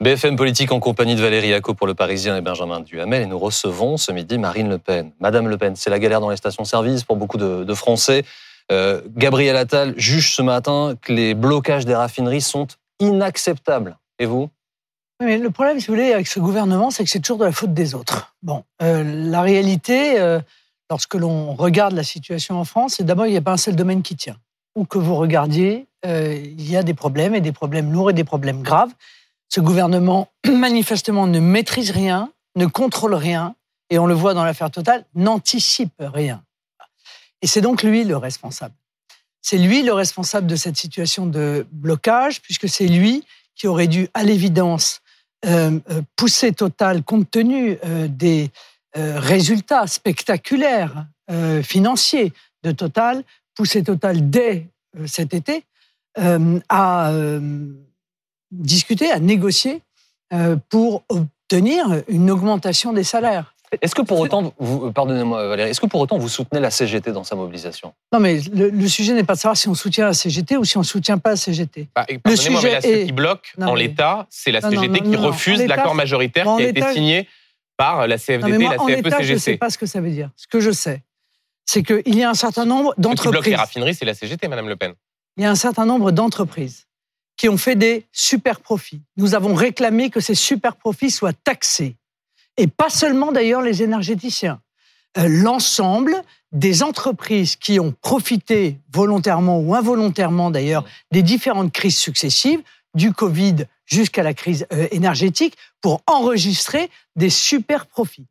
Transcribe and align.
BFM 0.00 0.36
Politique 0.36 0.70
en 0.70 0.78
compagnie 0.78 1.16
de 1.16 1.20
Valérie 1.20 1.52
Acco 1.52 1.74
pour 1.74 1.88
Le 1.88 1.94
Parisien 1.94 2.36
et 2.36 2.40
Benjamin 2.40 2.78
Duhamel. 2.78 3.22
Et 3.22 3.26
nous 3.26 3.38
recevons 3.38 3.96
ce 3.96 4.12
midi 4.12 4.38
Marine 4.38 4.68
Le 4.68 4.78
Pen. 4.78 5.10
Madame 5.18 5.48
Le 5.48 5.58
Pen, 5.58 5.74
c'est 5.74 5.90
la 5.90 5.98
galère 5.98 6.20
dans 6.20 6.30
les 6.30 6.36
stations-service 6.36 7.02
pour 7.02 7.16
beaucoup 7.16 7.36
de, 7.36 7.74
Français. 7.74 8.24
Euh, 8.70 9.00
Gabriel 9.16 9.56
Attal 9.56 9.94
juge 9.96 10.36
ce 10.36 10.42
matin 10.42 10.94
que 11.02 11.12
les 11.12 11.34
blocages 11.34 11.84
des 11.84 11.96
raffineries 11.96 12.42
sont 12.42 12.68
inacceptables. 13.00 13.98
Et 14.20 14.26
vous? 14.26 14.50
Mais 15.20 15.36
le 15.36 15.50
problème, 15.50 15.80
si 15.80 15.88
vous 15.88 15.94
voulez, 15.94 16.12
avec 16.12 16.28
ce 16.28 16.38
gouvernement, 16.38 16.92
c'est 16.92 17.02
que 17.02 17.10
c'est 17.10 17.18
toujours 17.18 17.38
de 17.38 17.46
la 17.46 17.52
faute 17.52 17.74
des 17.74 17.96
autres. 17.96 18.32
Bon, 18.40 18.62
euh, 18.80 19.02
la 19.02 19.42
réalité, 19.42 20.20
euh, 20.20 20.38
lorsque 20.90 21.14
l'on 21.14 21.54
regarde 21.54 21.94
la 21.94 22.04
situation 22.04 22.60
en 22.60 22.64
France, 22.64 22.94
c'est 22.98 23.04
d'abord, 23.04 23.26
il 23.26 23.32
n'y 23.32 23.36
a 23.36 23.42
pas 23.42 23.52
un 23.54 23.56
seul 23.56 23.74
domaine 23.74 24.02
qui 24.02 24.14
tient. 24.14 24.36
Où 24.76 24.84
que 24.84 24.98
vous 24.98 25.16
regardiez, 25.16 25.88
il 26.04 26.70
y 26.70 26.76
a 26.76 26.84
des 26.84 26.94
problèmes, 26.94 27.34
et 27.34 27.40
des 27.40 27.50
problèmes 27.50 27.92
lourds 27.92 28.10
et 28.10 28.12
des 28.12 28.22
problèmes 28.22 28.62
graves. 28.62 28.92
Ce 29.48 29.60
gouvernement, 29.60 30.28
manifestement, 30.46 31.26
ne 31.26 31.40
maîtrise 31.40 31.90
rien, 31.90 32.32
ne 32.56 32.66
contrôle 32.66 33.14
rien, 33.14 33.54
et 33.90 33.98
on 33.98 34.06
le 34.06 34.14
voit 34.14 34.34
dans 34.34 34.44
l'affaire 34.44 34.70
Total, 34.70 35.04
n'anticipe 35.14 35.94
rien. 36.00 36.42
Et 37.42 37.46
c'est 37.46 37.60
donc 37.60 37.82
lui 37.82 38.04
le 38.04 38.16
responsable. 38.16 38.74
C'est 39.40 39.58
lui 39.58 39.82
le 39.82 39.92
responsable 39.92 40.46
de 40.46 40.56
cette 40.56 40.76
situation 40.76 41.26
de 41.26 41.66
blocage, 41.72 42.42
puisque 42.42 42.68
c'est 42.68 42.88
lui 42.88 43.24
qui 43.54 43.66
aurait 43.66 43.86
dû, 43.86 44.08
à 44.14 44.22
l'évidence, 44.22 45.00
euh, 45.44 45.78
euh, 45.90 46.02
pousser 46.16 46.52
Total, 46.52 47.02
compte 47.02 47.30
tenu 47.30 47.78
euh, 47.84 48.08
des 48.08 48.50
résultats 48.94 49.86
spectaculaires 49.86 51.06
financiers 51.62 52.32
de 52.64 52.72
Total, 52.72 53.22
pousser 53.54 53.84
Total 53.84 54.28
dès 54.28 54.66
cet 55.06 55.34
été 55.34 55.62
à 56.16 57.12
discuter, 58.50 59.10
à 59.10 59.18
négocier 59.18 59.82
euh, 60.32 60.56
pour 60.68 61.04
obtenir 61.08 62.02
une 62.08 62.30
augmentation 62.30 62.92
des 62.92 63.04
salaires. 63.04 63.54
Est-ce 63.82 63.94
que 63.94 64.02
pour 64.02 64.18
autant, 64.18 64.54
vous, 64.58 64.92
pardonnez-moi 64.92 65.46
Valérie, 65.48 65.70
est-ce 65.70 65.80
que 65.80 65.86
pour 65.86 66.00
autant 66.00 66.16
vous 66.16 66.28
soutenez 66.28 66.60
la 66.60 66.70
CGT 66.70 67.12
dans 67.12 67.24
sa 67.24 67.36
mobilisation? 67.36 67.92
Non, 68.12 68.18
mais 68.18 68.40
le, 68.54 68.88
sujet 68.88 69.12
n'est 69.12 69.24
pas 69.24 69.34
de 69.34 69.38
savoir 69.38 69.56
si 69.56 69.68
on 69.68 69.74
soutient 69.74 70.06
la 70.06 70.14
CGT 70.14 70.56
ou 70.56 70.64
si 70.64 70.78
on 70.78 70.80
ne 70.80 70.86
soutient 70.86 71.18
pas 71.18 71.30
la 71.30 71.36
CGT. 71.36 71.88
Bah, 71.94 72.06
le 72.24 72.36
sujet 72.36 72.80
mais 72.82 73.02
ce 73.02 73.04
qui 73.04 73.12
bloque 73.12 73.54
en 73.60 73.74
l'état, 73.74 74.26
c'est 74.30 74.52
la 74.52 74.62
CGT 74.62 75.00
qui 75.00 75.16
refuse 75.16 75.66
l'accord 75.66 75.94
majoritaire 75.94 76.46
qui 76.56 76.64
a 76.64 76.68
été 76.68 76.82
signé 76.92 77.28
par 77.76 78.06
la 78.06 78.18
CFDT 78.18 78.54
et 78.54 78.68
la 78.68 78.76
CFE-CGC. 78.76 79.22
Je 79.22 79.32
ne 79.34 79.38
sais 79.38 79.56
pas 79.56 79.70
ce 79.70 79.78
que 79.78 79.86
ça 79.86 80.00
veut 80.00 80.10
dire. 80.10 80.30
Ce 80.36 80.46
que 80.46 80.60
je 80.60 80.70
sais, 80.70 81.02
c'est 81.64 81.82
qu'il 81.82 82.16
y 82.16 82.22
a 82.22 82.30
un 82.30 82.34
certain 82.34 82.64
nombre 82.64 82.94
d'entreprises. 82.96 83.18
Ce 83.18 83.22
qui 83.22 83.30
bloque 83.30 83.46
les 83.46 83.54
raffineries, 83.54 83.94
c'est 83.94 84.06
la 84.06 84.14
CGT, 84.14 84.48
Madame 84.48 84.68
Le 84.68 84.76
Pen. 84.76 84.94
Il 85.36 85.44
y 85.44 85.46
a 85.46 85.50
un 85.50 85.54
certain 85.54 85.84
nombre 85.84 86.10
d'entreprises 86.10 86.87
qui 87.38 87.48
ont 87.48 87.56
fait 87.56 87.76
des 87.76 88.04
super 88.12 88.60
profits. 88.60 89.00
Nous 89.16 89.34
avons 89.34 89.54
réclamé 89.54 90.10
que 90.10 90.20
ces 90.20 90.34
super 90.34 90.76
profits 90.76 91.10
soient 91.10 91.32
taxés. 91.32 91.96
Et 92.58 92.66
pas 92.66 92.90
seulement 92.90 93.32
d'ailleurs 93.32 93.62
les 93.62 93.82
énergéticiens. 93.82 94.60
Euh, 95.16 95.28
l'ensemble 95.28 96.22
des 96.52 96.82
entreprises 96.82 97.56
qui 97.56 97.80
ont 97.80 97.94
profité 98.02 98.78
volontairement 98.92 99.60
ou 99.60 99.74
involontairement 99.74 100.50
d'ailleurs 100.50 100.84
des 101.12 101.22
différentes 101.22 101.72
crises 101.72 101.96
successives, 101.96 102.60
du 102.94 103.12
Covid 103.12 103.66
jusqu'à 103.86 104.22
la 104.22 104.34
crise 104.34 104.66
euh, 104.72 104.88
énergétique, 104.90 105.56
pour 105.80 106.02
enregistrer 106.06 106.90
des 107.16 107.30
super 107.30 107.86
profits 107.86 108.26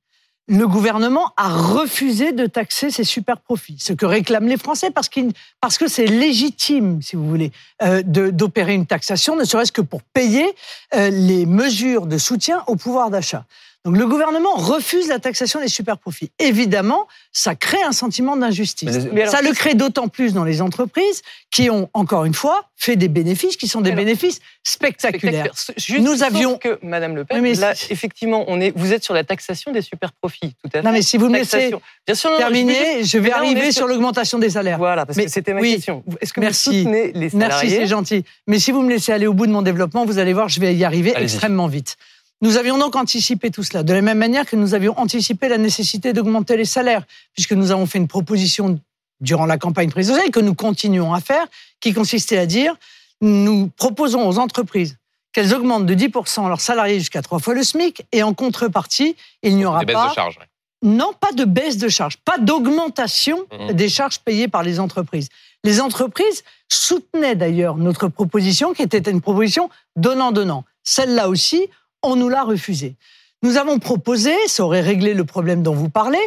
le 0.47 0.65
gouvernement 0.65 1.33
a 1.35 1.49
refusé 1.49 2.31
de 2.31 2.45
taxer 2.45 2.89
ces 2.89 3.03
super 3.03 3.39
profits, 3.39 3.77
ce 3.79 3.93
que 3.93 4.05
réclament 4.05 4.47
les 4.47 4.57
Français 4.57 4.91
parce, 4.91 5.09
que 5.09 5.87
c'est 5.87 6.05
légitime, 6.05 7.01
si 7.01 7.15
vous 7.15 7.27
voulez, 7.27 7.51
euh, 7.83 8.01
d'opérer 8.03 8.73
une 8.73 8.85
taxation, 8.85 9.35
ne 9.35 9.43
serait-ce 9.43 9.73
que 9.73 9.81
pour 9.81 10.01
payer 10.03 10.47
euh, 10.95 11.09
les 11.09 11.45
mesures 11.45 12.05
de 12.05 12.17
soutien 12.17 12.63
au 12.67 12.77
pouvoir 12.77 13.09
d'achat. 13.09 13.45
Donc 13.85 13.97
le 13.97 14.05
gouvernement 14.05 14.55
refuse 14.55 15.07
la 15.07 15.19
taxation 15.19 15.61
des 15.61 15.69
super-profits. 15.69 16.29
Évidemment, 16.39 17.07
ça 17.31 17.55
crée 17.55 17.81
un 17.83 17.93
sentiment 17.93 18.35
d'injustice. 18.35 18.91
Ça 19.27 19.41
le 19.41 19.53
crée 19.53 19.75
d'autant 19.75 20.09
plus 20.09 20.33
dans 20.33 20.43
les 20.43 20.61
entreprises 20.61 21.21
qui 21.51 21.69
ont, 21.69 21.89
encore 21.93 22.25
une 22.25 22.33
fois, 22.33 22.65
fait 22.75 22.95
des 22.95 23.07
bénéfices 23.07 23.55
qui 23.55 23.67
sont 23.67 23.81
des 23.81 23.93
bénéfices 23.93 24.39
spectaculaires. 24.63 25.53
Nous 25.99 26.23
avions 26.23 26.57
que 26.57 26.79
Madame 26.81 27.15
Le 27.15 27.23
Pen, 27.23 27.43
là, 27.59 27.73
effectivement, 27.89 28.43
on 28.47 28.59
est, 28.59 28.73
vous 28.75 28.93
êtes 28.93 29.03
sur 29.03 29.13
la 29.13 29.23
taxation 29.23 29.71
des 29.71 29.81
super-profits, 29.81 30.53
tout 30.61 30.69
à 30.73 30.79
fait. 30.79 30.81
Non, 30.83 30.91
mais 30.91 31.01
si 31.01 31.17
vous 31.17 31.29
me 31.29 31.37
laissez 31.37 31.71
terminer, 32.05 33.03
je, 33.03 33.17
vais 33.17 33.31
arriver 33.31 33.71
sur, 33.71 33.87
l'augmentation 33.87 34.37
des 34.37 34.49
salaires. 34.49 34.77
Voilà, 34.77 35.05
parce 35.05 35.17
que 35.17 35.27
c'était 35.27 35.53
ma 35.53 35.61
question. 35.61 36.03
Est-ce 36.19 36.33
que 36.33 36.41
Merci. 36.41 36.69
vous 36.69 36.77
soutenez 36.83 37.11
les 37.13 37.29
salariés 37.29 37.37
Merci, 37.37 37.69
c'est 37.69 37.87
gentil. 37.87 38.25
Mais 38.47 38.59
si 38.59 38.71
vous 38.71 38.81
me 38.81 38.89
laissez 38.89 39.11
aller 39.11 39.27
au 39.27 39.33
bout 39.33 39.47
de 39.47 39.51
mon 39.51 39.61
développement, 39.61 40.05
vous 40.05 40.19
allez 40.19 40.33
voir, 40.33 40.49
je 40.49 40.59
vais 40.59 40.75
y 40.75 40.83
arriver 40.83 41.13
extrêmement 41.15 41.67
vite. 41.67 41.95
Nous 42.41 42.57
avions 42.57 42.77
donc 42.77 42.95
anticipé 42.95 43.49
tout 43.49 43.63
cela, 43.63 43.83
de 43.83 43.93
la 43.93 44.01
même 44.01 44.17
manière 44.17 44.45
que 44.45 44.55
nous 44.55 44.75
avions 44.75 44.97
anticipé 44.99 45.47
la 45.49 45.57
nécessité 45.57 46.13
d'augmenter 46.13 46.55
les 46.55 46.65
salaires, 46.65 47.03
puisque 47.33 47.53
nous 47.53 47.71
avons 47.71 47.87
fait 47.87 47.97
une 47.97 48.07
proposition 48.07 48.79
durant 49.21 49.47
la 49.47 49.57
campagne 49.57 49.89
présidentielle 49.89 50.29
que 50.29 50.39
nous 50.39 50.53
continuons 50.53 51.13
à 51.13 51.19
faire, 51.19 51.47
qui 51.79 51.93
consistait 51.93 52.37
à 52.37 52.45
dire, 52.45 52.75
nous 53.21 53.71
proposons 53.75 54.27
aux 54.27 54.37
entreprises 54.37 54.97
qu'elles 55.33 55.53
augmentent 55.53 55.85
de 55.85 55.95
10% 55.95 56.47
leurs 56.47 56.61
salariés 56.61 56.99
jusqu'à 56.99 57.21
trois 57.21 57.39
fois 57.39 57.55
le 57.55 57.63
SMIC, 57.63 58.05
et 58.11 58.21
en 58.21 58.33
contrepartie, 58.33 59.15
il 59.41 59.55
n'y 59.55 59.65
aura 59.65 59.83
pas... 59.83 60.09
De 60.09 60.13
charges, 60.13 60.39
Non, 60.83 61.13
pas 61.19 61.31
de 61.31 61.43
baisse 61.43 61.77
de 61.77 61.89
charges, 61.89 62.17
pas 62.17 62.37
d'augmentation 62.37 63.45
mmh. 63.51 63.73
des 63.73 63.89
charges 63.89 64.19
payées 64.19 64.47
par 64.47 64.61
les 64.61 64.79
entreprises. 64.79 65.29
Les 65.63 65.81
entreprises 65.81 66.43
soutenaient 66.69 67.35
d'ailleurs 67.35 67.77
notre 67.77 68.07
proposition, 68.07 68.73
qui 68.73 68.83
était 68.83 69.09
une 69.09 69.21
proposition 69.21 69.69
donnant-donnant. 69.95 70.63
Celle-là 70.83 71.29
aussi, 71.29 71.67
on 72.07 72.15
nous 72.15 72.29
l'a 72.29 72.43
refusé. 72.43 72.95
Nous 73.43 73.57
avons 73.57 73.77
proposé, 73.79 74.33
ça 74.47 74.63
aurait 74.63 74.81
réglé 74.81 75.13
le 75.13 75.23
problème 75.23 75.61
dont 75.61 75.75
vous 75.75 75.89
parlez, 75.89 76.19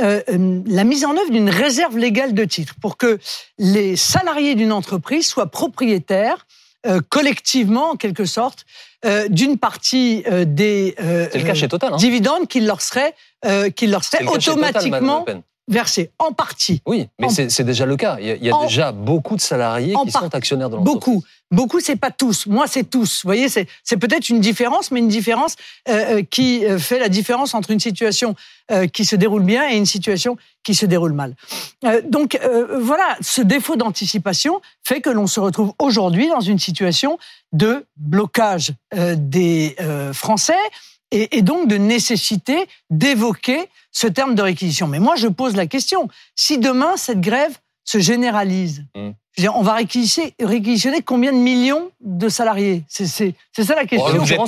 euh, 0.00 0.20
euh, 0.28 0.60
la 0.66 0.84
mise 0.84 1.04
en 1.04 1.16
œuvre 1.16 1.30
d'une 1.30 1.48
réserve 1.48 1.96
légale 1.96 2.34
de 2.34 2.44
titres 2.44 2.74
pour 2.82 2.98
que 2.98 3.18
les 3.58 3.96
salariés 3.96 4.54
d'une 4.54 4.72
entreprise 4.72 5.26
soient 5.26 5.50
propriétaires 5.50 6.46
euh, 6.86 7.00
collectivement, 7.08 7.92
en 7.92 7.96
quelque 7.96 8.24
sorte, 8.24 8.64
d'une 9.28 9.56
partie 9.56 10.24
des 10.46 10.96
hein. 10.98 11.96
dividendes 11.96 12.48
qui 12.48 12.60
leur 12.60 12.82
seraient, 12.82 13.14
qui 13.76 13.86
leur 13.86 14.02
seraient 14.02 14.26
automatiquement 14.26 15.24
versé 15.68 16.10
en 16.18 16.32
partie. 16.32 16.80
Oui, 16.86 17.08
mais 17.18 17.28
c'est 17.28 17.64
déjà 17.64 17.86
le 17.86 17.96
cas. 17.96 18.18
Il 18.20 18.26
y 18.26 18.50
a, 18.50 18.62
déjà 18.62 18.92
beaucoup 18.92 19.36
de 19.36 19.40
salariés 19.40 19.94
qui 20.04 20.10
sont 20.12 20.34
actionnaires 20.34 20.70
de 20.70 20.76
l'entreprise. 20.76 20.94
Beaucoup. 20.94 21.24
Beaucoup, 21.52 21.78
c'est 21.78 21.96
pas 21.96 22.10
tous. 22.10 22.46
Moi, 22.46 22.66
c'est 22.66 22.82
tous. 22.82 23.22
Vous 23.22 23.28
voyez, 23.28 23.48
c'est 23.48 23.96
peut-être 23.96 24.28
une 24.30 24.40
différence, 24.40 24.90
mais 24.90 24.98
une 24.98 25.08
différence 25.08 25.54
euh, 25.88 26.18
euh, 26.18 26.22
qui 26.28 26.64
euh, 26.64 26.76
fait 26.78 26.98
la 26.98 27.08
différence 27.08 27.54
entre 27.54 27.70
une 27.70 27.80
situation 27.80 28.34
qui 28.92 29.04
se 29.04 29.14
déroule 29.14 29.44
bien 29.44 29.70
et 29.70 29.76
une 29.76 29.86
situation 29.86 30.36
qui 30.64 30.74
se 30.74 30.86
déroule 30.86 31.12
mal. 31.12 31.36
donc 32.10 32.36
voilà, 32.80 33.16
ce 33.20 33.40
défaut 33.40 33.76
d'anticipation 33.76 34.60
fait 34.82 35.00
que 35.00 35.08
l'on 35.08 35.28
se 35.28 35.38
retrouve 35.38 35.72
aujourd'hui 35.78 36.26
dans 36.26 36.40
une 36.40 36.58
situation 36.58 37.16
de 37.52 37.86
blocage 37.96 38.72
des 38.92 39.76
Français 40.12 40.58
et, 41.10 41.42
donc 41.42 41.68
de 41.68 41.76
nécessité 41.76 42.66
d'évoquer 42.90 43.68
ce 43.92 44.06
terme 44.06 44.34
de 44.34 44.42
réquisition. 44.42 44.86
Mais 44.88 44.98
moi, 44.98 45.16
je 45.16 45.28
pose 45.28 45.56
la 45.56 45.66
question, 45.66 46.08
si 46.34 46.58
demain 46.58 46.96
cette 46.96 47.20
grève 47.20 47.56
se 47.84 47.98
généralise, 47.98 48.84
mmh 48.94 49.10
on 49.54 49.62
va 49.62 49.74
réquisitionner, 49.74 51.02
combien 51.02 51.32
de 51.32 51.36
millions 51.36 51.90
de 52.00 52.28
salariés? 52.28 52.84
C'est 52.88 53.06
ça 53.06 53.74
la 53.74 53.84
question. 53.84 54.06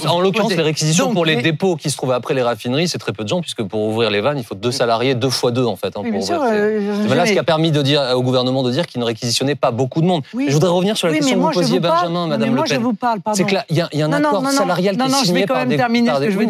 En 0.09 0.21
l'occurrence, 0.21 0.55
les 0.55 0.63
réquisitions 0.63 1.13
pour 1.13 1.25
les, 1.25 1.37
dépôts 1.43 1.77
qui 1.77 1.91
se 1.91 1.97
trouvent 1.97 2.13
après 2.13 2.35
les 2.35 2.43
raffineries, 2.43 2.89
c'est 2.89 2.99
très 2.99 3.13
peu 3.13 3.23
de 3.23 3.29
gens, 3.29 3.41
puisque 3.41 3.63
pour 3.63 3.81
ouvrir 3.81 4.11
les 4.11 4.21
vannes, 4.21 4.39
il 4.39 4.45
faut 4.45 4.55
deux 4.55 4.73
salariés, 4.73 5.15
deux 5.15 5.31
fois 5.31 5.51
deux 5.51 5.65
en 5.65 5.77
fait. 5.77 5.89
Hein, 5.89 6.03
pour 6.03 6.31
euh, 6.31 7.15
là 7.15 7.27
ce 7.27 7.33
qui 7.33 7.39
a 7.39 7.45
permis 7.45 7.71
de 7.71 7.83
dire, 7.83 8.03
au 8.15 8.23
gouvernement 8.23 8.63
de 8.63 8.71
dire 8.71 8.87
qu'il 8.87 9.01
ne 9.01 9.07
réquisitionnait 9.07 9.55
pas 9.55 9.71
beaucoup 9.71 10.01
de 10.01 10.07
monde. 10.07 10.23
je 10.35 10.53
voudrais 10.53 10.71
revenir 10.71 10.97
sur 10.97 11.09
la 11.09 11.15
question 11.15 11.37
que 11.37 11.45
vous 11.45 11.51
posiez, 11.51 11.81
Benjamin, 11.81 12.27
Madame 12.27 12.57
Le 12.57 12.63
Pen. 12.63 13.35
C'est 13.35 13.45
qu'il 13.45 13.63
y, 13.71 13.81
a 13.81 14.07
un 14.07 14.13
accord 14.13 14.49
salarial 14.51 14.97
qui 14.97 15.03
est 15.03 15.25
signé 15.25 15.47
par 15.47 15.67
des... 15.67 15.77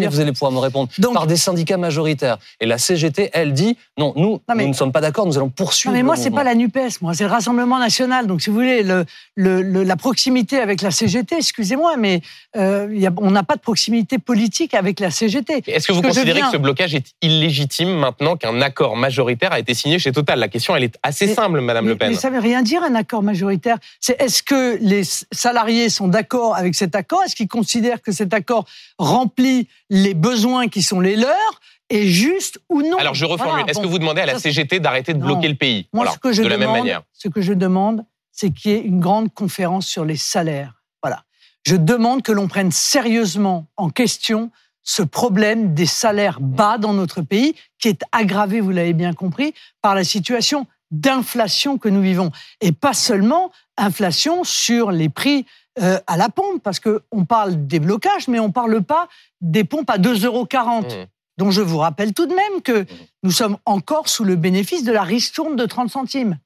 Vous 0.08 0.20
allez 0.20 0.32
pouvoir 0.32 0.52
me 0.52 0.58
répondre. 0.58 0.88
Par 1.12 1.26
des 1.26 1.36
syndicats 1.36 1.76
majoritaires. 1.76 2.38
Et 2.60 2.66
la 2.66 2.78
CGT, 2.78 3.30
elle 3.32 3.52
dit, 3.52 3.76
non, 3.96 4.12
nous, 4.16 4.40
nous 4.54 4.68
ne 4.68 4.72
sommes 4.72 4.92
pas 4.92 5.00
d'accord, 5.00 5.26
nous 5.26 5.36
allons 5.36 5.48
poursuivre. 5.48 5.94
Mais 5.94 6.02
moi, 6.02 6.16
c'est 6.16 6.30
pas 6.30 6.44
la 6.44 6.54
NUPES, 6.54 7.00
moi, 7.00 7.14
c'est 7.14 7.24
le 7.24 7.30
Rassemblement 7.30 7.78
National. 7.78 8.27
Donc, 8.28 8.42
si 8.42 8.50
vous 8.50 8.56
voulez, 8.56 8.84
le, 8.84 9.04
la 9.36 9.96
proximité 9.96 10.58
avec 10.58 10.82
la 10.82 10.90
CGT, 10.90 11.36
excusez-moi, 11.36 11.96
mais 11.96 12.20
euh, 12.56 13.10
on 13.16 13.30
n'a 13.30 13.42
pas 13.42 13.56
de 13.56 13.60
proximité 13.60 14.18
politique 14.18 14.74
avec 14.74 15.00
la 15.00 15.10
CGT. 15.10 15.64
Est-ce 15.66 15.88
que 15.88 15.92
vous 15.92 16.02
considérez 16.02 16.42
que 16.42 16.50
ce 16.52 16.56
blocage 16.56 16.94
est 16.94 17.14
illégitime 17.22 17.90
maintenant 17.90 18.36
qu'un 18.36 18.60
accord 18.60 18.96
majoritaire 18.96 19.52
a 19.52 19.58
été 19.58 19.74
signé 19.74 19.98
chez 19.98 20.12
Total? 20.12 20.38
La 20.38 20.48
question, 20.48 20.76
elle 20.76 20.84
est 20.84 20.98
assez 21.02 21.34
simple, 21.34 21.60
Madame 21.60 21.88
Le 21.88 21.96
Pen. 21.96 22.10
Mais 22.10 22.16
ça 22.16 22.30
ne 22.30 22.34
veut 22.34 22.40
rien 22.40 22.62
dire, 22.62 22.82
un 22.82 22.94
accord 22.94 23.22
majoritaire. 23.22 23.78
C'est 24.00 24.20
est-ce 24.20 24.42
que 24.42 24.78
les 24.80 25.02
salariés 25.32 25.88
sont 25.88 26.08
d'accord 26.08 26.54
avec 26.54 26.74
cet 26.74 26.94
accord? 26.94 27.22
Est-ce 27.24 27.34
qu'ils 27.34 27.48
considèrent 27.48 28.02
que 28.02 28.12
cet 28.12 28.34
accord 28.34 28.66
remplit 28.98 29.68
les 29.90 30.14
besoins 30.14 30.68
qui 30.68 30.82
sont 30.82 31.00
les 31.00 31.16
leurs 31.16 31.60
est 31.90 32.06
juste 32.06 32.60
ou 32.68 32.82
non? 32.82 32.98
Alors 32.98 33.14
je 33.14 33.24
reformule. 33.24 33.64
Est-ce 33.68 33.80
que 33.80 33.86
vous 33.86 33.98
demandez 33.98 34.20
à 34.20 34.26
la 34.26 34.38
CGT 34.38 34.80
d'arrêter 34.80 35.14
de 35.14 35.18
bloquer 35.18 35.48
le 35.48 35.54
pays? 35.54 35.88
Moi, 35.92 36.10
ce 36.10 36.18
que 36.18 36.32
je 36.32 36.42
de 36.42 36.48
la 36.48 36.58
même 36.58 36.72
manière. 36.72 37.02
Ce 37.12 37.28
que 37.28 37.40
je 37.40 37.52
demande, 37.52 38.04
c'est 38.38 38.52
qu'il 38.52 38.70
y 38.70 38.74
ait 38.74 38.82
une 38.82 39.00
grande 39.00 39.34
conférence 39.34 39.88
sur 39.88 40.04
les 40.04 40.16
salaires. 40.16 40.80
Voilà. 41.02 41.24
Je 41.66 41.74
demande 41.74 42.22
que 42.22 42.30
l'on 42.30 42.46
prenne 42.46 42.70
sérieusement 42.70 43.66
en 43.76 43.90
question 43.90 44.52
ce 44.84 45.02
problème 45.02 45.74
des 45.74 45.86
salaires 45.86 46.38
bas 46.40 46.78
dans 46.78 46.92
notre 46.92 47.20
pays, 47.20 47.56
qui 47.80 47.88
est 47.88 48.00
aggravé, 48.12 48.60
vous 48.60 48.70
l'avez 48.70 48.92
bien 48.92 49.12
compris, 49.12 49.54
par 49.82 49.96
la 49.96 50.04
situation 50.04 50.68
d'inflation 50.92 51.78
que 51.78 51.88
nous 51.88 52.00
vivons. 52.00 52.30
Et 52.60 52.70
pas 52.70 52.92
seulement 52.92 53.50
inflation 53.76 54.44
sur 54.44 54.92
les 54.92 55.08
prix 55.08 55.44
euh, 55.80 55.98
à 56.06 56.16
la 56.16 56.28
pompe, 56.28 56.62
parce 56.62 56.78
qu'on 56.78 57.24
parle 57.24 57.66
des 57.66 57.80
blocages, 57.80 58.28
mais 58.28 58.38
on 58.38 58.48
ne 58.48 58.52
parle 58.52 58.82
pas 58.84 59.08
des 59.40 59.64
pompes 59.64 59.90
à 59.90 59.98
2,40 59.98 60.26
euros. 60.26 60.46
Mmh. 60.46 61.06
Donc 61.38 61.50
je 61.50 61.60
vous 61.60 61.78
rappelle 61.78 62.14
tout 62.14 62.26
de 62.26 62.34
même 62.34 62.62
que 62.62 62.82
mmh. 62.82 62.86
nous 63.24 63.32
sommes 63.32 63.58
encore 63.66 64.08
sous 64.08 64.22
le 64.22 64.36
bénéfice 64.36 64.84
de 64.84 64.92
la 64.92 65.02
ristourne 65.02 65.56
de 65.56 65.66
30 65.66 65.90
centimes. 65.90 66.38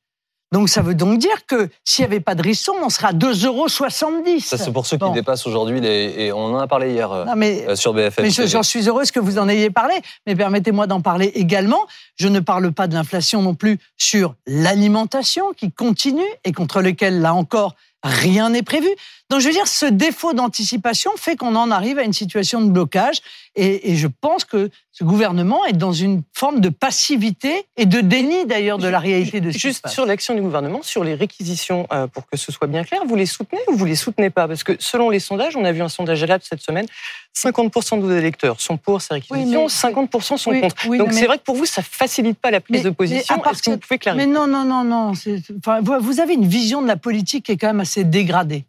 Donc 0.53 0.69
ça 0.69 0.83
veut 0.83 0.95
donc 0.95 1.19
dire 1.19 1.47
que 1.47 1.71
s'il 1.85 2.03
n'y 2.05 2.13
avait 2.13 2.21
pas 2.21 2.35
de 2.35 2.43
risson, 2.43 2.73
on 2.83 2.91
sera 2.91 3.09
à 3.09 3.13
2,70 3.13 3.47
euros. 3.47 3.69
Ça, 3.69 4.59
c'est 4.59 4.73
pour 4.73 4.87
ceux 4.87 4.99
qui 4.99 5.11
dépassent 5.13 5.47
aujourd'hui, 5.47 5.81
les... 5.81 6.15
et 6.19 6.33
on 6.33 6.55
en 6.55 6.59
a 6.59 6.67
parlé 6.67 6.93
hier 6.93 7.11
euh, 7.11 7.25
euh, 7.27 7.75
sur 7.75 7.95
BFM. 7.95 8.25
Mais 8.25 8.31
j'en 8.31 8.63
suis 8.63 8.87
heureuse 8.87 9.11
que 9.11 9.19
vous 9.19 9.39
en 9.39 9.49
ayez 9.49 9.71
parlé, 9.71 9.95
mais 10.27 10.37
permettez-moi 10.37 10.87
d'en 10.87 11.01
parler 11.01 11.33
également. 11.35 11.81
Je 12.17 12.29
ne 12.29 12.41
parle 12.41 12.71
pas 12.73 12.87
de 12.87 12.95
l'inflation 12.95 13.41
non 13.41 13.55
plus 13.55 13.79
sur 13.97 14.35
l'alimentation 14.47 15.53
qui 15.57 15.73
continue 15.73 16.21
et 16.45 16.53
contre 16.53 16.83
lequel, 16.83 17.21
là 17.21 17.35
encore, 17.35 17.75
rien 18.03 18.51
n'est 18.51 18.63
prévu. 18.63 18.89
Donc 19.31 19.41
je 19.41 19.47
veux 19.47 19.53
dire, 19.53 19.67
ce 19.67 19.87
défaut 19.87 20.35
d'anticipation 20.35 21.11
fait 21.17 21.37
qu'on 21.37 21.57
en 21.57 21.71
arrive 21.71 21.99
à 21.99 22.03
une 22.03 22.13
situation 22.13 22.61
de 22.61 22.71
blocage. 22.71 23.21
Et, 23.55 23.97
je 23.97 24.07
pense 24.07 24.45
que 24.45 24.71
ce 24.93 25.05
gouvernement 25.05 25.65
est 25.67 25.73
dans 25.75 25.93
une 25.93 26.23
forme 26.35 26.61
de 26.61 26.69
passivité 26.69 27.67
et 27.77 27.87
de 27.87 28.01
déni 28.01 28.47
d'ailleurs 28.47 28.79
de 28.79 28.89
la 28.89 28.99
réalité 28.99 29.41
de 29.41 29.51
ce 29.51 29.59
Juste 29.59 29.89
sur 29.89 30.07
l'action 30.07 30.35
du 30.35 30.43
gouvernement, 30.43 30.83
sur 30.83 31.05
les 31.05 31.15
réquisitions, 31.15 31.87
euh, 31.93 32.07
pour 32.07 32.27
que 32.27 32.37
ce 32.37 32.53
soit 32.53 32.67
bien 32.67 32.85
clair, 32.85 33.03
vous 33.07 33.17
les 33.17 33.27
soutenez 33.27 33.61
ou 33.69 33.77
vous 33.77 33.85
les 33.85 33.97
soutenez 33.97 34.31
pas? 34.31 34.49
Parce 34.49 34.65
que 34.65 34.77
selon 34.79 35.09
les 35.09 35.21
sondages, 35.21 35.57
on 35.57 35.65
a 35.65 35.73
vu 35.73 35.83
un 35.83 35.89
sondage 35.89 36.23
à 36.23 36.39
cette 36.43 36.63
semaine, 36.63 36.87
50% 37.35 37.97
de 37.97 38.03
vos 38.03 38.13
électeurs 38.13 38.61
sont 38.61 38.77
pour 38.77 39.01
ces 39.01 39.15
réquisitions, 39.15 39.67
50% 39.67 40.37
sont 40.37 40.61
contre. 40.61 40.97
Donc 40.97 41.13
c'est 41.13 41.27
vrai 41.27 41.39
que 41.39 41.43
pour 41.43 41.57
vous, 41.57 41.65
ça 41.65 41.83
facilite 41.83 42.39
pas 42.39 42.51
la 42.51 42.61
prise 42.61 42.83
de 42.83 42.91
position. 42.91 43.43
Est-ce 43.45 43.63
que 43.63 43.71
vous 43.71 43.79
pouvez 43.79 43.99
clarifier 43.99 44.27
Mais 44.27 44.33
non, 44.33 44.47
non, 44.47 44.65
non, 44.65 44.85
non. 44.85 45.13
Enfin, 45.59 45.81
vous 45.81 46.21
avez 46.21 46.35
une 46.35 46.47
vision 46.47 46.83
de 46.83 46.87
la 46.87 46.97
politique 46.97 47.47
qui 47.47 47.53
est 47.53 47.57
quand 47.57 47.69
même 47.69 47.81
assez 47.81 48.05
dégradée. 48.05 48.65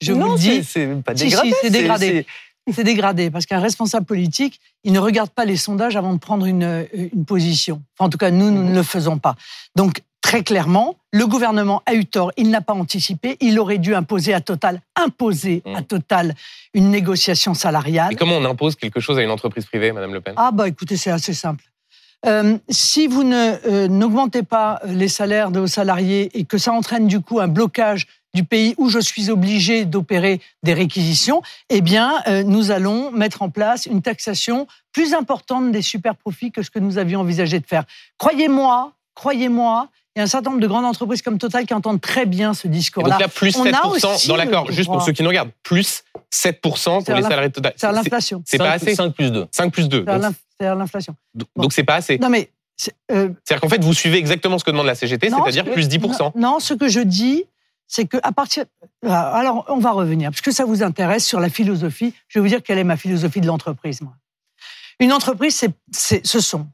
Je 0.00 0.12
vous 0.12 0.36
dis. 0.36 0.64
C'est 0.64 0.88
pas 1.02 1.14
dégradé. 1.14 1.52
c'est 1.60 1.70
dégradé. 1.70 2.26
C'est 2.72 2.84
dégradé 2.84 3.30
parce 3.30 3.44
qu'un 3.46 3.58
responsable 3.58 4.06
politique, 4.06 4.60
il 4.84 4.92
ne 4.92 5.00
regarde 5.00 5.30
pas 5.30 5.44
les 5.44 5.56
sondages 5.56 5.96
avant 5.96 6.12
de 6.12 6.18
prendre 6.18 6.46
une, 6.46 6.86
une 6.92 7.24
position. 7.24 7.82
en 7.98 8.08
tout 8.08 8.18
cas, 8.18 8.30
nous, 8.30 8.52
nous 8.52 8.62
ne 8.62 8.74
le 8.74 8.84
faisons 8.84 9.18
pas. 9.18 9.34
Donc, 9.74 10.00
très 10.22 10.42
clairement, 10.42 10.96
le 11.12 11.26
gouvernement 11.26 11.82
a 11.84 11.94
eu 11.94 12.06
tort. 12.06 12.32
Il 12.38 12.48
n'a 12.48 12.62
pas 12.62 12.72
anticipé. 12.72 13.36
Il 13.40 13.58
aurait 13.58 13.78
dû 13.78 13.94
imposer 13.94 14.32
à 14.32 14.40
Total, 14.40 14.80
imposer 14.96 15.62
à 15.66 15.80
mmh. 15.80 15.84
Total 15.84 16.34
une 16.72 16.90
négociation 16.90 17.52
salariale. 17.52 18.14
Et 18.14 18.16
comment 18.16 18.36
on 18.36 18.44
impose 18.46 18.76
quelque 18.76 19.00
chose 19.00 19.18
à 19.18 19.22
une 19.22 19.30
entreprise 19.30 19.66
privée, 19.66 19.92
Madame 19.92 20.14
Le 20.14 20.20
Pen? 20.20 20.34
Ah 20.38 20.50
bah 20.52 20.68
écoutez, 20.68 20.96
c'est 20.96 21.10
assez 21.10 21.34
simple. 21.34 21.64
Euh, 22.24 22.56
si 22.68 23.08
vous 23.08 23.24
ne 23.24 23.54
euh, 23.66 23.88
n'augmentez 23.88 24.44
pas 24.44 24.80
les 24.86 25.08
salaires 25.08 25.50
de 25.50 25.60
vos 25.60 25.66
salariés 25.66 26.30
et 26.38 26.44
que 26.44 26.56
ça 26.56 26.72
entraîne 26.72 27.08
du 27.08 27.20
coup 27.20 27.40
un 27.40 27.48
blocage 27.48 28.06
du 28.32 28.44
pays 28.44 28.74
où 28.78 28.88
je 28.88 29.00
suis 29.00 29.28
obligé 29.28 29.84
d'opérer 29.84 30.40
des 30.62 30.72
réquisitions, 30.72 31.42
eh 31.68 31.80
bien, 31.80 32.22
euh, 32.28 32.44
nous 32.44 32.70
allons 32.70 33.10
mettre 33.10 33.42
en 33.42 33.50
place 33.50 33.86
une 33.86 34.02
taxation 34.02 34.66
plus 34.92 35.14
importante 35.14 35.72
des 35.72 35.82
super 35.82 36.14
profits 36.14 36.52
que 36.52 36.62
ce 36.62 36.70
que 36.70 36.78
nous 36.78 36.96
avions 36.96 37.20
envisagé 37.20 37.58
de 37.58 37.66
faire. 37.66 37.84
Croyez-moi, 38.18 38.92
croyez-moi, 39.14 39.88
il 40.14 40.18
y 40.18 40.20
a 40.20 40.24
un 40.24 40.26
certain 40.26 40.50
nombre 40.50 40.62
de 40.62 40.66
grandes 40.66 40.84
entreprises 40.84 41.22
comme 41.22 41.38
Total 41.38 41.64
qui 41.64 41.72
entendent 41.72 42.00
très 42.00 42.26
bien 42.26 42.52
ce 42.52 42.68
discours-là. 42.68 43.14
Donc 43.14 43.20
là, 43.20 43.28
plus 43.28 43.56
7% 43.56 44.28
dans 44.28 44.36
l'accord, 44.36 44.70
juste 44.70 44.88
pour 44.88 45.02
ceux 45.02 45.12
qui 45.12 45.22
nous 45.22 45.28
regardent, 45.28 45.52
plus 45.62 46.04
7% 46.32 47.04
pour 47.04 47.14
les 47.14 47.22
salariés 47.22 47.48
de 47.48 47.54
Total. 47.54 47.72
C'est 47.76 47.90
l'inflation. 47.90 48.42
C'est 48.46 48.58
pas 48.58 48.72
assez 48.72 48.94
5 48.94 49.14
plus 49.14 49.30
2. 49.30 49.46
5 49.50 49.72
plus 49.72 49.88
2. 49.88 50.04
C'est 50.60 50.74
l'inflation. 50.74 51.14
Donc 51.56 51.72
c'est 51.72 51.84
pas 51.84 51.96
assez. 51.96 52.18
Non 52.18 52.28
mais... 52.28 52.50
Euh, 53.12 53.28
C'est-à-dire 53.44 53.60
qu'en 53.60 53.68
fait, 53.68 53.84
vous 53.84 53.94
suivez 53.94 54.18
exactement 54.18 54.58
ce 54.58 54.64
que 54.64 54.70
demande 54.70 54.86
la 54.86 54.94
CGT, 54.94 55.30
c'est-à-dire 55.30 55.64
plus 55.64 55.88
10%. 55.88 56.32
non, 56.36 56.58
ce 56.58 56.74
que 56.74 56.88
je 56.88 57.00
dis, 57.00 57.44
c'est 57.86 58.06
que 58.06 58.16
à 58.22 58.32
partir. 58.32 58.64
Euh, 59.04 59.08
alors, 59.08 59.66
on 59.68 59.78
va 59.78 59.92
revenir, 59.92 60.30
parce 60.30 60.40
que 60.40 60.50
ça 60.50 60.64
vous 60.64 60.82
intéresse 60.82 61.24
sur 61.24 61.38
la 61.38 61.48
philosophie. 61.48 62.14
Je 62.28 62.38
vais 62.38 62.42
vous 62.42 62.48
dire 62.48 62.62
quelle 62.62 62.78
est 62.78 62.84
ma 62.84 62.96
philosophie 62.96 63.40
de 63.40 63.46
l'entreprise. 63.46 64.00
Moi. 64.00 64.14
Une 64.98 65.12
entreprise, 65.12 65.64
c'est, 65.92 66.26
ce 66.26 66.40
sont 66.40 66.66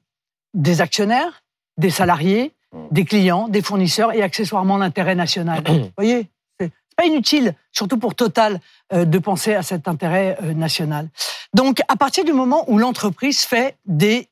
des 0.55 0.81
actionnaires, 0.81 1.43
des 1.77 1.91
salariés, 1.91 2.55
des 2.91 3.05
clients, 3.05 3.49
des 3.49 3.63
fournisseurs 3.63 4.13
et 4.13 4.23
accessoirement 4.23 4.77
l'intérêt 4.77 5.15
national. 5.15 5.63
Vous 5.67 5.91
voyez, 5.97 6.29
c'est 6.61 6.71
pas 6.97 7.07
inutile, 7.07 7.55
surtout 7.73 7.99
pour 7.99 8.15
Total, 8.15 8.61
euh, 8.93 9.05
de 9.05 9.19
penser 9.19 9.55
à 9.55 9.63
cet 9.63 9.89
intérêt 9.89 10.37
euh, 10.43 10.53
national. 10.55 11.09
Donc, 11.55 11.81
à 11.89 11.97
partir 11.97 12.25
du 12.25 12.33
moment 12.33 12.65
où 12.69 12.79
l'entreprise 12.79 13.41
fait 13.41 13.77
des 13.87 14.29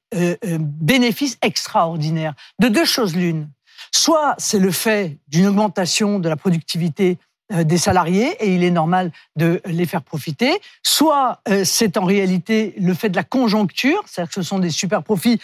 bénéfices 0.59 1.39
extraordinaires, 1.43 2.35
de 2.61 2.69
deux 2.69 2.85
choses 2.85 3.17
l'une, 3.17 3.49
Soit 3.93 4.35
c'est 4.39 4.59
le 4.59 4.71
fait 4.71 5.19
d'une 5.29 5.47
augmentation 5.47 6.19
de 6.19 6.29
la 6.29 6.37
productivité 6.37 7.19
euh, 7.53 7.65
des 7.65 7.79
salariés 7.79 8.37
et 8.41 8.55
il 8.55 8.65
est 8.65 8.71
normal 8.71 9.13
de 9.37 9.61
les 9.67 9.87
faire 9.87 10.03
profiter, 10.03 10.61
soit 10.83 11.41
euh, 11.49 11.65
c'est 11.65 11.97
en 11.97 12.05
réalité 12.05 12.75
le 12.79 12.93
fait 12.95 13.09
de 13.09 13.17
la 13.17 13.25
conjoncture, 13.25 14.03
c'est-à-dire 14.07 14.29
que 14.29 14.35
ce 14.35 14.43
sont 14.43 14.59
des 14.59 14.71
super 14.71 15.03
profits 15.03 15.41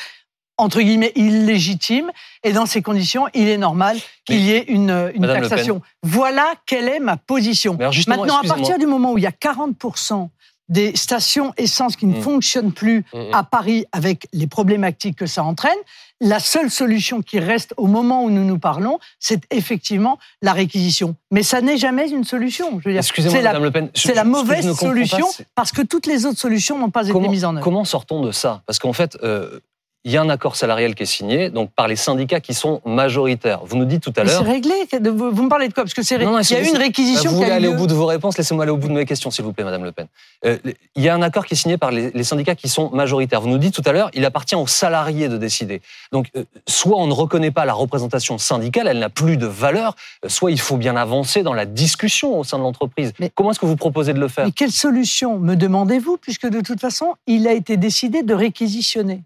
entre 0.58 0.81
guillemets 0.81 1.12
illégitimes 1.16 2.10
et 2.44 2.52
dans 2.52 2.66
ces 2.66 2.82
conditions, 2.82 3.26
il 3.34 3.49
est 3.49 3.58
normal 3.58 3.99
qu'il 4.25 4.40
y 4.40 4.52
ait 4.52 4.64
une, 4.69 5.10
une 5.14 5.26
taxation. 5.26 5.82
Voilà 6.02 6.54
quelle 6.66 6.88
est 6.88 7.00
ma 7.00 7.16
position. 7.16 7.76
Maintenant, 8.06 8.38
à 8.38 8.46
partir 8.46 8.78
du 8.78 8.87
moment 8.87 9.12
où 9.12 9.19
il 9.19 9.25
y 9.25 9.26
a 9.26 9.31
40% 9.31 10.28
des 10.69 10.96
stations 10.96 11.52
essence 11.56 11.96
qui 11.96 12.06
ne 12.06 12.16
mm. 12.16 12.22
fonctionnent 12.22 12.72
plus 12.72 13.04
mm, 13.12 13.19
mm. 13.19 13.34
à 13.34 13.43
Paris 13.43 13.84
avec 13.93 14.26
les 14.32 14.46
problématiques 14.46 15.16
que 15.16 15.26
ça 15.26 15.43
entraîne, 15.44 15.76
la 16.20 16.38
seule 16.38 16.70
solution 16.70 17.20
qui 17.20 17.40
reste 17.40 17.75
au 17.76 17.87
moment 17.87 18.25
où 18.25 18.31
nous 18.31 18.44
nous 18.44 18.58
parlons, 18.58 18.99
c'est 19.19 19.43
effectivement 19.50 20.19
la 20.40 20.52
réquisition. 20.52 21.16
Mais 21.31 21.43
ça 21.43 21.60
n'est 21.60 21.76
jamais 21.76 22.08
une 22.10 22.25
solution. 22.25 22.81
Excusez-moi, 22.84 23.43
Madame 23.43 23.64
Le 23.64 23.70
Pen. 23.70 23.90
C'est 23.94 24.14
la 24.14 24.25
mauvaise 24.25 24.72
solution 24.72 25.26
parce 25.54 25.72
que 25.72 25.82
toutes 25.82 26.06
les 26.06 26.25
autres 26.25 26.38
solutions 26.38 26.78
n'ont 26.78 26.90
pas 26.90 27.08
été 27.08 27.28
mises 27.28 27.44
en 27.44 27.56
œuvre. 27.56 27.64
Comment 27.64 27.84
sortons 27.84 28.22
de 28.22 28.31
ça? 28.31 28.62
Parce 28.66 28.78
qu'en 28.78 28.93
fait, 28.93 29.19
euh, 29.22 29.60
il 30.04 30.10
y 30.10 30.16
a 30.16 30.22
un 30.22 30.28
accord 30.28 30.56
salarial 30.56 30.96
qui 30.96 31.04
est 31.04 31.06
signé, 31.06 31.49
donc 31.49 31.70
par 31.70 31.87
les 31.87 31.94
syndicats 31.94 32.40
qui 32.40 32.54
sont 32.54 32.81
majoritaires. 32.84 33.60
Vous 33.64 33.76
nous 33.76 33.84
dites 33.84 34.02
tout 34.02 34.12
à 34.16 34.25
l'heure. 34.25 34.43
C'est 34.44 34.50
réglé. 34.50 34.75
Vous 35.00 35.42
me 35.44 35.49
parlez 35.49 35.68
de 35.68 35.75
quoi? 35.75 35.85
Parce 35.85 35.94
que 35.94 36.02
c'est. 36.02 36.16
Il 36.16 36.23
y 36.23 36.54
a 36.54 36.61
eu 36.61 36.68
une 36.68 36.76
réquisition. 36.76 37.30
Vous 37.30 37.37
voulez 37.37 37.50
aller 37.50 37.68
au 37.68 37.75
bout 37.75 37.87
de 37.87 37.94
vos 37.94 38.06
réponses 38.06 38.37
Laissez-moi 38.37 38.64
aller 38.64 38.73
au 38.73 38.76
bout 38.76 38.88
de 38.88 38.94
mes 38.94 39.04
questions, 39.04 39.30
s'il 39.30 39.44
vous 39.44 39.52
plaît, 39.52 39.64
Madame 39.64 39.85
Le 39.85 39.92
Pen. 39.92 40.06
Euh, 40.44 40.59
il 40.97 41.02
y 41.02 41.09
a 41.09 41.14
un 41.14 41.23
accord 41.23 41.47
qui 41.47 41.54
est 41.54 41.56
signé 41.56 41.78
par 41.78 41.92
les, 41.92 42.25
syndicats 42.25 42.56
qui 42.56 42.68
sont 42.68 42.90
majoritaires. 42.90 43.40
Vous 43.40 43.49
nous 43.49 43.59
dites 43.59 43.75
tout 43.75 43.82
à 43.87 43.92
l'heure, 43.92 44.11
il 44.14 44.25
appartient 44.25 44.56
aux 44.56 44.66
salariés 44.66 45.28
de 45.28 45.37
décider. 45.37 45.82
Donc, 46.11 46.30
euh, 46.37 46.44
soit 46.66 46.97
on 46.97 47.06
ne 47.06 47.12
reconnaît 47.12 47.52
pas 47.52 47.64
la 47.64 47.75
représentation 47.75 48.38
syndicale, 48.38 48.88
elle 48.88 48.99
n'a 48.99 49.09
plus 49.09 49.37
de 49.37 49.47
valeur, 49.47 49.94
euh, 50.25 50.28
soit 50.28 50.50
il 50.50 50.59
faut 50.59 50.78
bien 50.78 50.97
avancer 50.97 51.44
dans 51.44 51.54
la 51.54 51.64
discussion 51.64 52.38
au 52.38 52.44
sein 52.44 52.59
de 52.59 52.64
l'entreprise. 52.64 53.12
Mais 53.21 53.30
comment 53.32 53.52
est-ce 53.52 53.61
que 53.61 53.66
vous 53.66 53.76
proposez 53.76 54.14
de 54.14 54.21
le 54.21 54.28
faire? 54.28 54.47
Mais 54.47 54.52
quelle 54.52 54.73
solution? 54.73 55.38
Me 55.38 55.54
demandez-vous, 55.54 56.16
puisque 56.16 56.49
de 56.49 56.61
toute 56.61 56.80
façon, 56.80 57.14
il 57.28 57.47
a 57.47 57.52
été 57.52 57.76
décidé 57.76 58.25
de 58.25 58.35
réquisitionner. 58.35 59.23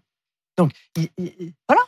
Donc, 0.57 0.71
voilà. 1.67 1.81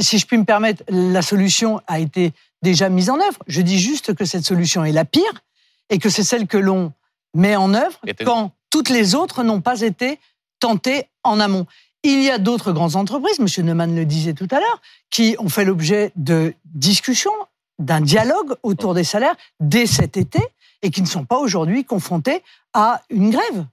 si 0.00 0.18
je 0.18 0.26
puis 0.26 0.38
me 0.38 0.44
permettre, 0.44 0.82
la 0.88 1.22
solution 1.22 1.80
a 1.86 1.98
été 1.98 2.32
déjà 2.62 2.88
mise 2.88 3.10
en 3.10 3.18
œuvre. 3.18 3.38
Je 3.46 3.60
dis 3.62 3.78
juste 3.78 4.14
que 4.14 4.24
cette 4.24 4.44
solution 4.44 4.84
est 4.84 4.92
la 4.92 5.04
pire 5.04 5.42
et 5.88 5.98
que 5.98 6.08
c'est 6.08 6.22
celle 6.22 6.46
que 6.46 6.58
l'on 6.58 6.92
met 7.34 7.56
en 7.56 7.74
œuvre 7.74 7.98
quand 8.24 8.52
toutes 8.70 8.88
les 8.88 9.14
autres 9.14 9.42
n'ont 9.42 9.60
pas 9.60 9.80
été 9.80 10.18
tentées 10.60 11.06
en 11.24 11.40
amont. 11.40 11.66
Il 12.02 12.22
y 12.22 12.30
a 12.30 12.38
d'autres 12.38 12.72
grandes 12.72 12.96
entreprises, 12.96 13.40
M. 13.40 13.66
Neumann 13.66 13.94
le 13.94 14.04
disait 14.04 14.32
tout 14.32 14.48
à 14.50 14.60
l'heure, 14.60 14.80
qui 15.10 15.36
ont 15.38 15.48
fait 15.48 15.64
l'objet 15.64 16.12
de 16.16 16.54
discussions, 16.64 17.32
d'un 17.78 18.00
dialogue 18.00 18.54
autour 18.62 18.94
des 18.94 19.04
salaires 19.04 19.36
dès 19.58 19.86
cet 19.86 20.16
été 20.16 20.40
et 20.82 20.90
qui 20.90 21.02
ne 21.02 21.06
sont 21.06 21.24
pas 21.24 21.38
aujourd'hui 21.38 21.84
confrontées 21.84 22.42
à 22.72 23.02
une 23.10 23.30
grève. 23.30 23.66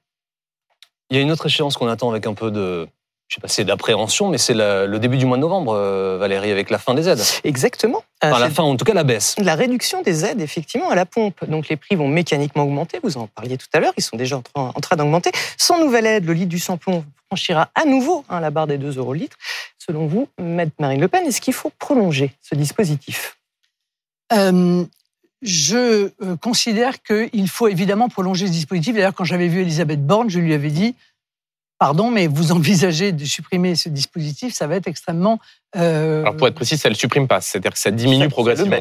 Il 1.09 1.17
y 1.17 1.19
a 1.19 1.23
une 1.23 1.31
autre 1.31 1.45
échéance 1.45 1.77
qu'on 1.77 1.87
attend 1.87 2.09
avec 2.09 2.27
un 2.27 2.33
peu 2.33 2.51
de, 2.51 2.87
je 3.27 3.35
sais 3.35 3.41
pas 3.41 3.49
si 3.49 3.55
c'est 3.55 3.65
d'appréhension, 3.65 4.29
mais 4.29 4.37
c'est 4.37 4.53
le 4.53 4.97
début 4.99 5.17
du 5.17 5.25
mois 5.25 5.35
de 5.35 5.41
novembre, 5.41 5.73
euh, 5.73 6.17
Valérie, 6.17 6.51
avec 6.51 6.69
la 6.69 6.77
fin 6.77 6.93
des 6.93 7.09
aides. 7.09 7.21
Exactement. 7.43 8.03
Enfin, 8.23 8.39
la 8.39 8.49
fin, 8.49 8.63
en 8.63 8.77
tout 8.77 8.85
cas, 8.85 8.93
la 8.93 9.03
baisse. 9.03 9.35
La 9.37 9.55
réduction 9.55 10.01
des 10.01 10.23
aides, 10.23 10.39
effectivement, 10.39 10.89
à 10.89 10.95
la 10.95 11.05
pompe. 11.05 11.43
Donc, 11.45 11.67
les 11.67 11.75
prix 11.75 11.95
vont 11.95 12.07
mécaniquement 12.07 12.63
augmenter. 12.63 12.99
Vous 13.03 13.17
en 13.17 13.27
parliez 13.27 13.57
tout 13.57 13.67
à 13.73 13.81
l'heure. 13.81 13.93
Ils 13.97 14.03
sont 14.03 14.15
déjà 14.15 14.41
en 14.55 14.71
train, 14.71 14.95
d'augmenter. 14.95 15.31
Sans 15.57 15.77
nouvelle 15.77 16.05
aide, 16.05 16.25
le 16.25 16.33
litre 16.33 16.47
du 16.47 16.59
sans-plomb 16.59 17.03
franchira 17.27 17.69
à 17.75 17.83
nouveau 17.83 18.23
hein, 18.29 18.39
la 18.39 18.49
barre 18.49 18.67
des 18.67 18.77
2 18.77 18.97
euros 18.97 19.13
le 19.13 19.19
litre. 19.19 19.35
Selon 19.77 20.07
vous, 20.07 20.29
Maître 20.39 20.71
Marine 20.79 21.01
Le 21.01 21.09
Pen, 21.09 21.25
est-ce 21.25 21.41
qu'il 21.41 21.53
faut 21.53 21.71
prolonger 21.77 22.31
ce 22.41 22.55
dispositif? 22.55 23.37
Euh, 24.31 24.85
Je 25.41 26.11
euh, 26.21 26.37
considère 26.41 27.03
qu'il 27.03 27.49
faut 27.49 27.67
évidemment 27.67 28.07
prolonger 28.07 28.47
ce 28.47 28.51
dispositif. 28.53 28.95
D'ailleurs, 28.95 29.13
quand 29.13 29.25
j'avais 29.25 29.49
vu 29.49 29.61
Elisabeth 29.61 30.05
Borne, 30.05 30.29
je 30.29 30.39
lui 30.39 30.53
avais 30.53 30.69
dit 30.71 30.95
pardon, 31.79 32.11
mais 32.11 32.27
vous 32.27 32.51
envisagez 32.51 33.11
de 33.11 33.25
supprimer 33.25 33.75
ce 33.75 33.89
dispositif, 33.89 34.53
ça 34.53 34.67
va 34.67 34.75
être 34.75 34.87
extrêmement. 34.87 35.39
Euh, 35.75 36.21
Alors 36.21 36.37
pour 36.37 36.47
être 36.47 36.55
précis, 36.55 36.77
ça 36.77 36.89
ne 36.89 36.93
le 36.93 36.97
supprime 36.97 37.27
pas, 37.27 37.41
c'est-à-dire 37.41 37.71
que 37.71 37.79
ça 37.79 37.91
diminue 37.91 38.29
progressivement. 38.29 38.77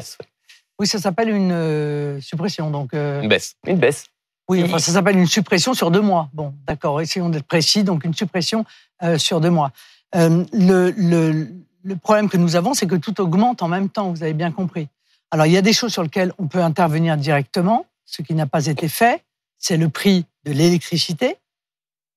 Oui, 0.79 0.85
ça 0.85 0.99
s'appelle 0.99 1.29
une 1.29 1.51
euh, 1.51 2.21
suppression. 2.21 2.69
Donc, 2.69 2.93
euh, 2.93 3.21
Une 3.21 3.29
baisse. 3.29 3.55
Une 3.65 3.77
baisse. 3.77 4.05
Oui, 4.49 4.63
enfin, 4.63 4.79
ça 4.79 4.93
s'appelle 4.93 5.17
une 5.17 5.27
suppression 5.27 5.73
sur 5.73 5.91
deux 5.91 6.01
mois. 6.01 6.29
Bon, 6.33 6.53
d'accord, 6.67 7.01
essayons 7.01 7.29
d'être 7.29 7.47
précis. 7.47 7.83
Donc, 7.83 8.05
une 8.05 8.13
suppression 8.13 8.63
euh, 9.03 9.17
sur 9.17 9.41
deux 9.41 9.49
mois. 9.49 9.71
Euh, 10.15 10.45
le, 10.53 10.91
le, 10.91 11.49
le, 11.83 11.95
problème 11.97 12.29
que 12.29 12.37
nous 12.37 12.55
avons, 12.55 12.73
c'est 12.73 12.87
que 12.87 12.95
tout 12.95 13.19
augmente 13.19 13.61
en 13.61 13.67
même 13.67 13.89
temps, 13.89 14.11
vous 14.11 14.23
avez 14.23 14.33
bien 14.33 14.51
compris. 14.51 14.87
Alors, 15.31 15.47
il 15.47 15.51
y 15.51 15.57
a 15.57 15.61
des 15.61 15.73
choses 15.73 15.91
sur 15.91 16.03
lesquelles 16.03 16.31
on 16.37 16.47
peut 16.47 16.61
intervenir 16.61 17.17
directement, 17.17 17.85
ce 18.05 18.21
qui 18.21 18.33
n'a 18.35 18.45
pas 18.45 18.67
été 18.67 18.87
fait. 18.87 19.21
C'est 19.57 19.75
le 19.75 19.89
prix 19.89 20.25
de 20.45 20.53
l'électricité, 20.53 21.37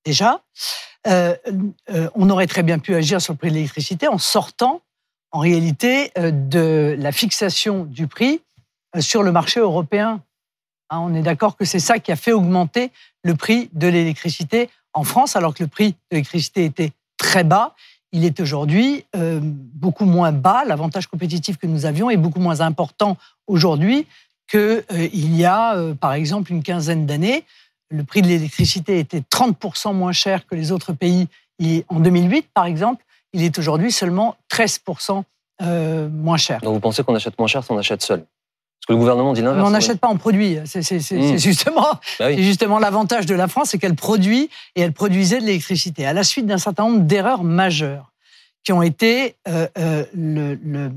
déjà. 0.04 0.42
Euh, 1.06 1.34
euh, 1.90 2.08
on 2.14 2.28
aurait 2.30 2.46
très 2.46 2.62
bien 2.62 2.78
pu 2.78 2.94
agir 2.94 3.20
sur 3.20 3.32
le 3.32 3.38
prix 3.38 3.48
de 3.48 3.54
l'électricité 3.54 4.08
en 4.08 4.18
sortant, 4.18 4.82
en 5.32 5.38
réalité, 5.38 6.10
euh, 6.18 6.30
de 6.30 6.96
la 6.98 7.12
fixation 7.12 7.84
du 7.84 8.06
prix 8.06 8.40
sur 8.98 9.22
le 9.22 9.32
marché 9.32 9.60
européen. 9.60 10.22
Hein, 10.90 10.98
on 11.00 11.14
est 11.14 11.22
d'accord 11.22 11.56
que 11.56 11.64
c'est 11.64 11.78
ça 11.78 11.98
qui 11.98 12.12
a 12.12 12.16
fait 12.16 12.32
augmenter 12.32 12.90
le 13.22 13.34
prix 13.34 13.70
de 13.72 13.88
l'électricité 13.88 14.68
en 14.92 15.04
France, 15.04 15.36
alors 15.36 15.54
que 15.54 15.62
le 15.62 15.68
prix 15.68 15.92
de 15.92 15.96
l'électricité 16.10 16.64
était 16.64 16.92
très 17.16 17.44
bas. 17.44 17.74
Il 18.12 18.24
est 18.24 18.40
aujourd'hui 18.40 19.04
beaucoup 19.14 20.04
moins 20.04 20.32
bas. 20.32 20.64
L'avantage 20.66 21.06
compétitif 21.06 21.58
que 21.58 21.68
nous 21.68 21.86
avions 21.86 22.10
est 22.10 22.16
beaucoup 22.16 22.40
moins 22.40 22.60
important 22.60 23.16
aujourd'hui 23.46 24.08
qu'il 24.48 25.36
y 25.36 25.44
a, 25.44 25.94
par 26.00 26.14
exemple, 26.14 26.50
une 26.50 26.64
quinzaine 26.64 27.06
d'années. 27.06 27.44
Le 27.90 28.04
prix 28.04 28.22
de 28.22 28.28
l'électricité 28.28 28.98
était 28.98 29.20
30% 29.20 29.94
moins 29.94 30.12
cher 30.12 30.46
que 30.46 30.54
les 30.54 30.72
autres 30.72 30.92
pays 30.92 31.28
en 31.88 32.00
2008, 32.00 32.48
par 32.54 32.64
exemple. 32.64 33.04
Il 33.32 33.42
est 33.42 33.58
aujourd'hui 33.58 33.92
seulement 33.92 34.36
13% 34.50 35.22
moins 36.10 36.36
cher. 36.36 36.60
Donc 36.62 36.74
vous 36.74 36.80
pensez 36.80 37.02
qu'on 37.02 37.14
achète 37.14 37.38
moins 37.38 37.48
cher 37.48 37.62
si 37.62 37.70
on 37.70 37.78
achète 37.78 38.02
seul? 38.02 38.20
Parce 38.20 38.86
que 38.86 38.92
le 38.92 38.98
gouvernement 38.98 39.34
dit 39.34 39.42
l'inverse. 39.42 39.68
on 39.68 39.70
n'achète 39.70 40.00
pas 40.00 40.08
en 40.08 40.16
produit. 40.16 40.58
C'est 40.64 40.80
hmm. 40.80 41.36
justement, 41.36 42.00
bah 42.18 42.34
justement 42.34 42.78
l'avantage 42.78 43.26
de 43.26 43.34
la 43.34 43.46
France, 43.46 43.70
c'est 43.70 43.78
qu'elle 43.78 43.94
produit 43.94 44.48
et 44.74 44.80
elle 44.80 44.94
produisait 44.94 45.38
de 45.38 45.44
l'électricité. 45.44 46.06
À 46.06 46.14
la 46.14 46.24
suite 46.24 46.46
d'un 46.46 46.56
certain 46.56 46.84
nombre 46.84 47.00
d'erreurs 47.00 47.44
majeures 47.44 48.10
qui 48.64 48.72
ont 48.72 48.82
été 48.82 49.36
euh, 49.48 49.68
euh, 49.78 50.04
le, 50.14 50.90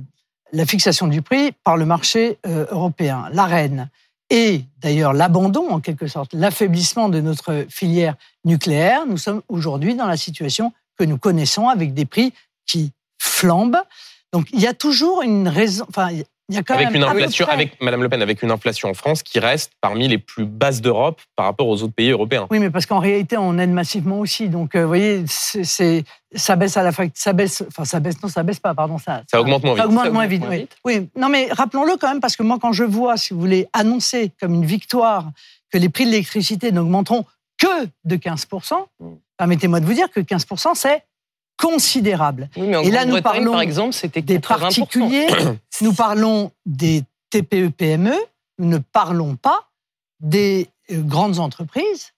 la 0.54 0.66
fixation 0.66 1.08
du 1.08 1.22
prix 1.22 1.52
par 1.64 1.76
le 1.76 1.86
marché 1.86 2.38
euh, 2.46 2.66
européen, 2.72 3.28
l'arène, 3.34 3.90
et 4.34 4.66
d'ailleurs 4.80 5.14
l'abandon, 5.14 5.70
en 5.70 5.80
quelque 5.80 6.08
sorte, 6.08 6.34
l'affaiblissement 6.34 7.08
de 7.08 7.22
notre 7.22 7.68
filière 7.70 8.16
nucléaire, 8.46 9.06
nous 9.06 9.18
sommes 9.18 9.44
aujourd'hui 9.48 9.94
dans 9.94 10.08
la 10.08 10.18
situation 10.18 10.74
que 10.98 11.04
nous 11.04 11.20
connaissons 11.20 11.70
avec 11.70 11.94
des 11.94 12.06
prix 12.06 12.34
qui 12.66 12.94
flambent. 13.22 13.78
Donc 14.32 14.48
il 14.52 14.60
y 14.60 14.66
a 14.66 14.74
toujours 14.74 15.22
une 15.22 15.48
raison, 15.48 15.86
avec 16.58 16.94
une 16.94 17.04
inflation, 17.04 17.48
avec 17.48 17.82
Madame 17.82 18.04
Le 18.04 18.10
Pen, 18.10 18.22
avec 18.22 18.42
une 18.44 18.52
inflation 18.52 18.90
en 18.90 18.94
France 18.94 19.24
qui 19.24 19.40
reste 19.40 19.72
parmi 19.82 20.08
les 20.08 20.18
plus 20.18 20.46
basses 20.46 20.82
d'Europe 20.82 21.22
par 21.36 21.46
rapport 21.46 21.68
aux 21.68 21.84
autres 21.84 21.94
pays 21.94 22.12
européens. 22.12 22.48
Oui, 22.52 22.60
mais 22.60 22.70
parce 22.70 22.86
qu'en 22.86 23.00
réalité, 23.00 23.38
on 23.38 23.58
aide 23.58 23.72
massivement 23.72 24.20
aussi. 24.20 24.50
Donc, 24.50 24.76
euh, 24.76 24.82
vous 24.82 24.88
voyez, 24.88 25.24
c'est 25.28 26.04
ça 26.36 26.56
baisse 26.56 26.78
à 26.78 26.84
la 26.84 26.92
ça 27.14 27.34
baisse, 27.34 27.64
enfin 27.68 27.86
ça 27.86 28.00
baisse, 28.00 28.22
non, 28.22 28.30
ça 28.30 28.44
baisse 28.44 28.60
pas, 28.60 28.74
pardon, 28.74 28.98
ça. 28.98 29.22
Ça, 29.30 29.40
augmente 29.40 29.64
moins 29.64 29.74
vite. 29.74 29.84
Ça 29.84 29.88
augmente 29.88 30.12
moins, 30.12 30.28
vite, 30.28 30.44
oui. 30.50 30.68
oui. 30.84 31.10
Non, 31.16 31.30
mais 31.30 31.48
rappelons-le 31.52 31.98
quand 31.98 32.10
même 32.10 32.22
parce 32.22 32.36
que 32.36 32.44
moi, 32.44 32.58
quand 32.62 32.74
je 32.74 32.84
vois, 32.84 33.18
si 33.18 33.34
vous 33.34 33.40
voulez, 33.40 33.68
annoncer 33.74 34.32
comme 34.40 34.54
une 34.54 34.66
victoire 34.66 35.30
que 35.72 35.78
les 35.78 35.90
prix 35.90 36.06
de 36.06 36.12
l'électricité 36.12 36.72
n'augmenteront 36.72 37.26
que 37.58 37.88
de 38.04 38.16
15 38.16 38.48
mm. 39.00 39.06
permettez-moi 39.38 39.80
de 39.80 39.86
vous 39.86 39.94
dire 39.94 40.10
que 40.10 40.20
15% 40.20 40.72
c'est 40.76 41.04
considérable. 41.58 42.50
et 42.56 42.92
là, 42.92 43.06
nous 43.06 43.22
parlons 43.22 43.54
par 43.54 43.62
exemple, 43.62 43.94
c'était 43.94 44.22
des 44.22 44.40
particuliers, 44.40 45.28
nous 45.82 45.94
parlons 45.94 46.52
des 46.66 47.04
TPE-PME, 47.30 48.16
nous 48.60 48.68
ne 48.68 48.78
parlons 48.78 49.36
pas 49.36 49.70
des 50.20 50.70
euh, 50.92 51.02
grandes 51.02 51.40
entreprises 51.40 52.14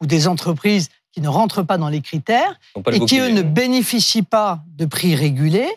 ou 0.00 0.06
des 0.06 0.28
entreprises 0.28 0.88
qui 1.12 1.20
ne 1.20 1.28
rentrent 1.28 1.62
pas 1.62 1.78
dans 1.78 1.88
les 1.88 2.00
critères 2.00 2.58
et 2.92 3.00
qui, 3.00 3.18
eux, 3.18 3.30
ne 3.30 3.42
bénéficient 3.42 4.22
pas 4.22 4.62
de 4.68 4.86
prix 4.86 5.14
régulés 5.14 5.70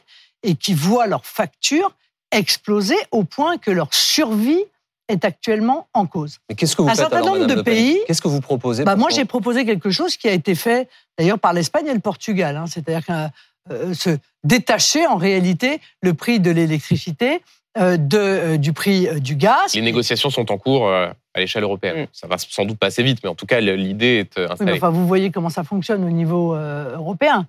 et 0.44 0.56
qui 0.56 0.74
voient 0.74 1.08
leurs 1.08 1.26
factures 1.26 1.92
exploser 2.32 2.98
au 3.12 3.24
point 3.24 3.58
que 3.58 3.72
leur 3.72 3.94
survie 3.94 4.64
est 5.08 5.26
actuellement 5.26 5.88
en 5.94 6.06
cause. 6.06 6.40
Mais 6.50 6.56
qu'est-ce 6.56 6.76
que 6.76 6.82
vous 6.82 6.90
Un 6.90 6.96
certain 6.96 7.22
nombre 7.22 7.46
de 7.46 7.62
pays. 7.62 8.00
Qu'est-ce 8.08 8.22
que 8.22 8.28
vous 8.28 8.42
proposez 8.42 8.84
bah 8.84 8.96
Moi, 8.96 9.10
j'ai 9.10 9.26
proposé 9.26 9.66
quelque 9.66 9.90
chose 9.90 10.18
qui 10.18 10.28
a 10.28 10.32
été 10.32 10.56
fait 10.56 10.90
d'ailleurs 11.18 11.40
par 11.40 11.54
l'Espagne 11.54 11.88
et 11.88 11.94
le 11.94 12.00
Portugal. 12.00 12.58
Hein. 12.58 12.66
C'est-à-dire 12.68 13.30
euh, 13.72 13.94
se 13.94 14.18
détacher 14.44 15.06
en 15.08 15.16
réalité 15.16 15.80
le 16.02 16.14
prix 16.14 16.40
de 16.40 16.52
l'électricité 16.52 17.42
euh, 17.80 17.98
de, 17.98 18.18
euh, 18.20 18.58
du 18.58 18.72
prix 18.72 19.08
euh, 19.08 19.20
du 19.20 19.36
gaz. 19.36 19.74
Les 19.74 19.82
négociations 19.82 20.30
sont 20.30 20.52
en 20.52 20.60
cours 20.60 20.92
à 20.92 21.16
l'échelle 21.38 21.64
européenne. 21.64 22.04
Mm. 22.04 22.08
Ça 22.12 22.28
va 22.28 22.38
sans 22.38 22.66
doute 22.66 22.78
pas 22.78 22.88
assez 22.88 23.02
vite, 23.02 23.20
mais 23.24 23.30
en 23.30 23.34
tout 23.34 23.48
cas, 23.48 23.62
l'idée 23.62 24.20
est 24.20 24.40
installée. 24.40 24.74
enfin, 24.74 24.92
vous 24.92 25.08
voyez 25.08 25.32
comment 25.32 25.50
ça 25.50 25.64
fonctionne 25.64 26.04
au 26.04 26.12
niveau 26.12 26.54
européen. 26.54 27.48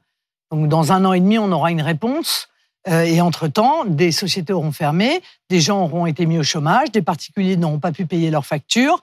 Donc, 0.50 0.68
dans 0.68 0.92
un 0.92 1.04
an 1.04 1.12
et 1.12 1.20
demi, 1.20 1.38
on 1.38 1.52
aura 1.52 1.70
une 1.70 1.82
réponse. 1.82 2.48
Et 2.86 3.20
entre-temps, 3.20 3.86
des 3.86 4.12
sociétés 4.12 4.52
auront 4.52 4.72
fermé, 4.72 5.22
des 5.48 5.60
gens 5.60 5.82
auront 5.84 6.04
été 6.04 6.26
mis 6.26 6.38
au 6.38 6.42
chômage, 6.42 6.90
des 6.92 7.00
particuliers 7.00 7.56
n'auront 7.56 7.78
pas 7.78 7.92
pu 7.92 8.04
payer 8.04 8.30
leurs 8.30 8.44
factures. 8.44 9.02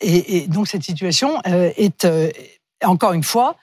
et, 0.00 0.46
donc 0.48 0.66
cette 0.66 0.82
situation 0.82 1.40
est, 1.44 2.06
encore 2.82 3.12
une 3.12 3.22
fois, 3.22 3.56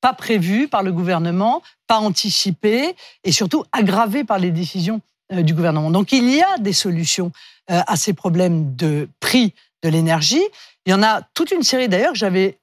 pas 0.00 0.12
prévue 0.12 0.68
par 0.68 0.82
le 0.82 0.92
gouvernement, 0.92 1.62
pas 1.86 1.98
anticipée 1.98 2.94
et 3.24 3.32
surtout 3.32 3.64
aggravée 3.72 4.24
par 4.24 4.38
les 4.38 4.50
décisions 4.50 5.00
euh, 5.32 5.42
du 5.42 5.54
gouvernement. 5.54 5.90
Donc 5.90 6.12
il 6.12 6.28
y 6.28 6.42
a 6.42 6.58
des 6.58 6.72
solutions 6.72 7.32
euh, 7.70 7.80
à 7.86 7.96
ces 7.96 8.12
problèmes 8.12 8.74
de 8.74 9.08
prix 9.20 9.54
de 9.82 9.88
l'énergie. 9.88 10.42
Il 10.86 10.90
y 10.90 10.94
en 10.94 11.02
a 11.02 11.22
toute 11.34 11.50
une 11.50 11.62
série 11.62 11.88
d'ailleurs 11.88 12.12
que 12.12 12.18
j'avais 12.18 12.58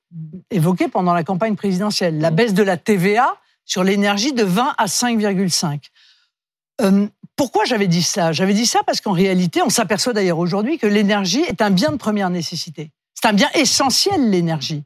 évoquées 0.51 0.87
pendant 0.87 1.13
la 1.13 1.23
campagne 1.23 1.55
présidentielle. 1.55 2.19
La 2.19 2.31
baisse 2.31 2.53
de 2.53 2.63
la 2.63 2.77
TVA 2.77 3.37
sur 3.67 3.83
l'énergie 3.83 4.33
de 4.33 4.43
20 4.43 4.73
à 4.77 4.85
5,5. 4.85 5.81
Euh, 6.81 7.07
pourquoi 7.35 7.65
j'avais 7.65 7.87
dit 7.87 8.01
ça? 8.01 8.31
J'avais 8.31 8.55
dit 8.55 8.65
ça 8.65 8.81
parce 8.83 9.01
qu'en 9.01 9.11
réalité, 9.11 9.61
on 9.61 9.69
s'aperçoit 9.69 10.13
d'ailleurs 10.13 10.39
aujourd'hui 10.39 10.79
que 10.79 10.87
l'énergie 10.87 11.41
est 11.41 11.61
un 11.61 11.69
bien 11.69 11.91
de 11.91 11.97
première 11.97 12.31
nécessité. 12.31 12.89
C'est 13.13 13.27
un 13.27 13.33
bien 13.33 13.49
essentiel, 13.53 14.31
l'énergie. 14.31 14.83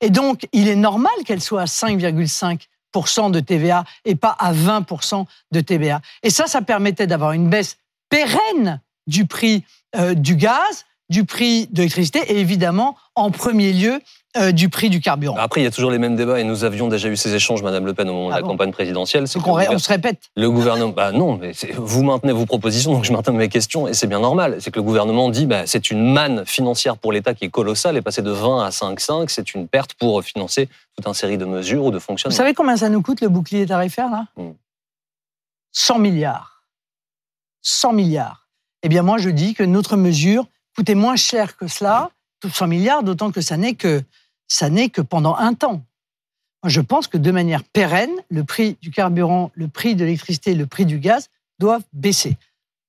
Et 0.00 0.10
donc, 0.10 0.48
il 0.52 0.68
est 0.68 0.76
normal 0.76 1.12
qu'elle 1.24 1.40
soit 1.40 1.62
à 1.62 1.66
5,5% 1.66 3.30
de 3.30 3.40
TVA 3.40 3.84
et 4.04 4.16
pas 4.16 4.34
à 4.38 4.52
20 4.52 4.86
de 5.52 5.60
TVA. 5.60 6.00
Et 6.22 6.30
ça, 6.30 6.46
ça 6.46 6.62
permettait 6.62 7.06
d'avoir 7.06 7.32
une 7.32 7.48
baisse 7.48 7.76
pérenne 8.08 8.80
du 9.06 9.26
prix 9.26 9.64
euh, 9.96 10.14
du 10.14 10.34
gaz, 10.36 10.86
du 11.10 11.24
prix 11.24 11.66
de 11.66 11.78
l'électricité 11.78 12.20
et 12.28 12.38
évidemment, 12.38 12.96
en 13.14 13.30
premier 13.30 13.72
lieu, 13.72 14.00
euh, 14.36 14.50
du 14.50 14.68
prix 14.68 14.90
du 14.90 15.00
carburant. 15.00 15.36
Après, 15.38 15.60
il 15.60 15.64
y 15.64 15.66
a 15.68 15.70
toujours 15.70 15.92
les 15.92 15.98
mêmes 15.98 16.16
débats 16.16 16.40
et 16.40 16.44
nous 16.44 16.64
avions 16.64 16.88
déjà 16.88 17.08
eu 17.08 17.16
ces 17.16 17.34
échanges, 17.36 17.62
Madame 17.62 17.86
Le 17.86 17.94
Pen, 17.94 18.08
au 18.10 18.12
moment 18.12 18.26
de 18.26 18.32
la 18.32 18.38
ah 18.38 18.42
campagne 18.42 18.72
présidentielle. 18.72 19.26
Donc 19.32 19.46
on, 19.46 19.78
se 19.78 19.88
répète. 19.88 20.18
Le 20.34 20.50
gouvernement, 20.50 20.90
bah 20.90 21.12
non, 21.12 21.36
mais 21.36 21.52
vous 21.76 22.02
maintenez 22.02 22.32
vos 22.32 22.44
propositions, 22.44 22.92
donc 22.92 23.04
je 23.04 23.12
maintiens 23.12 23.32
mes 23.32 23.48
questions 23.48 23.86
et 23.86 23.94
c'est 23.94 24.08
bien 24.08 24.18
normal. 24.18 24.56
C'est 24.58 24.72
que 24.72 24.80
le 24.80 24.82
gouvernement 24.82 25.28
dit, 25.28 25.46
bah, 25.46 25.66
c'est 25.66 25.88
une 25.92 26.12
manne 26.12 26.44
financière 26.46 26.96
pour 26.96 27.12
l'État 27.12 27.32
qui 27.32 27.44
est 27.44 27.48
colossale 27.48 27.96
et 27.96 28.02
passer 28.02 28.22
de 28.22 28.32
20 28.32 28.64
à 28.64 28.70
5,5, 28.70 29.26
c'est 29.28 29.54
une 29.54 29.68
perte 29.68 29.94
pour 29.94 30.20
financer 30.24 30.68
toute 30.96 31.06
une 31.06 31.14
série 31.14 31.38
de 31.38 31.44
mesures 31.44 31.84
ou 31.84 31.90
de 31.92 32.00
fonctionnements. 32.00 32.34
Vous 32.34 32.36
savez 32.36 32.54
combien 32.54 32.76
ça 32.76 32.88
nous 32.88 33.02
coûte 33.02 33.20
le 33.20 33.28
bouclier 33.28 33.66
tarifaire 33.66 34.10
là? 34.10 34.26
100 35.70 35.98
hmm. 35.98 36.02
milliards. 36.02 36.64
100 37.62 37.92
milliards. 37.92 38.48
Eh 38.82 38.88
bien, 38.88 39.02
moi, 39.02 39.18
je 39.18 39.30
dis 39.30 39.54
que 39.54 39.62
notre 39.62 39.96
mesure 39.96 40.46
coûtait 40.74 40.94
moins 40.94 41.16
cher 41.16 41.56
que 41.56 41.66
cela, 41.66 42.10
100 42.46 42.66
milliards, 42.66 43.02
d'autant 43.02 43.30
que 43.30 43.40
ça 43.40 43.56
n'est 43.56 43.74
que 43.74 44.02
ça 44.46 44.68
n'est 44.68 44.90
que 44.90 45.00
pendant 45.00 45.34
un 45.36 45.54
temps. 45.54 45.82
je 46.66 46.80
pense 46.80 47.08
que 47.08 47.18
de 47.18 47.30
manière 47.30 47.64
pérenne, 47.64 48.12
le 48.28 48.44
prix 48.44 48.76
du 48.82 48.90
carburant, 48.90 49.50
le 49.54 49.68
prix 49.68 49.94
de 49.94 50.04
l'électricité, 50.04 50.54
le 50.54 50.66
prix 50.66 50.86
du 50.86 50.98
gaz 50.98 51.28
doivent 51.58 51.84
baisser. 51.92 52.36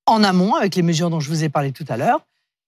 En 0.06 0.22
amont, 0.22 0.54
avec 0.54 0.76
les 0.76 0.82
mesures 0.82 1.10
dont 1.10 1.20
je 1.20 1.28
vous 1.28 1.44
ai 1.44 1.48
parlé 1.48 1.72
tout 1.72 1.84
à 1.88 1.96
l'heure, 1.96 2.20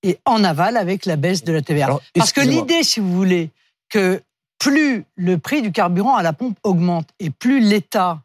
et 0.02 0.18
en 0.25 0.42
aval, 0.44 0.76
avec 0.76 1.06
la 1.06 1.16
baisse 1.16 1.44
de 1.44 1.52
la 1.52 1.62
TVA. 1.62 1.98
Parce 2.14 2.32
que 2.32 2.40
l'idée, 2.40 2.82
si 2.82 3.00
vous 3.00 3.12
voulez, 3.12 3.50
que 3.88 4.22
plus 4.58 5.04
le 5.16 5.38
prix 5.38 5.62
du 5.62 5.72
carburant 5.72 6.16
à 6.16 6.22
la 6.22 6.32
pompe 6.32 6.58
augmente 6.62 7.08
et 7.20 7.30
plus 7.30 7.60
l'État 7.60 8.22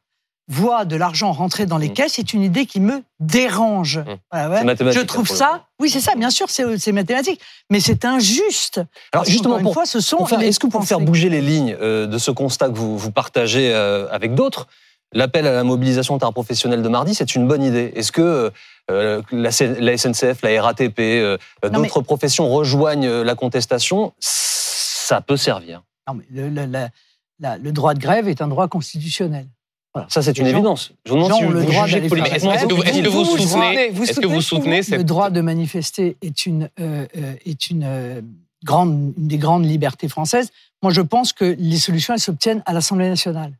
voit 0.53 0.85
de 0.85 0.95
l'argent 0.95 1.31
rentrer 1.31 1.65
dans 1.65 1.77
les 1.77 1.89
mmh. 1.89 1.93
caisses, 1.93 2.13
c'est 2.15 2.33
une 2.33 2.43
idée 2.43 2.65
qui 2.65 2.79
me 2.79 3.03
dérange. 3.19 3.99
Mmh. 3.99 4.91
Je 4.91 5.01
trouve 5.01 5.29
hein, 5.31 5.35
ça, 5.35 5.65
oui, 5.79 5.89
c'est 5.89 5.99
ça, 5.99 6.15
bien 6.15 6.29
sûr, 6.29 6.47
c'est 6.49 6.91
mathématique, 6.91 7.41
mais 7.69 7.79
c'est 7.79 8.05
injuste. 8.05 8.81
Alors 9.11 9.25
justement, 9.25 9.57
une 9.57 9.73
fois, 9.73 9.85
ce 9.85 9.99
sont. 9.99 10.25
Est-ce 10.25 10.59
que 10.59 10.67
pour 10.67 10.83
faire 10.85 10.99
bouger 10.99 11.29
les 11.29 11.41
lignes 11.41 11.75
euh, 11.81 12.07
de 12.07 12.17
ce 12.17 12.31
constat 12.31 12.69
que 12.69 12.75
vous, 12.75 12.97
vous 12.97 13.11
partagez 13.11 13.73
euh, 13.73 14.07
avec 14.11 14.35
d'autres, 14.35 14.67
l'appel 15.13 15.47
à 15.47 15.51
la 15.51 15.63
mobilisation 15.63 16.15
interprofessionnelle 16.15 16.81
de 16.81 16.89
mardi, 16.89 17.15
c'est 17.15 17.35
une 17.35 17.47
bonne 17.47 17.63
idée 17.63 17.91
Est-ce 17.95 18.11
que 18.11 18.51
euh, 18.91 19.21
la, 19.31 19.51
SNCF, 19.51 20.41
la 20.41 20.61
RATP, 20.61 21.01
d'autres 21.71 22.01
professions 22.01 22.49
rejoignent 22.49 23.21
la 23.21 23.35
contestation? 23.35 24.13
Ça 24.19 25.21
peut 25.21 25.37
servir. 25.37 25.83
Non, 26.07 26.15
mais 26.15 26.25
le 26.31 27.71
droit 27.71 27.93
de 27.93 27.99
grève 27.99 28.27
est 28.27 28.41
un 28.41 28.47
droit 28.47 28.67
constitutionnel. 28.67 29.47
Ça, 30.07 30.21
c'est 30.21 30.37
une 30.37 30.47
évidence. 30.47 30.91
Je 31.05 31.11
vous 31.11 31.17
demande 31.17 31.33
si 31.33 31.43
vous 31.43 31.85
jugez 31.85 32.07
politiquement. 32.07 32.53
Est-ce 32.53 32.65
que, 32.65 33.07
vous 33.07 33.25
soutenez, 33.25 33.75
est-ce 33.75 34.19
que 34.19 34.27
vous 34.27 34.41
soutenez 34.41 34.83
cette... 34.83 34.97
Le 34.97 35.03
droit 35.03 35.29
de 35.29 35.41
manifester 35.41 36.17
est 36.21 36.45
une, 36.45 36.69
euh, 36.79 37.05
euh, 37.15 37.35
est 37.45 37.69
une, 37.69 37.83
euh, 37.85 38.21
grande, 38.63 39.13
une 39.17 39.27
des 39.27 39.37
grandes 39.37 39.65
libertés 39.65 40.09
françaises. 40.09 40.49
Moi, 40.81 40.91
je 40.91 41.01
pense 41.01 41.31
que 41.31 41.55
les 41.59 41.77
solutions, 41.77 42.15
elles 42.15 42.19
s'obtiennent 42.19 42.63
à 42.65 42.73
l'Assemblée 42.73 43.07
nationale. 43.07 43.53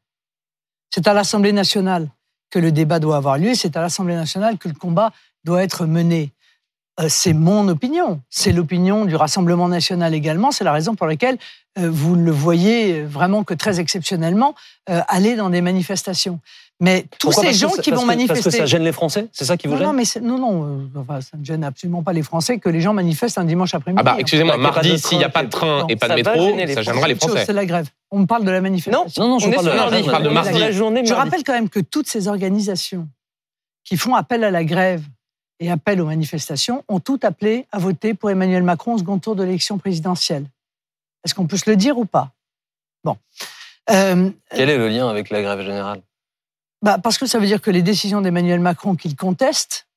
C'est 0.90 1.08
à 1.08 1.14
l'Assemblée 1.14 1.54
nationale 1.54 2.10
que 2.50 2.60
le 2.60 2.72
débat 2.72 3.00
doit 3.00 3.18
avoir 3.18 3.38
lieu, 3.38 3.54
c'est 3.54 3.78
à 3.78 3.82
l'Assemblée 3.82 4.16
nationale 4.16 4.58
que 4.58 4.68
le 4.68 4.76
combat 4.76 5.12
doit 5.44 5.64
être 5.64 5.86
mené. 5.86 6.32
Euh, 7.00 7.08
c'est 7.10 7.34
mon 7.34 7.68
opinion, 7.70 8.22
c'est 8.30 8.52
l'opinion 8.52 9.06
du 9.06 9.16
Rassemblement 9.16 9.68
national 9.68 10.14
également, 10.14 10.52
c'est 10.52 10.64
la 10.64 10.72
raison 10.72 10.94
pour 10.94 11.08
laquelle 11.08 11.38
euh, 11.80 11.90
vous 11.90 12.14
le 12.14 12.32
voyez 12.32 13.02
vraiment 13.02 13.44
que 13.44 13.56
très 13.56 13.80
exceptionnellement 13.80 14.54
euh, 14.92 15.02
aller 15.08 15.36
dans 15.36 15.50
des 15.50 15.62
manifestations. 15.62 16.40
Mais 16.80 17.06
tous 17.18 17.32
ces 17.32 17.54
gens 17.54 17.70
qui 17.70 17.90
vont 17.90 18.06
manifester. 18.06 18.44
Parce 18.44 18.56
que 18.56 18.62
ça 18.62 18.66
gêne 18.66 18.84
les 18.84 18.92
Français 18.92 19.28
C'est 19.32 19.46
ça 19.46 19.58
qui 19.58 19.68
vous 19.68 19.78
gêne 19.78 19.88
Non, 19.88 19.94
mais 19.94 20.04
non, 20.22 20.38
non, 20.38 20.90
ça 21.22 21.38
ne 21.38 21.44
gêne 21.46 21.64
absolument 21.64 22.04
pas 22.04 22.14
les 22.14 22.24
Français 22.24 22.60
que 22.60 22.70
les 22.70 22.82
gens 22.82 22.94
manifestent 22.94 23.38
un 23.38 23.46
dimanche 23.46 23.74
après-midi. 23.74 24.02
Ah 24.02 24.04
bah, 24.04 24.16
excusez-moi, 24.20 24.58
mardi, 24.58 25.00
s'il 25.00 25.18
n'y 25.18 25.24
a 25.24 25.30
pas 25.30 25.44
de 25.44 25.50
train 25.50 25.86
et 25.88 25.96
pas 25.96 26.10
de 26.10 26.16
métro, 26.16 26.58
ça 26.74 26.82
gênera 26.82 27.08
les 27.08 27.16
Français. 27.16 27.44
C'est 27.46 27.54
la 27.54 27.66
grève. 27.66 27.88
On 28.12 28.20
me 28.20 28.26
parle 28.26 28.44
de 28.44 28.52
la 28.52 28.62
manifestation. 28.62 29.24
Non, 29.24 29.30
non, 29.30 29.40
je 29.40 29.50
parle 29.50 29.66
de 29.66 29.72
la 29.72 29.88
grève. 29.88 30.06
parle 30.12 30.24
de 30.24 30.30
mardi. 30.30 30.60
Je 31.08 31.14
rappelle 31.14 31.44
quand 31.44 31.54
même 31.54 31.70
que 31.70 31.80
toutes 31.80 32.08
ces 32.08 32.28
organisations 32.28 33.08
qui 33.84 33.98
font 33.98 34.14
appel 34.14 34.44
à 34.44 34.52
la 34.52 34.64
grève 34.64 35.04
et 35.60 35.72
appel 35.72 36.02
aux 36.02 36.06
manifestations 36.06 36.84
ont 36.88 37.00
tout 37.00 37.20
appelé 37.24 37.68
à 37.72 37.80
voter 37.80 38.14
pour 38.14 38.30
Emmanuel 38.30 38.64
Macron 38.64 38.96
au 38.96 38.98
second 38.98 39.20
tour 39.20 39.36
de 39.36 39.44
l'élection 39.44 39.78
présidentielle. 39.78 40.46
Est-ce 41.24 41.34
qu'on 41.34 41.48
peut 41.48 41.58
se 41.58 41.70
le 41.70 41.76
dire 41.76 41.98
ou 41.98 42.06
pas? 42.06 42.32
Bon. 43.04 43.18
Euh, 43.90 44.30
Quel 44.50 44.70
est 44.70 44.78
le 44.78 44.88
lien 44.88 45.10
avec 45.10 45.30
la 45.30 45.42
grève 45.42 45.62
générale? 45.62 46.02
Bah 46.82 46.98
Parce 47.02 47.18
que 47.18 47.26
ça 47.26 47.40
veut 47.40 47.46
dire 47.46 47.62
que 47.62 47.72
les 47.72 47.82
décisions 47.82 48.22
d'Emmanuel 48.22 48.60
Macron 48.60 48.96
qu'il 48.96 49.16
conteste 49.16 49.88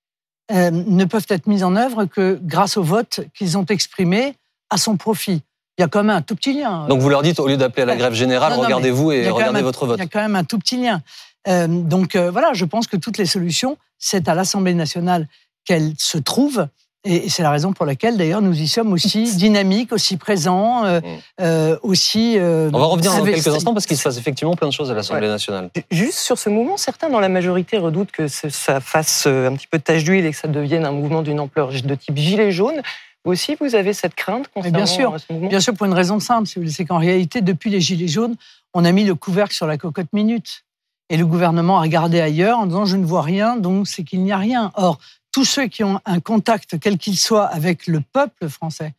euh, 0.53 0.71
ne 0.71 1.05
peuvent 1.05 1.27
être 1.29 1.47
mises 1.47 1.65
en 1.65 1.75
œuvre 1.75 2.05
que 2.05 2.39
grâce 2.43 2.77
au 2.77 2.83
vote 2.83 3.21
qu'ils 3.35 3.59
ont 3.59 3.65
exprimé 3.65 4.37
à 4.71 4.77
son 4.77 4.97
profit. 4.97 5.43
Il 5.79 5.83
y 5.83 5.85
a 5.85 5.89
quand 5.89 6.03
même 6.03 6.17
un 6.17 6.23
tout 6.23 6.37
petit 6.37 6.53
lien. 6.53 6.87
Donc 6.87 7.01
vous 7.01 7.09
leur 7.09 7.23
dites, 7.23 7.39
au 7.39 7.49
lieu 7.49 7.57
d'appeler 7.57 7.83
à 7.83 7.87
la 7.87 7.97
grève 7.97 8.15
générale, 8.15 8.55
regardez-vous 8.55 9.13
et 9.13 9.29
regardez 9.29 9.63
votre 9.63 9.87
vote. 9.87 9.99
Il 9.99 10.03
y 10.03 10.07
a 10.07 10.09
quand 10.09 10.23
même 10.23 10.37
un 10.37 10.45
tout 10.45 10.59
petit 10.59 10.81
lien. 10.81 11.03
Euh, 11.49 11.67
donc 11.67 12.17
voilà, 12.17 12.53
je 12.55 12.65
pense 12.65 12.87
que 12.87 12.97
toutes 12.97 13.19
les 13.19 13.27
solutions, 13.27 13.77
c'est 13.99 14.29
à 14.29 14.35
l'Assemblée 14.35 14.75
nationale 14.75 15.29
qu'elle 15.67 15.93
se 15.99 16.19
trouve. 16.19 16.67
Et 17.09 17.29
c'est 17.29 17.43
la 17.45 17.51
raison 17.51 17.73
pour 17.73 17.87
laquelle, 17.87 18.17
d'ailleurs, 18.17 18.43
nous 18.43 18.61
y 18.61 18.67
sommes 18.67 18.93
aussi 18.93 19.37
dynamiques, 19.37 19.93
aussi 19.93 20.17
présents, 20.17 20.85
euh, 20.85 21.01
mm. 21.01 21.05
euh, 21.41 21.79
aussi. 21.83 22.37
Euh, 22.37 22.69
On 22.73 22.79
va 22.79 22.87
revenir 22.87 23.17
dans 23.17 23.25
quelques 23.25 23.47
instants 23.47 23.75
parce 23.75 23.87
qu'il 23.87 23.97
se 23.97 24.03
passe 24.03 24.19
effectivement 24.19 24.55
plein 24.57 24.67
de 24.67 24.73
choses 24.73 24.91
à 24.91 24.95
l'Assemblée 24.95 25.29
nationale. 25.29 25.71
Juste 25.91 26.19
sur 26.19 26.37
ce 26.37 26.49
mouvement, 26.49 26.77
certains 26.77 27.09
dans 27.09 27.21
la 27.21 27.29
majorité 27.29 27.79
redoutent 27.79 28.11
que 28.11 28.27
ça 28.27 28.81
fasse 28.81 29.27
un 29.27 29.55
petit 29.55 29.69
peu 29.69 29.79
de 29.79 29.85
tache 29.85 30.03
d'huile 30.03 30.27
et 30.27 30.33
que 30.33 30.37
ça 30.37 30.49
devienne 30.49 30.85
un 30.85 30.91
mouvement 30.91 31.23
d'une 31.23 31.39
ampleur 31.39 31.69
de 31.69 31.95
type 31.95 32.17
gilet 32.17 32.51
jaune. 32.51 32.83
Vous 33.25 33.33
aussi, 33.33 33.57
vous 33.61 33.75
avez 33.75 33.93
cette 33.93 34.15
crainte 34.15 34.49
concernant 34.49 34.77
bien 34.77 34.87
sûr, 34.87 35.17
ce 35.19 35.33
mouvement? 35.33 35.49
Bien 35.49 35.61
sûr, 35.61 35.75
pour 35.75 35.87
une 35.87 35.95
raison 35.95 36.21
simple, 36.21 36.49
c'est 36.69 36.85
qu'en 36.85 36.99
réalité, 36.99 37.41
depuis 37.41 37.71
les 37.71 37.81
gilets 37.81 38.09
jaunes, 38.09 38.37
on 38.75 38.85
a 38.85 38.93
mis 38.93 39.05
le 39.05 39.15
couvercle 39.15 39.55
sur 39.55 39.67
la 39.67 39.77
cocotte 39.77 40.13
minute. 40.13 40.65
Et 41.09 41.17
le 41.17 41.27
gouvernement 41.27 41.79
a 41.79 41.83
regardé 41.83 42.21
ailleurs 42.21 42.59
en 42.59 42.67
disant 42.67 42.85
je 42.85 42.97
ne 42.97 43.05
vois 43.05 43.23
rien, 43.23 43.57
donc 43.57 43.87
c'est 43.87 44.03
qu'il 44.03 44.23
n'y 44.23 44.33
a 44.33 44.39
rien. 44.39 44.73
Or, 44.75 44.99
tous 45.37 45.45
ceux 45.45 45.66
qui 45.66 45.85
ont 45.85 46.00
un 46.07 46.19
contact, 46.19 46.81
quel 46.81 46.97
qu'il 46.97 47.19
soit, 47.19 47.45
avec 47.45 47.87
le 47.87 48.00
peuple 48.00 48.49
français, 48.49 48.95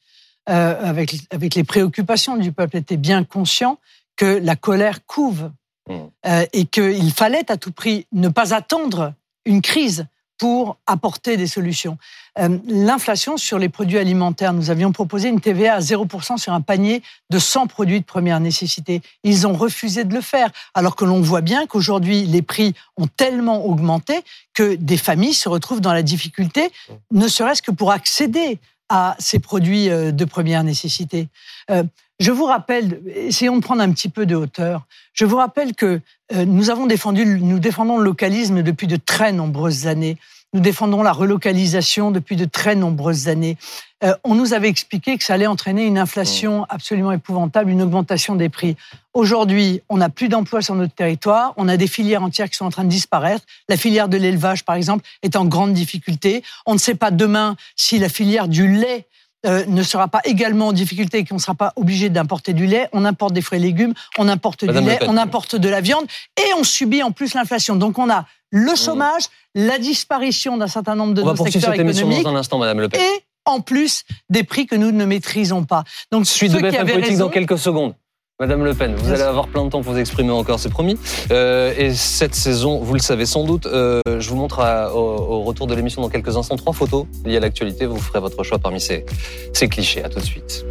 euh, 0.49 0.79
avec, 0.87 1.15
avec 1.31 1.55
les 1.55 1.63
préoccupations 1.63 2.37
du 2.37 2.51
peuple, 2.51 2.77
étaient 2.77 2.95
bien 2.95 3.23
conscients 3.23 3.79
que 4.15 4.39
la 4.43 4.55
colère 4.55 5.03
couve 5.07 5.49
mmh. 5.89 5.95
euh, 6.27 6.45
et 6.53 6.65
qu'il 6.65 7.11
fallait 7.11 7.51
à 7.51 7.57
tout 7.57 7.71
prix 7.71 8.05
ne 8.11 8.29
pas 8.29 8.53
attendre 8.53 9.15
une 9.45 9.63
crise 9.63 10.05
pour 10.37 10.77
apporter 10.85 11.37
des 11.37 11.47
solutions. 11.47 11.97
Euh, 12.39 12.57
l'inflation 12.67 13.37
sur 13.37 13.57
les 13.57 13.69
produits 13.69 13.97
alimentaires, 13.97 14.53
nous 14.53 14.69
avions 14.69 14.91
proposé 14.91 15.29
une 15.29 15.41
TVA 15.41 15.75
à 15.75 15.79
0% 15.79 16.37
sur 16.37 16.53
un 16.53 16.61
panier 16.61 17.01
de 17.29 17.39
100 17.39 17.67
produits 17.67 17.99
de 17.99 18.05
première 18.05 18.39
nécessité. 18.39 19.01
Ils 19.23 19.47
ont 19.47 19.53
refusé 19.53 20.03
de 20.03 20.13
le 20.13 20.21
faire, 20.21 20.51
alors 20.73 20.95
que 20.95 21.05
l'on 21.05 21.21
voit 21.21 21.41
bien 21.41 21.65
qu'aujourd'hui, 21.65 22.25
les 22.25 22.41
prix 22.41 22.73
ont 22.97 23.07
tellement 23.07 23.65
augmenté 23.65 24.23
que 24.53 24.75
des 24.75 24.97
familles 24.97 25.33
se 25.33 25.49
retrouvent 25.49 25.81
dans 25.81 25.93
la 25.93 26.03
difficulté, 26.03 26.71
ne 27.11 27.27
serait-ce 27.27 27.61
que 27.61 27.71
pour 27.71 27.91
accéder 27.91 28.59
à 28.89 29.15
ces 29.19 29.39
produits 29.39 29.89
euh, 29.89 30.11
de 30.11 30.25
première 30.25 30.63
nécessité. 30.63 31.27
Euh, 31.69 31.83
je 32.19 32.31
vous 32.31 32.45
rappelle, 32.45 33.01
essayons 33.13 33.57
de 33.57 33.61
prendre 33.61 33.81
un 33.81 33.91
petit 33.91 34.09
peu 34.09 34.25
de 34.25 34.35
hauteur. 34.35 34.87
Je 35.13 35.25
vous 35.25 35.37
rappelle 35.37 35.75
que 35.75 36.01
nous 36.35 36.71
avons 36.71 36.87
défendu, 36.87 37.25
nous 37.25 37.59
défendons 37.59 37.99
le 37.99 38.03
localisme 38.03 38.63
depuis 38.63 38.87
de 38.87 38.95
très 38.95 39.31
nombreuses 39.31 39.85
années. 39.85 40.17
Nous 40.53 40.61
défendons 40.61 41.03
la 41.03 41.11
relocalisation 41.11 42.11
depuis 42.11 42.35
de 42.35 42.45
très 42.45 42.75
nombreuses 42.75 43.27
années. 43.27 43.57
Euh, 44.03 44.13
on 44.23 44.35
nous 44.35 44.53
avait 44.53 44.69
expliqué 44.69 45.17
que 45.17 45.23
ça 45.23 45.33
allait 45.33 45.47
entraîner 45.47 45.85
une 45.85 45.97
inflation 45.97 46.65
absolument 46.69 47.11
épouvantable, 47.11 47.69
une 47.69 47.81
augmentation 47.81 48.35
des 48.35 48.47
prix. 48.47 48.77
Aujourd'hui, 49.13 49.81
on 49.89 49.97
n'a 49.97 50.09
plus 50.09 50.29
d'emplois 50.29 50.61
sur 50.61 50.75
notre 50.75 50.93
territoire, 50.93 51.53
on 51.57 51.67
a 51.67 51.75
des 51.75 51.87
filières 51.87 52.23
entières 52.23 52.49
qui 52.49 52.55
sont 52.55 52.65
en 52.65 52.69
train 52.69 52.83
de 52.83 52.89
disparaître. 52.89 53.43
La 53.67 53.75
filière 53.75 54.07
de 54.07 54.17
l'élevage, 54.17 54.63
par 54.63 54.75
exemple, 54.75 55.03
est 55.23 55.35
en 55.35 55.45
grande 55.45 55.73
difficulté. 55.73 56.43
On 56.65 56.73
ne 56.73 56.79
sait 56.79 56.95
pas 56.95 57.11
demain 57.11 57.55
si 57.75 57.99
la 57.99 58.07
filière 58.07 58.47
du 58.47 58.67
lait 58.67 59.07
euh, 59.45 59.65
ne 59.67 59.83
sera 59.83 60.07
pas 60.07 60.21
également 60.25 60.67
en 60.67 60.73
difficulté 60.73 61.19
et 61.19 61.25
qu'on 61.25 61.35
ne 61.35 61.39
sera 61.39 61.55
pas 61.55 61.73
obligé 61.75 62.09
d'importer 62.09 62.53
du 62.53 62.65
lait. 62.65 62.89
On 62.93 63.05
importe 63.05 63.33
des 63.33 63.41
fruits 63.41 63.59
et 63.59 63.61
légumes, 63.61 63.93
on 64.17 64.27
importe 64.27 64.65
du 64.65 64.79
lait, 64.79 64.99
on 65.03 65.17
importe 65.17 65.55
de 65.55 65.69
la 65.69 65.81
viande 65.81 66.05
et 66.37 66.53
on 66.57 66.63
subit 66.63 67.03
en 67.03 67.11
plus 67.11 67.33
l'inflation. 67.33 67.75
Donc 67.75 67.99
on 67.99 68.09
a 68.09 68.25
le 68.49 68.71
mmh. 68.71 68.75
chômage, 68.77 69.23
la 69.57 69.79
disparition 69.79 70.55
d'un 70.55 70.67
certain 70.67 70.95
nombre 70.95 71.13
de 71.13 71.23
nos 71.23 71.35
secteurs 71.35 71.73
économiques. 71.73 72.23
Dans 72.23 72.29
un 72.29 72.35
instant, 72.35 72.59
Madame 72.59 72.79
Le 72.79 72.89
Pen. 72.89 73.01
Et 73.01 73.23
en 73.45 73.59
plus 73.59 74.03
des 74.29 74.43
prix 74.43 74.67
que 74.67 74.75
nous 74.75 74.91
ne 74.91 75.05
maîtrisons 75.05 75.63
pas. 75.63 75.83
Donc 76.11 76.27
suite 76.27 76.51
de 76.53 76.59
BFM 76.59 76.87
politique 76.87 77.17
dans 77.17 77.29
quelques 77.29 77.57
secondes. 77.57 77.95
Madame 78.39 78.63
Le 78.63 78.75
Pen, 78.75 78.93
vous 78.93 79.11
allez 79.11 79.23
avoir 79.23 79.47
plein 79.47 79.65
de 79.65 79.71
temps 79.71 79.81
pour 79.81 79.93
vous 79.93 79.97
exprimer 79.97 80.29
encore, 80.29 80.59
c'est 80.59 80.69
promis. 80.69 80.95
Euh, 81.31 81.73
et 81.75 81.95
cette 81.95 82.35
saison, 82.35 82.77
vous 82.83 82.93
le 82.93 82.99
savez 82.99 83.25
sans 83.25 83.43
doute, 83.45 83.65
euh, 83.65 83.99
je 84.05 84.29
vous 84.29 84.35
montre 84.35 84.59
au, 84.93 85.41
retour 85.41 85.65
de 85.65 85.73
l'émission 85.73 86.03
dans 86.03 86.09
quelques 86.09 86.37
instants 86.37 86.55
trois 86.55 86.73
photos 86.73 87.07
liées 87.25 87.37
à 87.37 87.39
l'actualité. 87.39 87.87
Vous 87.87 87.97
ferez 87.97 88.19
votre 88.19 88.43
choix 88.43 88.59
parmi 88.59 88.79
ces, 88.79 89.07
ces 89.53 89.67
clichés. 89.67 90.03
À 90.03 90.09
tout 90.09 90.19
de 90.19 90.25
suite. 90.25 90.65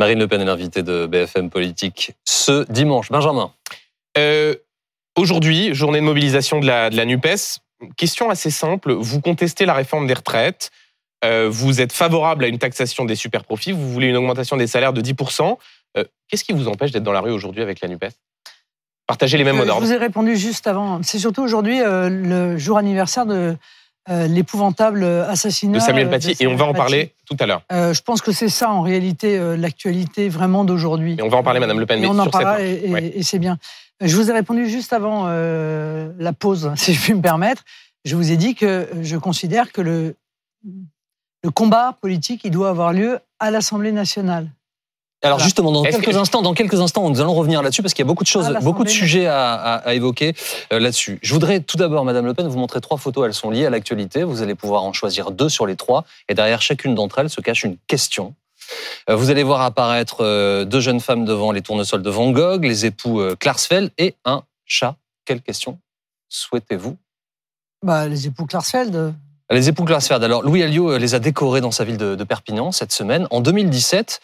Marine 0.00 0.18
Le 0.18 0.28
Pen 0.28 0.40
est 0.40 0.46
l'invitée 0.46 0.82
de 0.82 1.04
BFM 1.04 1.50
Politique 1.50 2.12
ce 2.24 2.64
dimanche. 2.72 3.10
Benjamin. 3.10 3.52
Euh, 4.16 4.54
aujourd'hui, 5.14 5.74
journée 5.74 6.00
de 6.00 6.06
mobilisation 6.06 6.58
de 6.58 6.66
la, 6.66 6.88
de 6.88 6.96
la 6.96 7.04
NUPES. 7.04 7.58
Question 7.98 8.30
assez 8.30 8.48
simple. 8.48 8.94
Vous 8.94 9.20
contestez 9.20 9.66
la 9.66 9.74
réforme 9.74 10.06
des 10.06 10.14
retraites. 10.14 10.70
Euh, 11.22 11.50
vous 11.50 11.82
êtes 11.82 11.92
favorable 11.92 12.44
à 12.44 12.48
une 12.48 12.56
taxation 12.56 13.04
des 13.04 13.14
superprofits. 13.14 13.72
Vous 13.72 13.92
voulez 13.92 14.06
une 14.06 14.16
augmentation 14.16 14.56
des 14.56 14.66
salaires 14.66 14.94
de 14.94 15.02
10%. 15.02 15.58
Euh, 15.98 16.04
qu'est-ce 16.28 16.44
qui 16.44 16.54
vous 16.54 16.68
empêche 16.68 16.92
d'être 16.92 17.02
dans 17.02 17.12
la 17.12 17.20
rue 17.20 17.32
aujourd'hui 17.32 17.60
avec 17.60 17.82
la 17.82 17.88
NUPES? 17.88 18.14
Partagez 19.06 19.36
les 19.36 19.44
mêmes 19.44 19.56
mots 19.56 19.66
d'ordre. 19.66 19.82
Je 19.82 19.86
vous 19.86 19.92
ai 19.92 19.98
répondu 19.98 20.34
juste 20.34 20.66
avant. 20.66 21.02
C'est 21.02 21.18
surtout 21.18 21.42
aujourd'hui 21.42 21.78
le 21.84 22.56
jour 22.56 22.78
anniversaire 22.78 23.26
de 23.26 23.54
euh, 24.08 24.26
l'épouvantable 24.26 25.04
assassinat 25.04 25.78
de 25.78 25.82
Samuel 25.82 26.08
Paty. 26.08 26.34
et 26.40 26.46
on 26.46 26.56
va 26.56 26.64
en 26.64 26.72
parler 26.72 27.12
tout 27.26 27.36
à 27.38 27.44
l'heure. 27.46 27.62
Euh, 27.70 27.92
je 27.92 28.00
pense 28.00 28.22
que 28.22 28.32
c'est 28.32 28.48
ça, 28.48 28.70
en 28.70 28.80
réalité, 28.80 29.38
euh, 29.38 29.58
l'actualité 29.58 30.30
vraiment 30.30 30.64
d'aujourd'hui. 30.64 31.16
Et 31.18 31.22
on 31.22 31.28
va 31.28 31.36
en 31.36 31.42
parler, 31.42 31.60
Madame 31.60 31.78
Le 31.78 31.84
Pen. 31.84 32.00
Mais 32.00 32.06
on 32.06 32.18
en 32.18 32.26
parlera 32.26 32.62
et, 32.62 33.22
c'est 33.22 33.38
bien. 33.38 33.58
Je 34.00 34.16
vous 34.16 34.30
ai 34.30 34.32
répondu 34.32 34.68
juste 34.68 34.94
avant 34.94 35.26
la 35.26 36.32
pause, 36.32 36.72
si 36.76 36.94
je 36.94 37.00
puis 37.00 37.14
me 37.14 37.20
permettre. 37.20 37.62
Je 38.06 38.16
vous 38.16 38.32
ai 38.32 38.38
dit 38.38 38.54
que 38.54 38.88
je 39.02 39.18
considère 39.18 39.70
que 39.70 39.82
le, 39.82 40.16
le 41.44 41.50
combat 41.50 41.98
politique, 42.00 42.40
il 42.44 42.50
doit 42.50 42.70
avoir 42.70 42.94
lieu 42.94 43.18
à 43.38 43.50
l'Assemblée 43.50 43.92
nationale. 43.92 44.48
Alors 45.22 45.38
justement, 45.38 45.70
dans 45.70 45.82
quelques 45.82 46.16
instants, 46.16 46.40
dans 46.40 46.54
quelques 46.54 46.80
instants, 46.80 47.08
nous 47.10 47.20
allons 47.20 47.34
revenir 47.34 47.62
là-dessus 47.62 47.82
parce 47.82 47.92
qu'il 47.92 48.02
y 48.02 48.06
a 48.06 48.08
beaucoup 48.08 48.24
de 48.24 48.28
choses, 48.28 48.50
ah, 48.54 48.60
beaucoup 48.60 48.84
de 48.84 48.88
sujets 48.88 49.26
à, 49.26 49.82
évoquer 49.94 50.34
euh, 50.72 50.78
là-dessus. 50.78 51.18
Je 51.22 51.34
voudrais 51.34 51.60
tout 51.60 51.76
d'abord, 51.76 52.04
Madame 52.04 52.24
Le 52.24 52.32
Pen, 52.32 52.48
vous 52.48 52.58
montrer 52.58 52.80
trois 52.80 52.96
photos. 52.96 53.26
Elles 53.26 53.34
sont 53.34 53.50
liées 53.50 53.66
à 53.66 53.70
l'actualité. 53.70 54.22
Vous 54.22 54.40
allez 54.40 54.54
pouvoir 54.54 54.82
en 54.82 54.94
choisir 54.94 55.30
deux 55.30 55.50
sur 55.50 55.66
les 55.66 55.76
trois, 55.76 56.04
et 56.28 56.34
derrière 56.34 56.62
chacune 56.62 56.94
d'entre 56.94 57.18
elles 57.18 57.28
se 57.28 57.40
cache 57.42 57.64
une 57.64 57.76
question. 57.86 58.34
Euh, 59.10 59.16
vous 59.16 59.30
allez 59.30 59.42
voir 59.42 59.60
apparaître 59.60 60.18
euh, 60.20 60.64
deux 60.64 60.80
jeunes 60.80 61.00
femmes 61.00 61.26
devant 61.26 61.52
les 61.52 61.60
tournesols 61.60 62.02
de 62.02 62.10
Van 62.10 62.30
Gogh, 62.30 62.64
les 62.64 62.86
époux 62.86 63.22
Klarsfeld 63.38 63.90
et 63.98 64.14
un 64.24 64.42
chat. 64.64 64.96
Quelle 65.26 65.42
question 65.42 65.78
souhaitez-vous? 66.30 66.96
Bah, 67.84 68.08
Les 68.08 68.26
époux 68.26 68.46
Klarsfeld. 68.46 69.14
Les 69.50 69.68
époux 69.68 69.84
Klarsfeld. 69.84 70.22
Alors, 70.22 70.42
Louis 70.42 70.62
Alliot 70.62 70.96
les 70.96 71.14
a 71.14 71.18
décorés 71.18 71.60
dans 71.60 71.72
sa 71.72 71.84
ville 71.84 71.96
de, 71.96 72.14
de 72.14 72.24
Perpignan 72.24 72.72
cette 72.72 72.92
semaine. 72.92 73.26
En 73.30 73.40
2017, 73.40 74.20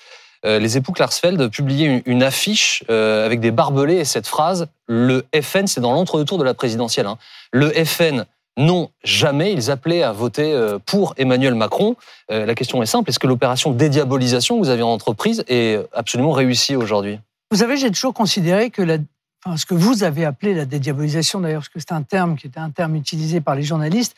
euh, 0.47 0.59
les 0.61 0.77
époux 0.77 0.93
Klarsfeld 0.93 1.51
publiaient 1.51 2.03
une, 2.07 2.23
affiche 2.23 2.85
euh, 2.89 3.27
avec 3.27 3.41
des 3.41 3.51
barbelés 3.51 3.97
et 3.97 4.05
cette 4.05 4.29
phrase 4.29 4.69
Le 4.87 5.25
FN, 5.43 5.67
c'est 5.67 5.81
dans 5.81 5.93
l'entre-deux-tours 5.93 6.39
de 6.39 6.45
la 6.45 6.55
présidentielle. 6.55 7.07
Hein. 7.07 7.19
Le 7.53 7.71
FN 7.85 8.27
Non, 8.57 8.91
jamais. 9.03 9.53
Ils 9.53 9.71
appelaient 9.73 10.05
à 10.05 10.13
voter 10.13 10.53
euh, 10.53 10.79
pour 10.85 11.15
Emmanuel 11.17 11.55
Macron. 11.55 11.97
La 12.29 12.55
question 12.55 12.83
est 12.83 12.87
simple. 12.87 13.11
Est-ce 13.11 13.19
que 13.19 13.27
l'opération 13.27 13.71
dédiabolisation 13.73 14.57
que 14.57 14.65
vous 14.65 14.71
avez 14.71 14.83
entreprise 14.83 15.45
est 15.49 15.81
absolument 15.93 16.33
réussie 16.33 16.77
aujourd'hui? 16.77 17.21
Vous 17.51 17.59
savez, 17.59 17.77
j'ai 17.77 17.91
toujours 17.91 18.15
considéré 18.15 18.71
que 18.71 18.83
ce 19.57 19.65
que 19.65 19.75
vous 19.75 20.03
avez 20.03 20.25
appelé 20.25 20.53
la 20.53 20.65
dédiabolisation, 20.65 21.41
d'ailleurs, 21.41 21.61
parce 21.61 21.69
que 21.69 21.79
c'est 21.79 21.93
un 21.93 22.03
terme 22.03 22.37
qui 22.37 22.49
était 22.49 22.59
un 22.59 22.71
terme 22.71 22.97
utilisé 22.97 23.41
par 23.41 23.55
les 23.55 23.63
journalistes, 23.63 24.17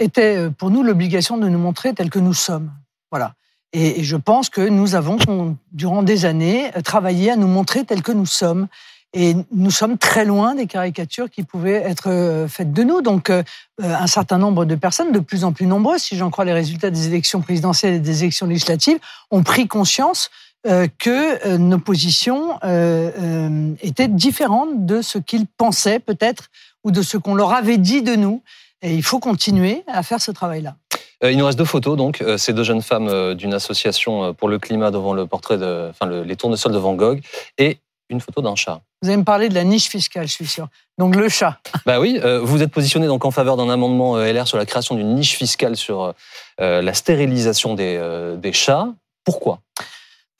était 0.00 0.50
pour 0.58 0.70
nous 0.70 0.82
l'obligation 0.82 1.38
de 1.38 1.48
nous 1.48 1.58
montrer 1.58 1.94
tels 1.94 2.10
que 2.10 2.18
nous 2.18 2.34
sommes. 2.34 2.72
Voilà. 3.12 3.34
Et, 3.72 4.02
je 4.02 4.16
pense 4.16 4.48
que 4.48 4.60
nous 4.60 4.94
avons, 4.94 5.56
durant 5.72 6.02
des 6.02 6.24
années, 6.24 6.70
travaillé 6.84 7.30
à 7.30 7.36
nous 7.36 7.46
montrer 7.46 7.84
tels 7.84 8.02
que 8.02 8.12
nous 8.12 8.26
sommes. 8.26 8.68
Et 9.14 9.34
nous 9.52 9.70
sommes 9.70 9.96
très 9.96 10.26
loin 10.26 10.54
des 10.54 10.66
caricatures 10.66 11.30
qui 11.30 11.42
pouvaient 11.42 11.82
être 11.82 12.10
euh, 12.10 12.46
faites 12.46 12.74
de 12.74 12.82
nous. 12.82 13.00
Donc, 13.00 13.30
euh, 13.30 13.42
euh, 13.82 13.94
un 13.94 14.06
certain 14.06 14.36
nombre 14.36 14.66
de 14.66 14.74
personnes, 14.74 15.12
de 15.12 15.18
plus 15.18 15.44
en 15.44 15.52
plus 15.52 15.66
nombreuses, 15.66 16.02
si 16.02 16.16
j'en 16.16 16.30
crois 16.30 16.44
les 16.44 16.52
résultats 16.52 16.90
des 16.90 17.06
élections 17.06 17.40
présidentielles 17.40 17.94
et 17.94 18.00
des 18.00 18.22
élections 18.22 18.46
législatives, 18.46 18.98
ont 19.30 19.42
pris 19.42 19.66
conscience 19.66 20.30
que 20.98 21.56
nos 21.56 21.78
positions 21.78 22.58
étaient 23.80 24.08
différentes 24.08 24.84
de 24.84 25.00
ce 25.02 25.16
qu'ils 25.16 25.46
pensaient 25.46 26.00
peut-être 26.00 26.50
ou 26.82 26.90
de 26.90 27.00
ce 27.00 27.16
qu'on 27.16 27.36
leur 27.36 27.52
avait 27.52 27.78
dit 27.78 28.02
de 28.02 28.16
nous. 28.16 28.42
Et 28.82 28.94
il 28.94 29.04
faut 29.04 29.20
continuer 29.20 29.84
à 29.86 30.02
faire 30.02 30.20
ce 30.20 30.32
travail-là. 30.32 30.76
Il 31.22 31.36
nous 31.36 31.46
reste 31.46 31.58
deux 31.58 31.64
photos, 31.64 31.96
donc 31.96 32.22
ces 32.36 32.52
deux 32.52 32.62
jeunes 32.62 32.82
femmes 32.82 33.34
d'une 33.34 33.54
association 33.54 34.34
pour 34.34 34.48
le 34.48 34.58
climat 34.58 34.90
devant 34.90 35.14
le 35.14 35.26
portrait 35.26 35.58
de, 35.58 35.88
enfin, 35.90 36.06
les 36.06 36.36
tournesols 36.36 36.72
de 36.72 36.78
Van 36.78 36.94
Gogh, 36.94 37.20
et 37.58 37.78
une 38.10 38.20
photo 38.20 38.40
d'un 38.40 38.54
chat. 38.54 38.80
Vous 39.02 39.08
allez 39.08 39.18
me 39.18 39.24
parler 39.24 39.48
de 39.48 39.54
la 39.54 39.64
niche 39.64 39.88
fiscale, 39.88 40.26
je 40.26 40.32
suis 40.32 40.46
sûr. 40.46 40.68
Donc 40.98 41.14
le 41.14 41.28
chat. 41.28 41.58
Bah 41.86 42.00
oui, 42.00 42.18
euh, 42.22 42.40
vous 42.40 42.62
êtes 42.62 42.70
positionné 42.70 43.06
donc 43.06 43.24
en 43.24 43.30
faveur 43.30 43.56
d'un 43.56 43.68
amendement 43.68 44.16
euh, 44.16 44.32
LR 44.32 44.48
sur 44.48 44.58
la 44.58 44.66
création 44.66 44.94
d'une 44.94 45.14
niche 45.14 45.36
fiscale 45.36 45.76
sur 45.76 46.14
euh, 46.60 46.82
la 46.82 46.94
stérilisation 46.94 47.74
des, 47.74 48.00
des 48.38 48.52
chats. 48.52 48.88
Pourquoi? 49.24 49.60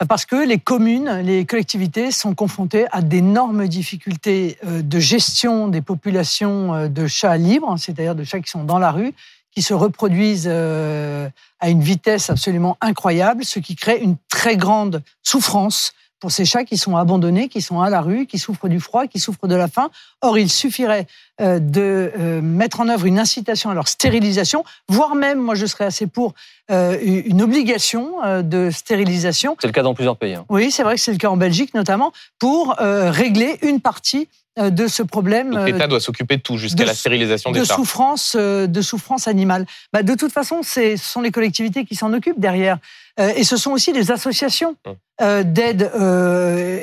Parce 0.07 0.25
que 0.25 0.47
les 0.47 0.59
communes, 0.59 1.21
les 1.23 1.45
collectivités 1.45 2.11
sont 2.11 2.33
confrontées 2.33 2.85
à 2.91 3.01
d'énormes 3.01 3.67
difficultés 3.67 4.57
de 4.63 4.99
gestion 4.99 5.67
des 5.67 5.81
populations 5.81 6.87
de 6.87 7.07
chats 7.07 7.35
libres, 7.35 7.75
c'est-à-dire 7.77 8.15
de 8.15 8.23
chats 8.23 8.39
qui 8.39 8.49
sont 8.49 8.63
dans 8.63 8.79
la 8.79 8.91
rue, 8.91 9.13
qui 9.59 9.65
se 9.65 9.73
reproduisent 9.73 10.47
à 10.47 11.69
une 11.69 11.81
vitesse 11.81 12.29
absolument 12.29 12.77
incroyable, 12.79 13.43
ce 13.43 13.59
qui 13.59 13.75
crée 13.75 13.97
une 13.97 14.15
très 14.29 14.55
grande 14.55 15.03
souffrance 15.21 15.91
pour 16.21 16.31
ces 16.31 16.45
chats 16.45 16.63
qui 16.63 16.77
sont 16.77 16.95
abandonnés, 16.95 17.49
qui 17.49 17.61
sont 17.61 17.81
à 17.81 17.89
la 17.89 17.99
rue, 17.99 18.25
qui 18.25 18.39
souffrent 18.39 18.69
du 18.69 18.79
froid, 18.79 19.05
qui 19.05 19.19
souffrent 19.19 19.47
de 19.47 19.55
la 19.55 19.67
faim. 19.67 19.89
Or, 20.21 20.37
il 20.37 20.49
suffirait 20.49 21.07
euh, 21.41 21.59
de 21.59 22.13
euh, 22.17 22.41
mettre 22.41 22.79
en 22.79 22.87
œuvre 22.87 23.05
une 23.05 23.19
incitation 23.19 23.69
à 23.69 23.73
leur 23.73 23.89
stérilisation, 23.89 24.63
voire 24.87 25.15
même, 25.15 25.39
moi 25.39 25.55
je 25.55 25.65
serais 25.65 25.83
assez 25.83 26.07
pour, 26.07 26.35
euh, 26.71 26.97
une 27.01 27.41
obligation 27.41 28.41
de 28.41 28.69
stérilisation. 28.69 29.57
C'est 29.59 29.67
le 29.67 29.73
cas 29.73 29.83
dans 29.83 29.93
plusieurs 29.93 30.15
pays. 30.15 30.35
Hein. 30.35 30.45
Oui, 30.47 30.71
c'est 30.71 30.83
vrai 30.83 30.95
que 30.95 31.01
c'est 31.01 31.11
le 31.11 31.17
cas 31.17 31.29
en 31.29 31.37
Belgique 31.37 31.73
notamment, 31.73 32.13
pour 32.37 32.75
régler 32.77 33.57
une 33.61 33.81
partie 33.81 34.29
de 34.57 34.87
ce 34.87 35.03
problème. 35.03 35.57
l'État 35.65 35.87
doit 35.87 35.99
s'occuper 35.99 36.37
de 36.37 36.41
tout 36.41 36.57
jusqu'à 36.57 36.85
la 36.85 36.93
stérilisation 36.93 37.51
des 37.51 37.59
de 37.59 37.65
Souffrance, 37.65 38.35
de 38.35 38.81
souffrance 38.81 39.27
animale. 39.27 39.65
Bah, 39.93 40.03
de 40.03 40.15
toute 40.15 40.31
façon, 40.31 40.63
ce 40.63 40.97
sont 40.97 41.21
les 41.21 41.31
collectivités 41.31 41.85
qui 41.85 41.95
s'en 41.95 42.11
occupent 42.13 42.39
derrière. 42.39 42.77
et 43.17 43.43
ce 43.43 43.57
sont 43.57 43.71
aussi 43.71 43.93
les 43.93 44.11
associations 44.11 44.75
hum. 44.85 45.43
d'aide 45.43 45.83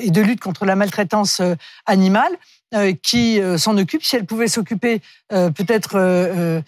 et 0.02 0.10
de 0.10 0.20
lutte 0.22 0.40
contre 0.40 0.64
la 0.64 0.76
maltraitance 0.76 1.42
animale. 1.84 2.32
Euh, 2.74 2.92
qui 3.00 3.40
euh, 3.40 3.58
s'en 3.58 3.78
occupe. 3.78 4.02
Si 4.02 4.16
elle 4.16 4.26
pouvait 4.26 4.48
s'occuper 4.48 5.00
euh, 5.32 5.50
peut-être 5.50 6.62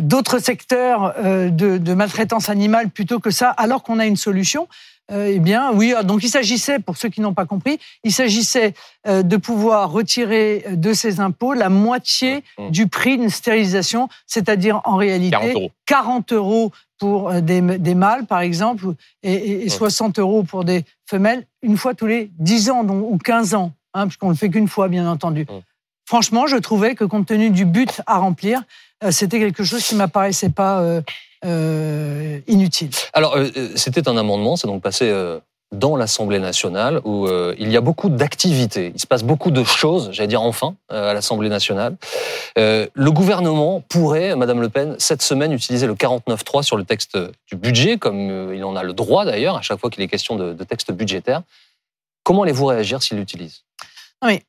d'autres 0.00 0.40
secteurs 0.40 1.14
de, 1.22 1.94
maltraitance 1.94 2.48
animale 2.48 2.90
plutôt 2.90 3.20
que 3.20 3.30
ça, 3.30 3.50
alors 3.50 3.84
qu'on 3.84 4.00
a 4.00 4.06
une 4.06 4.16
solution, 4.16 4.66
eh 5.12 5.38
bien, 5.38 5.70
oui. 5.72 5.94
Donc, 6.04 6.24
il 6.24 6.30
s'agissait, 6.30 6.78
pour 6.78 6.96
ceux 6.96 7.08
qui 7.08 7.20
n'ont 7.20 7.34
pas 7.34 7.44
compris, 7.44 7.78
il 8.04 8.12
s'agissait 8.12 8.74
de 9.06 9.36
pouvoir 9.36 9.90
retirer 9.90 10.64
de 10.70 10.92
ces 10.92 11.20
impôts 11.20 11.52
la 11.52 11.68
moitié 11.68 12.42
mmh, 12.58 12.62
mmh. 12.62 12.70
du 12.70 12.86
prix 12.86 13.18
d'une 13.18 13.28
stérilisation, 13.28 14.08
c'est-à-dire 14.26 14.80
en 14.84 14.96
réalité 14.96 15.70
40 15.86 16.32
euros, 16.32 16.72
pour 16.98 17.34
des, 17.34 17.60
mâles, 17.60 18.24
par 18.24 18.40
exemple, 18.40 18.94
et, 19.22 19.68
60 19.68 20.18
euros 20.18 20.42
pour 20.42 20.64
des 20.64 20.84
femelles, 21.06 21.44
une 21.62 21.76
fois 21.76 21.94
tous 21.94 22.06
les 22.06 22.30
10 22.38 22.70
ans 22.70 22.86
ou 22.86 23.18
15 23.18 23.54
ans 23.54 23.72
hein, 23.94 24.06
puisqu'on 24.06 24.28
ne 24.28 24.32
le 24.32 24.36
fait 24.36 24.50
qu'une 24.50 24.68
fois, 24.68 24.88
bien 24.88 25.08
entendu. 25.08 25.42
Mmh. 25.42 25.60
Franchement, 26.06 26.46
je 26.46 26.56
trouvais 26.56 26.94
que 26.94 27.04
compte 27.04 27.26
tenu 27.26 27.50
du 27.50 27.64
but 27.64 28.02
à 28.06 28.18
remplir, 28.18 28.62
euh, 29.02 29.10
c'était 29.10 29.38
quelque 29.38 29.64
chose 29.64 29.84
qui 29.84 29.94
m'apparaissait 29.94 30.50
pas 30.50 30.80
euh, 30.80 31.00
euh, 31.44 32.40
inutile. 32.46 32.90
Alors, 33.12 33.36
c'était 33.74 34.08
un 34.08 34.16
amendement, 34.16 34.56
c'est 34.56 34.66
donc 34.66 34.82
passé 34.82 35.12
dans 35.72 35.96
l'Assemblée 35.96 36.38
nationale 36.38 37.00
où 37.04 37.28
il 37.58 37.70
y 37.70 37.76
a 37.76 37.80
beaucoup 37.80 38.08
d'activités. 38.08 38.92
Il 38.94 39.00
se 39.00 39.06
passe 39.06 39.24
beaucoup 39.24 39.50
de 39.50 39.64
choses, 39.64 40.10
j'allais 40.12 40.28
dire 40.28 40.42
enfin, 40.42 40.74
à 40.88 41.14
l'Assemblée 41.14 41.48
nationale. 41.48 41.96
le 42.56 43.08
gouvernement 43.10 43.82
pourrait, 43.88 44.36
Madame 44.36 44.60
Le 44.60 44.68
Pen, 44.68 44.96
cette 44.98 45.22
semaine 45.22 45.52
utiliser 45.52 45.86
le 45.86 45.94
49.3 45.94 46.62
sur 46.62 46.76
le 46.76 46.84
texte 46.84 47.18
du 47.48 47.56
budget, 47.56 47.98
comme 47.98 48.52
il 48.54 48.64
en 48.64 48.76
a 48.76 48.82
le 48.82 48.92
droit 48.92 49.24
d'ailleurs, 49.24 49.56
à 49.56 49.62
chaque 49.62 49.80
fois 49.80 49.90
qu'il 49.90 50.02
est 50.02 50.08
question 50.08 50.36
de, 50.36 50.52
de 50.52 50.64
texte 50.64 50.92
budgétaire. 50.92 51.42
Comment 52.24 52.42
allez-vous 52.42 52.66
réagir 52.66 53.02
s'il 53.02 53.18
l'utilise? 53.18 53.64
Non 54.22 54.28
mais 54.28 54.42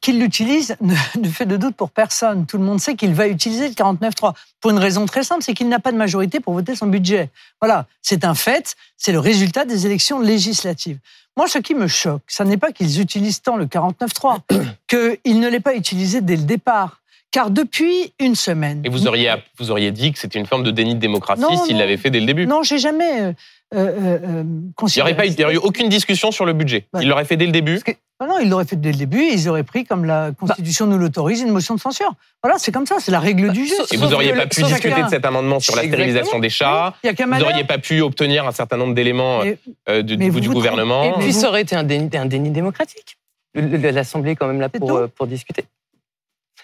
qu'il 0.00 0.18
l'utilise 0.18 0.76
ne, 0.80 0.94
fait 1.28 1.46
de 1.46 1.56
doute 1.56 1.76
pour 1.76 1.90
personne. 1.90 2.46
Tout 2.46 2.58
le 2.58 2.64
monde 2.64 2.80
sait 2.80 2.94
qu'il 2.96 3.14
va 3.14 3.28
utiliser 3.28 3.68
le 3.68 3.74
49.3 3.74 4.32
pour 4.60 4.70
une 4.70 4.78
raison 4.78 5.06
très 5.06 5.24
simple, 5.24 5.42
c'est 5.42 5.54
qu'il 5.54 5.68
n'a 5.68 5.78
pas 5.78 5.92
de 5.92 5.96
majorité 5.96 6.40
pour 6.40 6.54
voter 6.54 6.74
son 6.74 6.86
budget. 6.86 7.30
Voilà, 7.60 7.86
c'est 8.00 8.24
un 8.24 8.34
fait, 8.34 8.74
c'est 8.96 9.12
le 9.12 9.18
résultat 9.18 9.64
des 9.64 9.86
élections 9.86 10.20
législatives. 10.20 10.98
Moi, 11.36 11.48
ce 11.48 11.58
qui 11.58 11.74
me 11.74 11.86
choque, 11.86 12.22
ce 12.28 12.42
n'est 12.42 12.58
pas 12.58 12.72
qu'ils 12.72 13.00
utilisent 13.00 13.40
tant 13.40 13.56
le 13.56 13.66
49.3, 13.66 14.40
qu'ils 15.24 15.40
ne 15.40 15.48
l'aient 15.48 15.60
pas 15.60 15.74
utilisé 15.74 16.20
dès 16.20 16.36
le 16.36 16.44
départ. 16.44 16.98
Car 17.30 17.50
depuis 17.50 18.12
une 18.20 18.34
semaine. 18.34 18.82
Et 18.84 18.90
vous 18.90 19.06
auriez, 19.06 19.32
vous 19.58 19.70
auriez 19.70 19.90
dit 19.90 20.12
que 20.12 20.18
c'était 20.18 20.38
une 20.38 20.44
forme 20.44 20.64
de 20.64 20.70
déni 20.70 20.94
de 20.94 21.00
démocratie 21.00 21.56
s'il 21.64 21.78
l'avait 21.78 21.96
fait 21.96 22.10
dès 22.10 22.20
le 22.20 22.26
début 22.26 22.46
Non, 22.46 22.62
j'ai 22.62 22.78
jamais. 22.78 23.22
Euh, 23.22 23.32
euh, 23.74 24.18
euh 24.22 24.44
il 24.82 24.94
n'y 24.94 25.00
aurait, 25.00 25.16
pas 25.16 25.26
eu 25.26 25.56
aucune 25.56 25.88
discussion 25.88 26.30
sur 26.30 26.44
le 26.44 26.52
budget. 26.52 26.86
il 27.00 27.08
l'aurait 27.08 27.24
fait 27.24 27.38
dès 27.38 27.46
le 27.46 27.52
début 27.52 27.80
non, 28.26 28.38
ils 28.38 28.48
l'auraient 28.48 28.64
fait 28.64 28.76
dès 28.76 28.92
le 28.92 28.98
début. 28.98 29.22
Ils 29.22 29.48
auraient 29.48 29.62
pris, 29.62 29.84
comme 29.84 30.04
la 30.04 30.32
Constitution 30.32 30.86
nous 30.86 30.98
l'autorise, 30.98 31.40
une 31.40 31.50
motion 31.50 31.74
de 31.74 31.80
censure. 31.80 32.14
Voilà, 32.42 32.58
c'est 32.58 32.72
comme 32.72 32.86
ça, 32.86 32.96
c'est 32.98 33.10
la 33.10 33.20
règle 33.20 33.52
du 33.52 33.66
jeu. 33.66 33.74
Et 33.92 33.96
vous 33.96 34.08
n'auriez 34.08 34.34
pas 34.34 34.46
pu 34.46 34.62
discuter 34.62 35.02
de 35.02 35.08
cet 35.08 35.24
amendement 35.24 35.60
sur 35.60 35.76
la 35.76 35.84
stérilisation 35.84 36.38
des 36.38 36.50
chats. 36.50 36.94
Vous 37.02 37.38
n'auriez 37.38 37.64
pas 37.64 37.78
pu 37.78 38.00
obtenir 38.00 38.46
un 38.46 38.52
certain 38.52 38.76
nombre 38.76 38.94
d'éléments 38.94 39.42
euh, 39.88 40.02
du, 40.02 40.16
du 40.16 40.48
gouvernement. 40.48 41.16
Et 41.16 41.22
puis 41.24 41.32
ça 41.32 41.48
aurait 41.48 41.62
été 41.62 41.76
un 41.76 41.84
déni, 41.84 42.10
un 42.14 42.26
déni 42.26 42.50
démocratique. 42.50 43.18
L'Assemblée 43.54 44.32
est 44.32 44.36
quand 44.36 44.46
même 44.46 44.60
là 44.60 44.68
pour, 44.68 44.92
euh, 44.92 45.08
pour 45.08 45.26
discuter. 45.26 45.64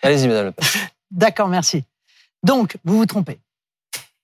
Allez-y, 0.03 0.29
Madame 0.29 0.47
Le 0.47 0.53
D'accord, 1.11 1.49
merci. 1.49 1.85
Donc, 2.43 2.77
vous 2.85 2.99
vous 2.99 3.07
trompez. 3.07 3.39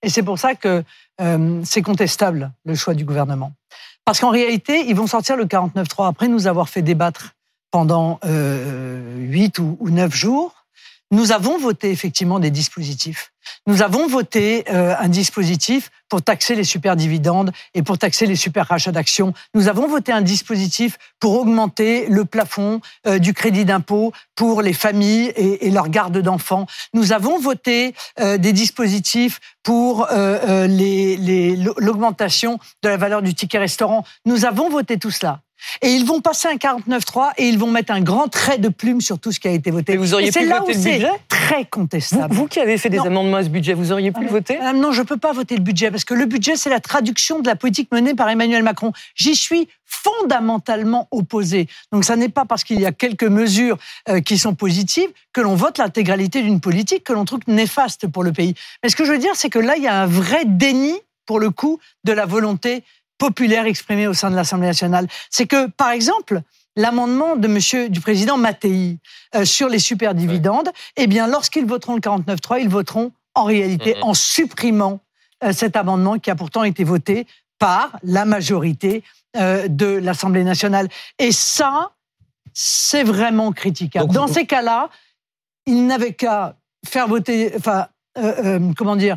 Et 0.03 0.09
c'est 0.09 0.23
pour 0.23 0.39
ça 0.39 0.55
que 0.55 0.85
euh, 1.21 1.61
c'est 1.65 1.83
contestable 1.83 2.53
le 2.65 2.75
choix 2.75 2.95
du 2.95 3.05
gouvernement. 3.05 3.53
Parce 4.05 4.21
qu'en 4.21 4.31
réalité, 4.31 4.85
ils 4.87 4.95
vont 4.95 5.07
sortir 5.07 5.37
le 5.37 5.45
49.3 5.45 6.09
après 6.09 6.29
nous 6.29 6.47
avoir 6.47 6.69
fait 6.69 6.83
débattre 6.83 7.35
pendant 7.71 8.21
euh, 8.25 9.17
8 9.19 9.59
ou, 9.59 9.77
ou 9.81 9.91
9 9.91 10.15
jours. 10.15 10.67
Nous 11.11 11.33
avons 11.33 11.59
voté 11.59 11.91
effectivement 11.91 12.39
des 12.39 12.51
dispositifs. 12.51 13.34
Nous 13.67 13.83
avons 13.83 14.07
voté 14.07 14.65
euh, 14.71 14.95
un 14.99 15.09
dispositif 15.09 15.91
pour 16.09 16.23
taxer 16.23 16.55
les 16.55 16.65
super 16.65 16.97
dividendes 16.97 17.51
et 17.75 17.83
pour 17.83 17.99
taxer 17.99 18.27
les 18.27 18.37
super 18.37 18.69
rachats 18.69 18.93
d'actions. 18.93 19.33
Nous 19.55 19.69
avons 19.69 19.89
voté 19.89 20.13
un 20.13 20.21
dispositif 20.23 20.97
pour 21.19 21.41
augmenter 21.41 22.07
le 22.09 22.25
plafond 22.25 22.81
euh, 23.07 23.19
du 23.19 23.35
crédit 23.35 23.65
d'impôt 23.65 24.13
pour 24.35 24.63
les 24.63 24.73
familles 24.73 25.33
et, 25.37 25.67
et 25.67 25.71
leur 25.71 25.89
garde 25.89 26.19
d'enfants. 26.19 26.67
Nous 26.93 27.13
avons 27.13 27.39
voté 27.39 27.95
euh, 28.21 28.39
des 28.39 28.53
dispositifs 28.53 29.41
pour 29.63 30.07
l'augmentation 31.79 32.59
de 32.83 32.89
la 32.89 32.97
valeur 32.99 33.23
du 33.23 33.35
ticket 33.35 33.59
restaurant. 33.59 34.05
Nous 34.27 34.45
avons 34.45 34.69
voté 34.69 34.99
tout 34.99 35.11
cela. 35.11 35.41
Et 35.83 35.89
ils 35.89 36.05
vont 36.05 36.21
passer 36.21 36.49
un 36.49 36.57
49-3 36.57 37.33
et 37.39 37.49
ils 37.49 37.59
vont 37.59 37.71
mettre 37.71 37.93
un 37.93 38.01
grand 38.01 38.29
trait 38.29 38.59
de 38.59 38.69
plume 38.69 39.01
sur 39.01 39.19
tout 39.19 39.33
ce 39.33 39.41
qui 39.41 39.49
a 39.49 39.53
été 39.53 39.71
voté. 39.71 39.97
vous 39.97 40.15
auriez 40.15 40.31
pu 40.31 40.47
voter 40.47 40.73
le 40.73 40.79
budget? 40.79 41.11
Très 41.29 41.65
contestable. 41.65 42.35
Vous, 42.35 42.47
qui 42.47 42.61
avez 42.61 42.79
fait 42.79 42.91
des 42.91 43.01
amendements 43.01 43.34
à 43.37 43.45
ce 43.45 43.49
budget, 43.49 43.75
vous 43.75 43.93
auriez 43.93 44.13
pu 44.13 44.23
le 44.23 44.31
voter? 44.31 44.59
Non, 44.75 44.93
je 44.93 45.03
ne 45.03 45.07
peux 45.07 45.17
pas 45.17 45.33
voter 45.33 45.57
le 45.57 45.63
budget 45.63 45.91
parce 45.91 46.05
que 46.05 46.15
le 46.15 46.27
budget, 46.27 46.57
c'est 46.57 46.71
la 46.71 46.81
traduction 46.81 47.41
de 47.41 47.47
la 47.47 47.57
politique 47.57 47.91
menée 47.93 48.15
par 48.15 48.29
Emmanuel 48.29 48.63
Macron. 48.63 48.93
J'y 49.15 49.37
suis 49.37 49.69
fondamentalement 49.85 51.09
opposé. 51.11 51.69
Donc, 51.93 52.05
ça 52.05 52.17
n'est 52.17 52.29
pas 52.29 52.45
parce 52.45 52.65
qu'il 52.65 52.81
y 52.81 52.87
a 52.87 52.93
quelques 52.93 53.25
mesures 53.25 53.79
euh, 54.09 54.21
qui 54.21 54.39
sont 54.39 54.55
positives 54.55 55.09
que 55.33 55.41
l'on 55.41 55.55
vote 55.55 55.79
l'intégralité 55.79 56.43
d'une 56.43 56.61
politique 56.61 57.05
que 57.05 57.13
l'on 57.13 57.25
trouve 57.25 57.41
néfaste 57.47 58.07
pour 58.09 58.25
le 58.25 58.33
pays. 58.33 58.55
Mais 58.83 58.89
ce 58.89 58.97
que 58.97 59.05
je 59.05 59.13
veux 59.13 59.19
dire, 59.19 59.35
c'est 59.35 59.51
que 59.51 59.59
là, 59.59 59.77
il 59.77 59.83
y 59.83 59.89
a 59.89 60.03
un 60.03 60.07
vrai 60.07 60.45
déni 60.45 60.95
pour 61.27 61.41
le 61.41 61.51
coup, 61.51 61.79
de 62.05 62.13
la 62.13 62.27
volonté 62.27 62.85
populaire 63.19 63.67
exprimée 63.67 64.07
au 64.07 64.15
sein 64.15 64.31
de 64.31 64.37
l'Assemblée 64.37 64.67
nationale. 64.67 65.07
C'est 65.31 65.47
que, 65.47 65.67
par 65.69 65.91
exemple, 65.91 66.43
l'amendement 66.77 67.37
de 67.37 67.49
monsieur, 67.49 67.89
du 67.89 68.01
président 68.01 68.37
Mattei 68.37 68.99
euh, 69.35 69.45
sur 69.45 69.69
les 69.69 69.79
superdividendes, 69.79 70.69
eh 70.97 71.07
bien, 71.07 71.27
lorsqu'ils 71.27 71.67
voteront 71.67 71.95
le 71.95 72.01
49.3, 72.01 72.61
ils 72.61 72.69
voteront 72.69 73.13
en 73.35 73.45
réalité 73.45 73.97
en 74.03 74.15
supprimant 74.15 75.01
euh, 75.43 75.53
cet 75.53 75.77
amendement 75.77 76.19
qui 76.19 76.31
a 76.31 76.35
pourtant 76.35 76.65
été 76.65 76.85
voté 76.85 77.27
par 77.59 77.99
la 78.03 78.25
majorité 78.25 79.03
euh, 79.37 79.69
de 79.69 79.87
l'Assemblée 79.87 80.45
nationale. 80.45 80.89
Et 81.19 81.33
ça, 81.33 81.93
c'est 82.53 83.03
vraiment 83.03 83.53
critiquable. 83.53 84.13
Dans 84.13 84.27
ces 84.27 84.47
cas-là, 84.47 84.91
ils 85.67 85.87
n'avaient 85.87 86.15
qu'à 86.15 86.57
faire 86.87 87.09
voter, 87.09 87.53
enfin, 87.57 87.89
comment 88.77 88.95
dire, 88.95 89.17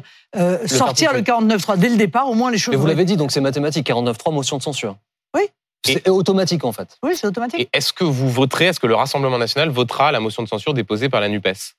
sortir 0.66 1.14
le 1.14 1.22
49.3 1.22 1.78
dès 1.78 1.90
le 1.90 1.98
départ, 1.98 2.30
au 2.30 2.34
moins 2.34 2.50
les 2.50 2.58
choses. 2.58 2.74
Mais 2.74 2.80
vous 2.80 2.88
l'avez 2.88 3.06
dit, 3.06 3.18
donc 3.18 3.32
c'est 3.32 3.42
mathématique, 3.42 3.88
49.3, 3.88 4.34
motion 4.34 4.58
de 4.58 4.64
censure. 4.64 4.96
Oui. 5.36 5.44
C'est 5.86 6.10
automatique 6.10 6.64
en 6.66 6.72
fait. 6.72 6.98
Oui, 7.04 7.12
c'est 7.16 7.28
automatique. 7.28 7.62
Et 7.62 7.70
est-ce 7.74 7.94
que 7.94 8.04
vous 8.04 8.30
voterez, 8.30 8.66
est-ce 8.66 8.80
que 8.80 8.88
le 8.88 8.96
Rassemblement 8.96 9.38
national 9.38 9.70
votera 9.70 10.12
la 10.12 10.20
motion 10.20 10.44
de 10.44 10.48
censure 10.48 10.74
déposée 10.74 11.10
par 11.10 11.22
la 11.22 11.30
NUPES? 11.30 11.76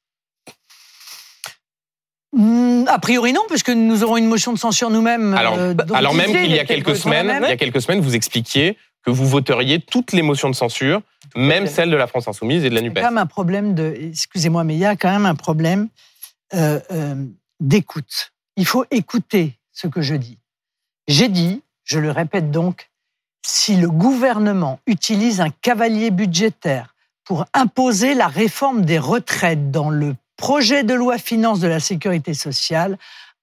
A 2.37 2.99
priori 2.99 3.33
non, 3.33 3.43
puisque 3.49 3.71
nous 3.71 4.05
aurons 4.05 4.17
une 4.17 4.27
motion 4.27 4.53
de 4.53 4.59
censure 4.59 4.91
nous-mêmes. 4.91 5.35
Alors, 5.35 5.55
euh, 5.59 5.75
alors 5.95 6.15
même 6.15 6.31
qu'il 6.31 6.53
y 6.53 6.59
a 6.59 6.65
quelques 6.65 6.97
semaines, 6.97 7.33
il 7.43 7.49
y 7.49 7.53
a 7.53 7.57
quelques 7.57 7.81
semaines, 7.81 8.01
vous 8.01 8.15
expliquiez 8.15 8.77
que 9.05 9.11
vous 9.11 9.27
voteriez 9.27 9.81
toutes 9.81 10.13
les 10.13 10.23
motions 10.23 10.51
de 10.51 10.55
censure, 10.55 11.01
même 11.37 11.67
celles 11.67 11.91
de 11.91 11.97
la 11.97 12.07
France 12.07 12.29
insoumise 12.29 12.65
et 12.65 12.71
de 12.71 12.75
la 12.75 12.81
Nupes. 12.81 12.95
Il 12.97 12.97
y 12.97 13.01
a 13.01 13.03
quand 13.03 13.11
même 13.11 13.19
un 13.19 13.27
problème 13.27 13.75
de, 13.75 13.95
excusez-moi, 14.01 14.65
mais 14.65 14.75
il 14.75 14.81
y 14.81 14.85
a 14.85 14.97
quand 14.97 15.11
même 15.11 15.27
un 15.27 15.35
problème 15.35 15.89
euh, 16.55 16.81
euh, 16.91 17.15
d'écoute. 17.61 18.33
Il 18.57 18.67
faut 18.67 18.85
écouter 18.91 19.59
ce 19.73 19.87
que 19.87 20.03
je 20.03 20.15
dis. 20.15 20.39
J'ai 21.07 21.29
dit, 21.29 21.63
je 21.85 21.99
le 21.99 22.11
répète 22.11 22.51
donc, 22.51 22.91
si 23.47 23.77
le 23.77 23.89
gouvernement 23.89 24.81
utilise 24.87 25.41
un 25.41 25.51
cavalier 25.51 26.11
budgétaire 26.11 26.95
pour 27.25 27.47
imposer 27.55 28.15
la 28.15 28.27
réforme 28.27 28.85
des 28.85 28.99
retraites 28.99 29.71
dans 29.71 29.91
le 29.91 30.15
projet 30.39 30.85
de 30.85 30.95
loi 30.95 31.19
finance 31.19 31.61
de 31.61 31.69
la 31.69 31.81
sécurité 31.81 32.33
sociale, 32.33 32.97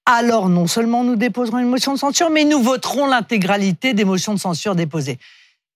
alors 0.06 0.48
non 0.48 0.66
seulement 0.66 1.04
nous 1.04 1.14
déposerons 1.14 1.58
une 1.58 1.68
motion 1.68 1.92
de 1.92 1.98
censure, 1.98 2.30
mais 2.30 2.44
nous 2.44 2.60
voterons 2.60 3.06
l'intégralité 3.06 3.94
des 3.94 4.04
motions 4.04 4.34
de 4.34 4.40
censure 4.40 4.74
déposées. 4.74 5.18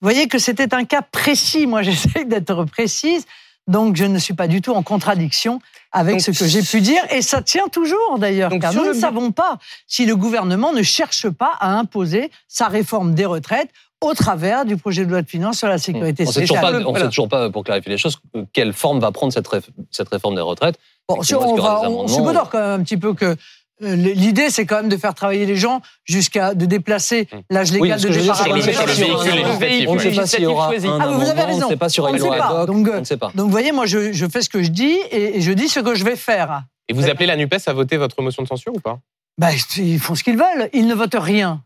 Vous 0.00 0.06
voyez 0.06 0.26
que 0.28 0.38
c'était 0.38 0.74
un 0.74 0.85
cas 0.85 1.02
précis. 1.02 1.66
Moi, 1.66 1.83
j'essaie 1.85 2.24
d'être 2.24 2.64
précise. 2.64 3.26
Donc, 3.66 3.96
je 3.96 4.04
ne 4.04 4.18
suis 4.18 4.35
pas 4.35 4.48
du 4.48 4.62
tout 4.62 4.72
en 4.72 4.83
contradiction 4.83 5.61
avec 5.92 6.20
ce 6.20 6.30
que 6.30 6.46
j'ai 6.46 6.62
pu 6.62 6.80
dire. 6.80 7.02
Et 7.11 7.22
ça 7.22 7.42
tient 7.42 7.68
toujours, 7.68 8.18
d'ailleurs, 8.18 8.50
car 8.61 8.72
nous 8.72 8.87
ne 8.87 8.94
savons 8.94 9.30
pas 9.30 9.59
si 9.87 10.06
le 10.06 10.16
gouvernement 10.16 10.72
ne 10.72 10.83
cherche 10.83 11.28
pas 11.28 11.52
à 11.61 11.76
imposer 11.78 12.30
sa 12.48 12.68
réforme 12.68 13.14
des 13.14 13.26
retraites 13.26 13.70
au 14.01 14.15
travers 14.15 14.65
du 14.65 14.77
projet 14.77 15.05
de 15.05 15.11
loi 15.11 15.23
de 15.23 15.29
finances 15.29 15.59
sur 15.59 15.69
la 15.69 15.79
sécurité 15.79 16.25
sociale. 16.25 16.85
On 16.87 16.93
ne 16.93 16.99
sait 16.99 17.07
toujours 17.07 17.29
pas, 17.29 17.51
pour 17.51 17.65
clarifier 17.65 17.93
les 17.93 17.99
choses, 17.99 18.19
quelle 18.53 18.73
forme 18.73 19.01
va 19.01 19.13
prendre 19.13 19.33
cette, 19.33 19.49
réforme 20.09 20.35
des 20.35 20.41
retraites. 20.41 20.79
Bon, 21.09 21.23
si 21.23 21.35
on, 21.35 21.57
va, 21.57 21.83
on, 21.89 22.07
quand 22.07 22.59
même 22.59 22.81
un 22.81 22.83
petit 22.83 22.97
peu 22.97 23.15
que 23.15 23.37
euh, 23.83 23.97
L'idée, 23.97 24.51
c'est 24.51 24.67
quand 24.67 24.77
même 24.77 24.89
de 24.91 24.97
faire 24.97 25.15
travailler 25.15 25.47
les 25.47 25.57
gens 25.57 25.81
jusqu'à 26.05 26.55
de 26.55 26.67
déplacer 26.67 27.29
hmm. 27.33 27.39
l'âge 27.49 27.73
légal 27.73 28.01
de 28.01 28.09
départ 28.09 28.47
On 29.89 29.95
ne 29.95 29.99
sait 29.99 30.13
pas 30.13 30.27
s'il 30.27 30.43
y 30.43 30.47
aura 30.47 30.69
un 30.69 31.01
ah, 31.01 31.07
vous 31.09 31.29
avez 31.29 31.43
raison. 31.43 31.63
On 31.63 31.65
ne 31.65 31.71
sait 31.71 31.77
pas 31.79 31.89
sur 31.89 32.07
une 32.09 32.19
loi 32.19 32.67
donc, 32.67 32.89
on 32.93 33.01
ne 33.01 33.05
sait 33.05 33.17
pas. 33.17 33.33
Donc, 33.35 33.47
vous 33.47 33.51
voyez, 33.51 33.73
moi, 33.73 33.87
je, 33.87 34.13
je, 34.13 34.27
fais 34.27 34.43
ce 34.43 34.51
que 34.51 34.63
je 34.63 34.69
dis 34.69 34.99
et 35.11 35.41
je 35.41 35.53
dis 35.53 35.69
ce 35.69 35.81
que 35.81 35.95
je 35.95 36.05
vais 36.05 36.17
faire. 36.17 36.65
Et 36.89 36.93
vous 36.93 37.09
appelez 37.09 37.27
la 37.27 37.37
NUPES 37.37 37.57
à 37.67 37.73
voter 37.73 37.97
votre 37.97 38.21
motion 38.21 38.43
de 38.43 38.49
censure 38.49 38.75
ou 38.75 38.81
pas? 38.81 38.99
Ben, 39.39 39.51
Ils 39.79 39.99
font 39.99 40.15
ce 40.15 40.25
qu'ils 40.25 40.37
veulent. 40.37 40.69
Ils 40.73 40.87
ne 40.87 40.95
votent 40.95 41.17
rien. 41.19 41.63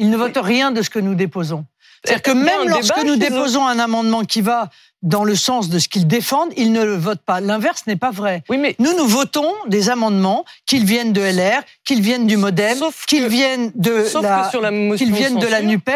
Ils 0.00 0.10
ne 0.10 0.16
votent 0.16 0.38
rien 0.42 0.70
de 0.72 0.80
ce 0.80 0.88
que 0.88 0.98
nous 0.98 1.14
déposons. 1.14 1.66
C'est-à-dire 2.02 2.22
que 2.22 2.30
même 2.30 2.68
lorsque 2.68 3.04
nous 3.04 3.16
déposons 3.16 3.66
un 3.66 3.78
amendement 3.78 4.24
qui 4.24 4.40
va 4.40 4.70
dans 5.02 5.24
le 5.24 5.34
sens 5.34 5.70
de 5.70 5.78
ce 5.78 5.88
qu'ils 5.88 6.06
défendent, 6.06 6.52
ils 6.56 6.72
ne 6.72 6.84
le 6.84 6.94
votent 6.94 7.22
pas. 7.24 7.40
L'inverse 7.40 7.86
n'est 7.86 7.96
pas 7.96 8.10
vrai. 8.10 8.42
Oui, 8.50 8.58
mais 8.58 8.76
nous, 8.78 8.94
nous 8.96 9.06
votons 9.06 9.50
des 9.66 9.88
amendements, 9.88 10.44
qu'ils 10.66 10.84
viennent 10.84 11.12
de 11.12 11.22
LR, 11.22 11.62
qu'ils 11.84 12.02
viennent 12.02 12.26
du 12.26 12.36
MoDem, 12.36 12.78
qu'ils 13.06 13.28
viennent 13.28 13.72
de 13.74 14.06
la, 14.20 14.50
qu'ils 14.96 15.12
viennent 15.12 15.38
de 15.38 15.46
la 15.46 15.62
Nupes, 15.62 15.90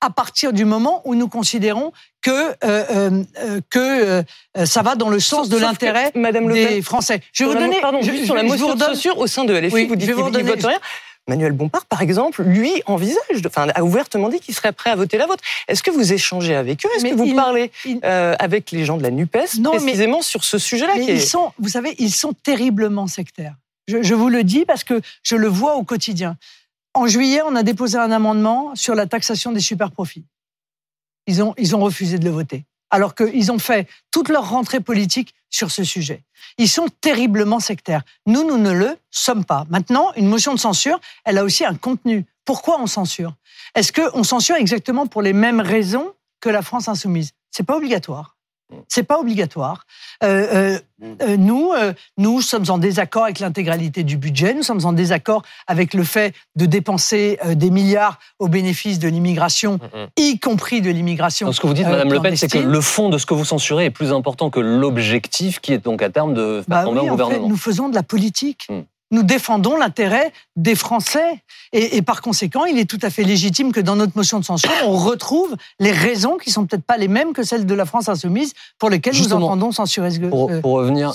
à 0.00 0.10
partir 0.10 0.52
du 0.52 0.64
moment 0.64 1.02
où 1.04 1.14
nous 1.14 1.28
considérons 1.28 1.92
que 2.22 2.30
euh, 2.30 2.54
euh, 2.64 3.24
euh 3.38 3.60
que 3.70 3.78
euh, 3.78 4.22
ça 4.64 4.82
va 4.82 4.94
dans 4.94 5.10
le 5.10 5.20
sens 5.20 5.48
de 5.48 5.58
l'intérêt 5.58 6.12
des 6.14 6.82
Français. 6.82 7.20
Je 7.32 7.44
vais 7.44 7.52
vous 7.52 7.58
donner, 7.58 7.80
pardon, 7.80 8.00
je, 8.02 8.24
sur 8.24 8.34
la 8.34 8.42
motion 8.42 8.74
de 8.74 8.82
censure 8.82 9.18
au 9.18 9.26
sein 9.26 9.44
de 9.44 9.54
LFI, 9.54 9.86
vous 9.86 9.96
dites 9.96 10.14
qu'il 10.14 10.24
ne 10.24 10.42
vote 10.42 10.64
rien. 10.64 10.78
Manuel 11.28 11.52
Bompard, 11.52 11.86
par 11.86 12.02
exemple, 12.02 12.42
lui 12.42 12.82
envisage, 12.86 13.42
enfin, 13.46 13.68
a 13.74 13.82
ouvertement 13.82 14.28
dit 14.28 14.38
qu'il 14.38 14.54
serait 14.54 14.72
prêt 14.72 14.90
à 14.90 14.96
voter 14.96 15.18
la 15.18 15.26
vôtre. 15.26 15.42
Est-ce 15.66 15.82
que 15.82 15.90
vous 15.90 16.12
échangez 16.12 16.54
avec 16.54 16.86
eux? 16.86 16.88
Est-ce 16.96 17.04
que 17.04 17.14
vous 17.14 17.34
parlez 17.34 17.72
euh, 18.04 18.36
avec 18.38 18.70
les 18.70 18.84
gens 18.84 18.96
de 18.96 19.02
la 19.02 19.10
Nupes 19.10 19.32
précisément 19.32 20.22
sur 20.22 20.44
ce 20.44 20.58
sujet-là 20.58 20.94
Ils 20.96 21.20
sont, 21.20 21.52
vous 21.58 21.70
savez, 21.70 21.94
ils 21.98 22.12
sont 22.12 22.32
terriblement 22.32 23.06
sectaires. 23.06 23.54
Je, 23.88 24.02
je, 24.02 24.14
vous 24.14 24.28
le 24.28 24.44
dis 24.44 24.64
parce 24.64 24.84
que 24.84 25.00
je 25.22 25.36
le 25.36 25.48
vois 25.48 25.76
au 25.76 25.82
quotidien. 25.82 26.36
En 26.94 27.06
juillet, 27.06 27.40
on 27.44 27.54
a 27.56 27.62
déposé 27.62 27.98
un 27.98 28.10
amendement 28.10 28.74
sur 28.74 28.94
la 28.94 29.06
taxation 29.06 29.52
des 29.52 29.60
super 29.60 29.90
profits. 29.90 30.24
Ils 31.26 31.42
ont, 31.42 31.54
ils 31.58 31.74
ont 31.74 31.80
refusé 31.80 32.18
de 32.18 32.24
le 32.24 32.30
voter 32.30 32.64
alors 32.90 33.14
qu'ils 33.14 33.52
ont 33.52 33.58
fait 33.58 33.88
toute 34.10 34.28
leur 34.28 34.48
rentrée 34.48 34.80
politique 34.80 35.34
sur 35.56 35.70
ce 35.70 35.84
sujet. 35.84 36.22
Ils 36.58 36.68
sont 36.68 36.88
terriblement 37.00 37.60
sectaires. 37.60 38.02
Nous, 38.26 38.46
nous 38.46 38.58
ne 38.58 38.72
le 38.72 38.96
sommes 39.10 39.44
pas. 39.44 39.64
Maintenant, 39.70 40.12
une 40.16 40.28
motion 40.28 40.52
de 40.52 40.58
censure, 40.58 41.00
elle 41.24 41.38
a 41.38 41.44
aussi 41.44 41.64
un 41.64 41.74
contenu. 41.74 42.26
Pourquoi 42.44 42.78
on 42.80 42.86
censure? 42.86 43.34
Est-ce 43.74 43.90
qu'on 43.90 44.22
censure 44.22 44.56
exactement 44.56 45.06
pour 45.06 45.22
les 45.22 45.32
mêmes 45.32 45.60
raisons 45.60 46.12
que 46.40 46.50
la 46.50 46.60
France 46.60 46.88
insoumise? 46.88 47.32
C'est 47.50 47.64
pas 47.64 47.76
obligatoire. 47.76 48.35
C'est 48.88 49.04
pas 49.04 49.20
obligatoire. 49.20 49.84
Euh, 50.24 50.78
euh, 51.02 51.14
euh, 51.22 51.36
nous, 51.36 51.72
nous 52.18 52.40
sommes 52.40 52.64
en 52.68 52.78
désaccord 52.78 53.24
avec 53.24 53.38
l'intégralité 53.38 54.02
du 54.02 54.16
budget. 54.16 54.54
Nous 54.54 54.62
sommes 54.62 54.84
en 54.84 54.92
désaccord 54.92 55.42
avec 55.66 55.94
le 55.94 56.02
fait 56.02 56.34
de 56.56 56.66
dépenser 56.66 57.38
des 57.54 57.70
milliards 57.70 58.18
au 58.38 58.48
bénéfice 58.48 58.98
de 58.98 59.08
l'immigration, 59.08 59.78
y 60.16 60.38
compris 60.38 60.80
de 60.80 60.90
l'immigration. 60.90 61.52
Ce 61.52 61.60
que 61.60 61.66
vous 61.66 61.74
dites, 61.74 61.86
Madame 61.86 62.12
Le 62.12 62.20
Pen, 62.20 62.36
c'est 62.36 62.48
que 62.48 62.58
le 62.58 62.80
fond 62.80 63.08
de 63.08 63.18
ce 63.18 63.26
que 63.26 63.34
vous 63.34 63.44
censurez 63.44 63.86
est 63.86 63.90
plus 63.90 64.12
important 64.12 64.50
que 64.50 64.60
l'objectif, 64.60 65.60
qui 65.60 65.72
est 65.72 65.78
donc 65.78 66.02
à 66.02 66.10
terme 66.10 66.34
de 66.34 66.62
faire 66.68 66.78
bah 66.78 66.84
tomber 66.84 67.06
un 67.06 67.10
gouvernement. 67.10 67.48
nous 67.48 67.56
faisons 67.56 67.88
de 67.88 67.94
la 67.94 68.02
politique. 68.02 68.66
Hmm. 68.68 68.80
Nous 69.10 69.22
défendons 69.22 69.76
l'intérêt 69.76 70.32
des 70.56 70.74
Français. 70.74 71.42
Et, 71.72 72.02
par 72.02 72.22
conséquent, 72.22 72.64
il 72.64 72.78
est 72.78 72.88
tout 72.88 72.98
à 73.02 73.10
fait 73.10 73.22
légitime 73.22 73.72
que 73.72 73.80
dans 73.80 73.96
notre 73.96 74.16
motion 74.16 74.40
de 74.40 74.44
censure, 74.44 74.70
on 74.84 74.96
retrouve 74.96 75.56
les 75.78 75.92
raisons 75.92 76.36
qui 76.36 76.50
sont 76.50 76.66
peut-être 76.66 76.84
pas 76.84 76.96
les 76.96 77.08
mêmes 77.08 77.32
que 77.32 77.42
celles 77.42 77.66
de 77.66 77.74
la 77.74 77.84
France 77.84 78.08
insoumise 78.08 78.54
pour 78.78 78.90
lesquelles 78.90 79.16
nous 79.16 79.32
entendons 79.32 79.72
censurer 79.72 80.10
ce 80.10 80.20
pour, 80.20 80.50
pour 80.60 80.72
revenir 80.72 81.12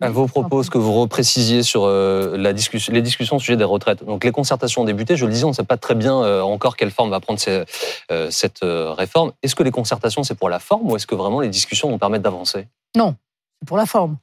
à 0.00 0.10
vos 0.10 0.26
propos, 0.26 0.62
ce 0.62 0.70
que 0.70 0.78
vous 0.78 0.92
reprécisiez 0.92 1.62
sur 1.62 1.84
euh, 1.84 2.36
la 2.36 2.52
discussion, 2.52 2.92
les 2.92 3.02
discussions 3.02 3.36
au 3.36 3.40
sujet 3.40 3.56
des 3.56 3.64
retraites. 3.64 4.04
Donc 4.04 4.24
les 4.24 4.30
concertations 4.30 4.82
ont 4.82 4.84
débuté, 4.84 5.16
je 5.16 5.26
le 5.26 5.32
disais, 5.32 5.44
on 5.44 5.48
ne 5.48 5.54
sait 5.54 5.64
pas 5.64 5.76
très 5.76 5.94
bien 5.94 6.22
euh, 6.22 6.40
encore 6.40 6.76
quelle 6.76 6.92
forme 6.92 7.10
va 7.10 7.18
prendre 7.20 7.40
euh, 7.48 8.30
cette 8.30 8.60
réforme. 8.62 9.32
Est-ce 9.42 9.56
que 9.56 9.62
les 9.62 9.72
concertations, 9.72 10.22
c'est 10.22 10.36
pour 10.36 10.50
la 10.50 10.60
forme 10.60 10.88
ou 10.90 10.96
est-ce 10.96 11.06
que 11.06 11.14
vraiment 11.14 11.40
les 11.40 11.48
discussions 11.48 11.90
vont 11.90 11.98
permettre 11.98 12.22
d'avancer? 12.22 12.68
Non, 12.96 13.16
c'est 13.60 13.66
pour 13.66 13.76
la 13.76 13.86
forme, 13.86 14.16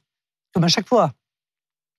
comme 0.54 0.64
à 0.64 0.68
chaque 0.68 0.88
fois. 0.88 1.12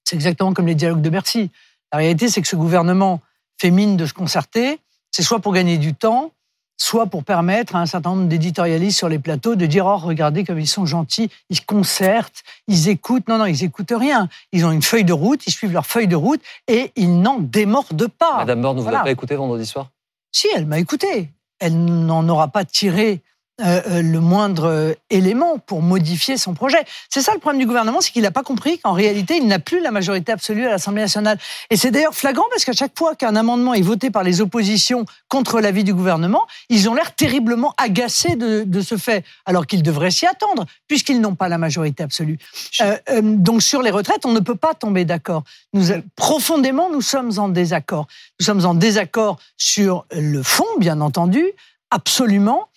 C'est 0.07 0.15
exactement 0.15 0.53
comme 0.53 0.67
les 0.67 0.75
dialogues 0.75 1.01
de 1.01 1.09
Bercy. 1.09 1.51
La 1.91 1.97
réalité, 1.97 2.29
c'est 2.29 2.41
que 2.41 2.47
ce 2.47 2.55
gouvernement 2.55 3.19
fait 3.59 3.71
mine 3.71 3.97
de 3.97 4.05
se 4.05 4.13
concerter. 4.13 4.79
C'est 5.11 5.21
soit 5.21 5.39
pour 5.39 5.53
gagner 5.53 5.77
du 5.77 5.93
temps, 5.93 6.31
soit 6.77 7.07
pour 7.07 7.25
permettre 7.25 7.75
à 7.75 7.81
un 7.81 7.85
certain 7.85 8.11
nombre 8.11 8.29
d'éditorialistes 8.29 8.97
sur 8.97 9.09
les 9.09 9.19
plateaux 9.19 9.55
de 9.55 9.65
dire 9.65 9.85
oh 9.85 9.97
regardez 9.97 10.45
comme 10.45 10.61
ils 10.61 10.67
sont 10.67 10.85
gentils, 10.85 11.29
ils 11.49 11.65
concertent, 11.65 12.43
ils 12.69 12.87
écoutent. 12.87 13.27
Non 13.27 13.37
non, 13.37 13.47
ils 13.47 13.65
écoutent 13.65 13.91
rien. 13.93 14.29
Ils 14.53 14.65
ont 14.65 14.71
une 14.71 14.81
feuille 14.81 15.03
de 15.03 15.11
route, 15.11 15.45
ils 15.45 15.51
suivent 15.51 15.73
leur 15.73 15.85
feuille 15.85 16.07
de 16.07 16.15
route 16.15 16.41
et 16.69 16.93
ils 16.95 17.19
n'en 17.19 17.39
démordent 17.39 18.07
pas. 18.07 18.37
Madame 18.37 18.61
Borne, 18.61 18.79
vous 18.79 18.89
ne 18.89 18.91
pas 18.91 19.11
écouté 19.11 19.35
vendredi 19.35 19.65
soir? 19.65 19.89
Si, 20.31 20.47
elle 20.55 20.67
m'a 20.67 20.79
écouté. 20.79 21.33
Elle 21.59 21.83
n'en 21.83 22.29
aura 22.29 22.47
pas 22.47 22.63
tiré 22.63 23.23
euh, 23.59 23.81
euh, 23.87 24.01
le 24.03 24.19
moindre 24.19 24.95
élément 25.09 25.57
pour 25.57 25.81
modifier 25.81 26.37
son 26.37 26.53
projet. 26.53 26.77
C'est 27.09 27.21
ça 27.21 27.33
le 27.33 27.39
problème 27.39 27.59
du 27.59 27.65
gouvernement, 27.65 28.01
c'est 28.01 28.11
qu'il 28.11 28.21
n'a 28.21 28.29
pas 28.29 28.43
compris 28.43 28.77
qu'en 28.77 28.91
réalité, 28.91 29.37
il 29.37 29.47
n'a 29.47 29.57
plus 29.57 29.79
la 29.79 29.89
majorité 29.89 30.31
absolue 30.31 30.67
à 30.67 30.69
l'Assemblée 30.69 31.01
nationale. 31.01 31.39
Et 31.71 31.75
c'est 31.75 31.89
d'ailleurs 31.89 32.13
flagrant 32.13 32.45
parce 32.51 32.65
qu'à 32.65 32.73
chaque 32.73 32.95
fois 32.95 33.15
qu'un 33.15 33.35
amendement 33.35 33.73
est 33.73 33.81
voté 33.81 34.11
par 34.11 34.21
les 34.21 34.41
oppositions 34.41 35.05
contre 35.27 35.59
l'avis 35.59 35.83
du 35.83 35.95
gouvernement, 35.95 36.45
ils 36.69 36.87
ont 36.87 36.93
l'air 36.93 37.15
terriblement 37.15 37.73
agacés 37.79 38.35
de, 38.35 38.81
ce 38.81 38.95
fait, 38.95 39.25
alors 39.47 39.65
qu'ils 39.65 39.81
devraient 39.81 40.11
s'y 40.11 40.27
attendre, 40.27 40.67
puisqu'ils 40.87 41.19
n'ont 41.19 41.33
pas 41.33 41.49
la 41.49 41.57
majorité 41.57 42.03
absolue. 42.03 42.37
Euh, 42.81 42.97
donc 43.23 43.63
sur 43.63 43.81
les 43.81 43.89
retraites, 43.89 44.23
on 44.27 44.33
ne 44.33 44.39
peut 44.39 44.55
pas 44.55 44.75
tomber 44.75 45.03
d'accord. 45.03 45.43
Nous, 45.73 45.87
profondément, 46.15 46.91
nous 46.91 47.01
sommes 47.01 47.31
en 47.39 47.49
désaccord. 47.49 48.05
Nous 48.39 48.45
sommes 48.45 48.65
en 48.65 48.75
désaccord 48.75 49.39
sur 49.57 50.05
le 50.11 50.43
fond, 50.43 50.67
bien 50.77 51.01
entendu, 51.01 51.43
absolument. 51.89 52.67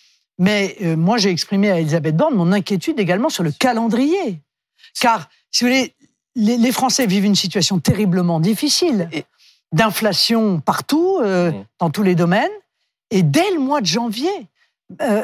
Mais 0.40 0.74
euh, 0.80 0.96
moi, 0.96 1.18
j'ai 1.18 1.28
exprimé 1.28 1.70
à 1.70 1.78
Elisabeth 1.78 2.16
Borne 2.16 2.34
mon 2.34 2.50
inquiétude 2.50 2.98
également 2.98 3.28
sur 3.28 3.44
le 3.44 3.52
calendrier. 3.52 4.40
Car, 4.98 5.28
si 5.50 5.64
vous 5.64 5.70
voulez, 5.70 5.94
les, 6.34 6.72
Français 6.72 7.06
vivent 7.06 7.26
une 7.26 7.34
situation 7.34 7.78
terriblement 7.78 8.40
difficile, 8.40 9.10
d'inflation 9.72 10.58
partout, 10.58 11.18
euh, 11.20 11.52
dans 11.78 11.90
tous 11.90 12.02
les 12.02 12.14
domaines. 12.14 12.50
Et 13.10 13.22
dès 13.22 13.50
le 13.52 13.60
mois 13.60 13.82
de 13.82 13.86
janvier, 13.86 14.30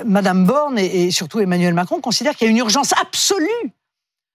Madame 0.05 0.45
Borne 0.45 0.79
et, 0.79 1.11
surtout 1.11 1.41
Emmanuel 1.41 1.73
Macron 1.75 2.01
considèrent 2.01 2.37
qu'il 2.37 2.47
y 2.47 2.49
a 2.49 2.51
une 2.51 2.59
urgence 2.59 2.93
absolue 3.01 3.73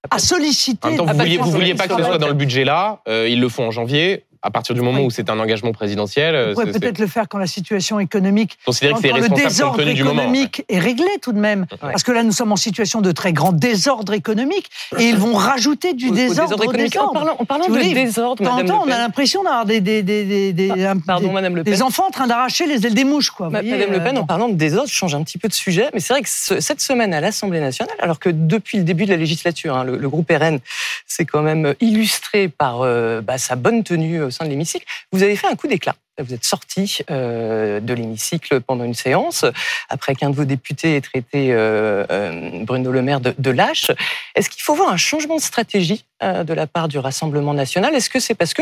à 0.09 0.19
solliciter. 0.19 0.97
vous 0.97 1.05
vouliez, 1.05 1.37
vous 1.37 1.51
vouliez 1.51 1.75
pas 1.75 1.87
que 1.87 1.95
ce 1.95 2.03
soit 2.03 2.17
dans 2.17 2.27
le 2.27 2.33
budget 2.33 2.65
là. 2.65 3.01
ils 3.07 3.39
le 3.39 3.49
font 3.49 3.67
en 3.67 3.71
janvier 3.71 4.25
à 4.41 4.51
partir 4.51 4.75
du 4.75 4.81
moment 4.81 5.01
où 5.01 5.09
c'est 5.09 5.29
un 5.29 5.39
engagement 5.39 5.71
présidentiel. 5.71 6.35
On 6.35 6.53
pourrait 6.53 6.71
peut-être 6.71 6.99
le 6.99 7.07
faire 7.07 7.27
quand 7.27 7.37
la 7.37 7.47
situation 7.47 7.99
économique, 7.99 8.57
quand, 8.65 8.73
le 8.81 9.35
désordre 9.35 9.87
économique 9.87 10.63
est 10.69 10.79
réglé 10.79 11.09
tout 11.21 11.31
de 11.31 11.39
même. 11.39 11.65
Parce 11.79 12.03
que 12.03 12.11
là, 12.11 12.23
nous 12.23 12.31
sommes 12.31 12.51
en 12.51 12.57
situation 12.57 13.01
de 13.01 13.11
très 13.11 13.33
grand 13.33 13.51
désordre 13.51 14.13
économique 14.13 14.69
et 14.97 15.09
ils 15.09 15.17
vont 15.17 15.35
rajouter 15.35 15.93
du 15.93 16.11
désordre, 16.11 16.67
au 16.67 16.71
désordre. 16.71 17.35
En 17.39 17.45
parlant, 17.45 17.67
de 17.67 17.93
désordre, 17.93 18.43
Madame 18.43 18.71
on 18.81 18.91
a 18.91 18.97
l'impression 18.97 19.43
d'avoir 19.43 19.65
des, 19.65 19.81
des, 19.81 20.03
des, 20.03 20.53
des, 20.53 20.91
Pardon, 21.05 21.31
Madame 21.31 21.55
le 21.55 21.63
Pen. 21.63 21.73
des 21.73 21.81
enfants 21.81 22.07
en 22.07 22.11
train 22.11 22.27
d'arracher 22.27 22.65
les 22.65 22.85
ailes 22.85 22.93
des 22.93 23.03
mouches. 23.03 23.31
Quoi, 23.31 23.49
Madame 23.49 23.91
Le 23.91 24.03
Pen, 24.03 24.17
euh, 24.17 24.21
en 24.21 24.25
parlant 24.25 24.49
de 24.49 24.55
désordre, 24.55 24.89
je 24.89 24.93
change 24.93 25.15
un 25.15 25.23
petit 25.23 25.37
peu 25.37 25.47
de 25.47 25.53
sujet, 25.53 25.89
mais 25.93 25.99
c'est 25.99 26.13
vrai 26.13 26.21
que 26.21 26.29
cette 26.29 26.81
semaine 26.81 27.13
à 27.13 27.21
l'Assemblée 27.21 27.59
nationale, 27.59 27.95
alors 27.99 28.19
que 28.19 28.29
depuis 28.29 28.77
le 28.77 28.83
début 28.83 29.05
de 29.05 29.11
la 29.11 29.17
législature, 29.17 29.77
hein, 29.77 29.83
le, 29.83 30.09
groupe 30.09 30.31
RN 30.31 30.59
s'est 31.07 31.25
quand 31.25 31.41
même 31.41 31.73
illustré 31.79 32.47
par 32.47 32.81
euh, 32.81 33.21
bah, 33.21 33.37
sa 33.37 33.55
bonne 33.55 33.83
tenue 33.83 34.30
au 34.31 34.33
sein 34.33 34.45
de 34.45 34.49
l'hémicycle, 34.49 34.85
vous 35.11 35.21
avez 35.23 35.35
fait 35.35 35.47
un 35.47 35.55
coup 35.55 35.67
d'éclat. 35.67 35.95
Vous 36.21 36.33
êtes 36.33 36.45
sorti 36.45 36.99
euh, 37.09 37.79
de 37.79 37.93
l'hémicycle 37.93 38.61
pendant 38.61 38.83
une 38.83 38.93
séance, 38.93 39.45
après 39.89 40.15
qu'un 40.15 40.29
de 40.29 40.35
vos 40.35 40.45
députés 40.45 40.95
ait 40.95 41.01
traité 41.01 41.51
euh, 41.51 42.05
euh, 42.11 42.63
Bruno 42.63 42.91
Le 42.91 43.01
Maire 43.01 43.19
de, 43.19 43.51
lâche. 43.51 43.91
Est-ce 44.35 44.49
qu'il 44.49 44.61
faut 44.61 44.75
voir 44.75 44.89
un 44.89 44.97
changement 44.97 45.35
de 45.35 45.41
stratégie 45.41 46.05
de 46.21 46.53
la 46.53 46.67
part 46.67 46.87
du 46.87 46.99
Rassemblement 46.99 47.55
national? 47.55 47.95
Est-ce 47.95 48.09
que 48.09 48.19
c'est 48.19 48.35
parce 48.35 48.53
que 48.53 48.61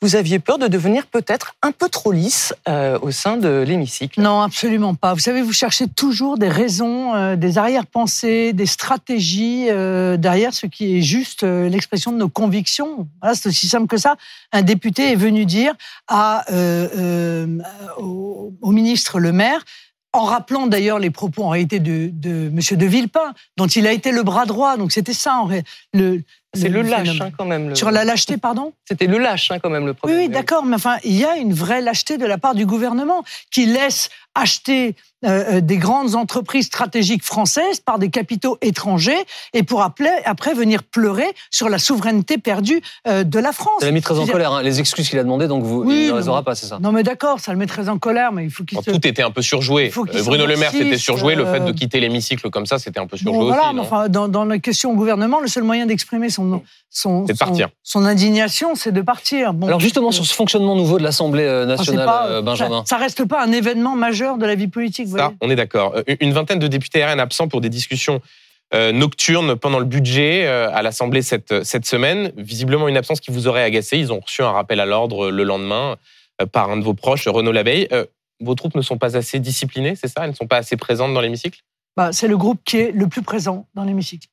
vous 0.00 0.14
aviez 0.14 0.38
peur 0.38 0.58
de 0.58 0.68
devenir 0.68 1.06
peut-être 1.08 1.56
un 1.60 1.72
peu 1.72 1.88
trop 1.88 2.12
lisse 2.12 2.54
au 3.02 3.10
sein 3.10 3.36
de 3.36 3.64
l'hémicycle? 3.66 4.20
Non, 4.20 4.40
absolument 4.42 4.94
pas. 4.94 5.12
Vous 5.12 5.20
savez, 5.20 5.42
vous 5.42 5.52
cherchez 5.52 5.88
toujours 5.88 6.38
des 6.38 6.48
raisons, 6.48 7.34
des 7.34 7.58
arrière-pensées, 7.58 8.52
des 8.52 8.66
stratégies 8.66 9.66
derrière 10.18 10.54
ce 10.54 10.66
qui 10.66 10.98
est 10.98 11.02
juste 11.02 11.42
l'expression 11.42 12.12
de 12.12 12.16
nos 12.16 12.28
convictions. 12.28 13.08
C'est 13.34 13.48
aussi 13.48 13.66
simple 13.66 13.88
que 13.88 13.96
ça. 13.96 14.14
Un 14.52 14.62
député 14.62 15.10
est 15.10 15.16
venu 15.16 15.46
dire 15.46 15.74
à 16.06 16.44
euh, 16.52 16.88
au, 17.98 18.72
ministre 18.72 19.20
Le 19.20 19.32
Maire, 19.32 19.64
en 20.12 20.24
rappelant 20.24 20.66
d'ailleurs 20.66 20.98
les 20.98 21.10
propos 21.10 21.44
en 21.44 21.50
réalité 21.50 21.78
de, 21.78 22.10
de 22.12 22.48
M. 22.48 22.58
de 22.78 22.86
Villepin, 22.86 23.32
dont 23.56 23.66
il 23.66 23.86
a 23.86 23.92
été 23.92 24.12
le 24.12 24.22
bras 24.22 24.46
droit. 24.46 24.76
Donc 24.76 24.92
c'était 24.92 25.14
ça, 25.14 25.36
en 25.36 25.48
le, 25.92 26.22
c'est 26.54 26.68
le, 26.68 26.82
lâche 26.82 27.20
hein, 27.20 27.30
quand 27.36 27.44
même. 27.44 27.76
Sur 27.76 27.90
la 27.92 28.04
lâcheté, 28.04 28.36
pardon? 28.36 28.72
C'était 28.84 29.06
le 29.06 29.18
lâche 29.18 29.50
hein, 29.52 29.58
quand 29.60 29.70
même 29.70 29.86
le 29.86 29.94
problème. 29.94 30.18
Oui, 30.18 30.28
d'accord, 30.28 30.64
mais 30.64 30.74
enfin, 30.74 30.96
il 31.04 31.16
y 31.16 31.24
a 31.24 31.36
une 31.36 31.52
vraie 31.52 31.80
lâcheté 31.80 32.18
de 32.18 32.26
la 32.26 32.38
part 32.38 32.54
du 32.56 32.66
gouvernement 32.66 33.22
qui 33.52 33.66
laisse 33.66 34.10
acheter 34.34 34.96
euh, 35.26 35.56
euh, 35.56 35.60
des 35.60 35.76
grandes 35.76 36.14
entreprises 36.14 36.64
stratégiques 36.64 37.24
françaises 37.24 37.80
par 37.80 37.98
des 37.98 38.08
capitaux 38.08 38.56
étrangers 38.62 39.18
et 39.52 39.62
pour 39.62 39.82
après, 39.82 40.24
après 40.24 40.54
venir 40.54 40.82
pleurer 40.82 41.26
sur 41.50 41.68
la 41.68 41.78
souveraineté 41.78 42.38
perdue 42.38 42.80
euh, 43.06 43.22
de 43.22 43.38
la 43.38 43.52
France. 43.52 43.80
Ça 43.80 43.86
l'a 43.86 43.92
mis 43.92 44.00
très 44.00 44.18
en 44.18 44.26
colère. 44.26 44.54
Hein. 44.54 44.62
Les 44.62 44.80
excuses 44.80 45.10
qu'il 45.10 45.18
a 45.18 45.22
demandé, 45.22 45.46
donc 45.46 45.62
vous, 45.62 45.84
il 45.90 46.10
ne 46.10 46.18
les 46.18 46.28
aura 46.28 46.42
pas, 46.42 46.54
c'est 46.54 46.64
ça 46.64 46.78
Non, 46.80 46.90
mais 46.90 47.02
d'accord, 47.02 47.38
ça 47.38 47.52
le 47.52 47.58
met 47.58 47.66
très 47.66 47.90
en 47.90 47.98
colère, 47.98 48.32
mais 48.32 48.44
il 48.44 48.50
faut 48.50 48.64
qu'il. 48.64 48.78
Tout 48.78 49.06
était 49.06 49.22
un 49.22 49.30
peu 49.30 49.42
surjoué. 49.42 49.92
Bruno 50.24 50.46
Le 50.46 50.56
Maire, 50.56 50.72
c'était 50.72 50.96
surjoué. 50.96 51.34
Le 51.34 51.44
fait 51.44 51.60
de 51.60 51.72
quitter 51.72 52.00
l'hémicycle 52.00 52.48
comme 52.48 52.64
ça, 52.64 52.78
c'était 52.78 52.98
un 52.98 53.06
peu 53.06 53.18
surjoué 53.18 53.44
voilà, 53.44 53.72
aussi. 53.72 53.78
enfin, 53.78 54.08
dans, 54.08 54.26
dans 54.26 54.46
la 54.46 54.58
question 54.58 54.92
au 54.92 54.94
gouvernement, 54.94 55.40
le 55.40 55.48
seul 55.48 55.64
moyen 55.64 55.84
d'exprimer 55.84 56.30
son, 56.30 56.62
son, 56.88 57.26
son, 57.82 58.04
indignation, 58.06 58.74
c'est 58.74 58.92
de 58.92 59.02
partir. 59.02 59.52
Bon, 59.52 59.66
Alors 59.66 59.80
justement, 59.80 60.12
sur 60.12 60.24
ce 60.24 60.34
fonctionnement 60.34 60.76
nouveau 60.76 60.98
de 60.98 61.04
l'Assemblée 61.04 61.66
nationale, 61.66 62.42
Benjamin. 62.42 62.84
Ça, 62.86 62.96
ça, 62.96 63.02
reste 63.02 63.26
pas 63.26 63.44
un 63.44 63.52
événement 63.52 63.96
majeur 63.96 64.38
de 64.38 64.46
la 64.46 64.54
vie 64.54 64.68
politique. 64.68 65.09
Ça, 65.18 65.32
on 65.40 65.50
est 65.50 65.56
d'accord. 65.56 65.94
Euh, 65.96 66.16
une 66.20 66.32
vingtaine 66.32 66.58
de 66.58 66.66
députés 66.66 67.04
RN 67.04 67.20
absents 67.20 67.48
pour 67.48 67.60
des 67.60 67.68
discussions 67.68 68.20
euh, 68.72 68.92
nocturnes 68.92 69.56
pendant 69.56 69.78
le 69.78 69.84
budget 69.84 70.46
euh, 70.46 70.70
à 70.72 70.82
l'Assemblée 70.82 71.22
cette, 71.22 71.64
cette 71.64 71.86
semaine. 71.86 72.32
Visiblement 72.36 72.88
une 72.88 72.96
absence 72.96 73.20
qui 73.20 73.30
vous 73.30 73.48
aurait 73.48 73.62
agacé. 73.62 73.98
Ils 73.98 74.12
ont 74.12 74.20
reçu 74.20 74.42
un 74.42 74.50
rappel 74.50 74.80
à 74.80 74.86
l'ordre 74.86 75.30
le 75.30 75.44
lendemain 75.44 75.96
par 76.52 76.70
un 76.70 76.78
de 76.78 76.84
vos 76.84 76.94
proches, 76.94 77.28
Renaud 77.28 77.52
Laveille. 77.52 77.88
Vos 78.40 78.54
troupes 78.54 78.74
ne 78.74 78.80
sont 78.80 78.96
pas 78.96 79.16
assez 79.16 79.38
disciplinées, 79.38 79.94
c'est 79.94 80.08
ça? 80.08 80.24
Elles 80.24 80.30
ne 80.30 80.34
sont 80.34 80.46
pas 80.46 80.56
assez 80.56 80.78
présentes 80.78 81.12
dans 81.12 81.20
l'hémicycle? 81.20 81.60
Bah, 81.96 82.12
C'est 82.12 82.28
le 82.28 82.38
groupe 82.38 82.60
qui 82.64 82.78
est 82.78 82.92
le 82.92 83.06
plus 83.08 83.20
présent 83.20 83.66
dans 83.74 83.84
l'hémicycle. 83.84 84.28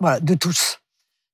Voilà, 0.00 0.20
de 0.20 0.34
tous. 0.34 0.79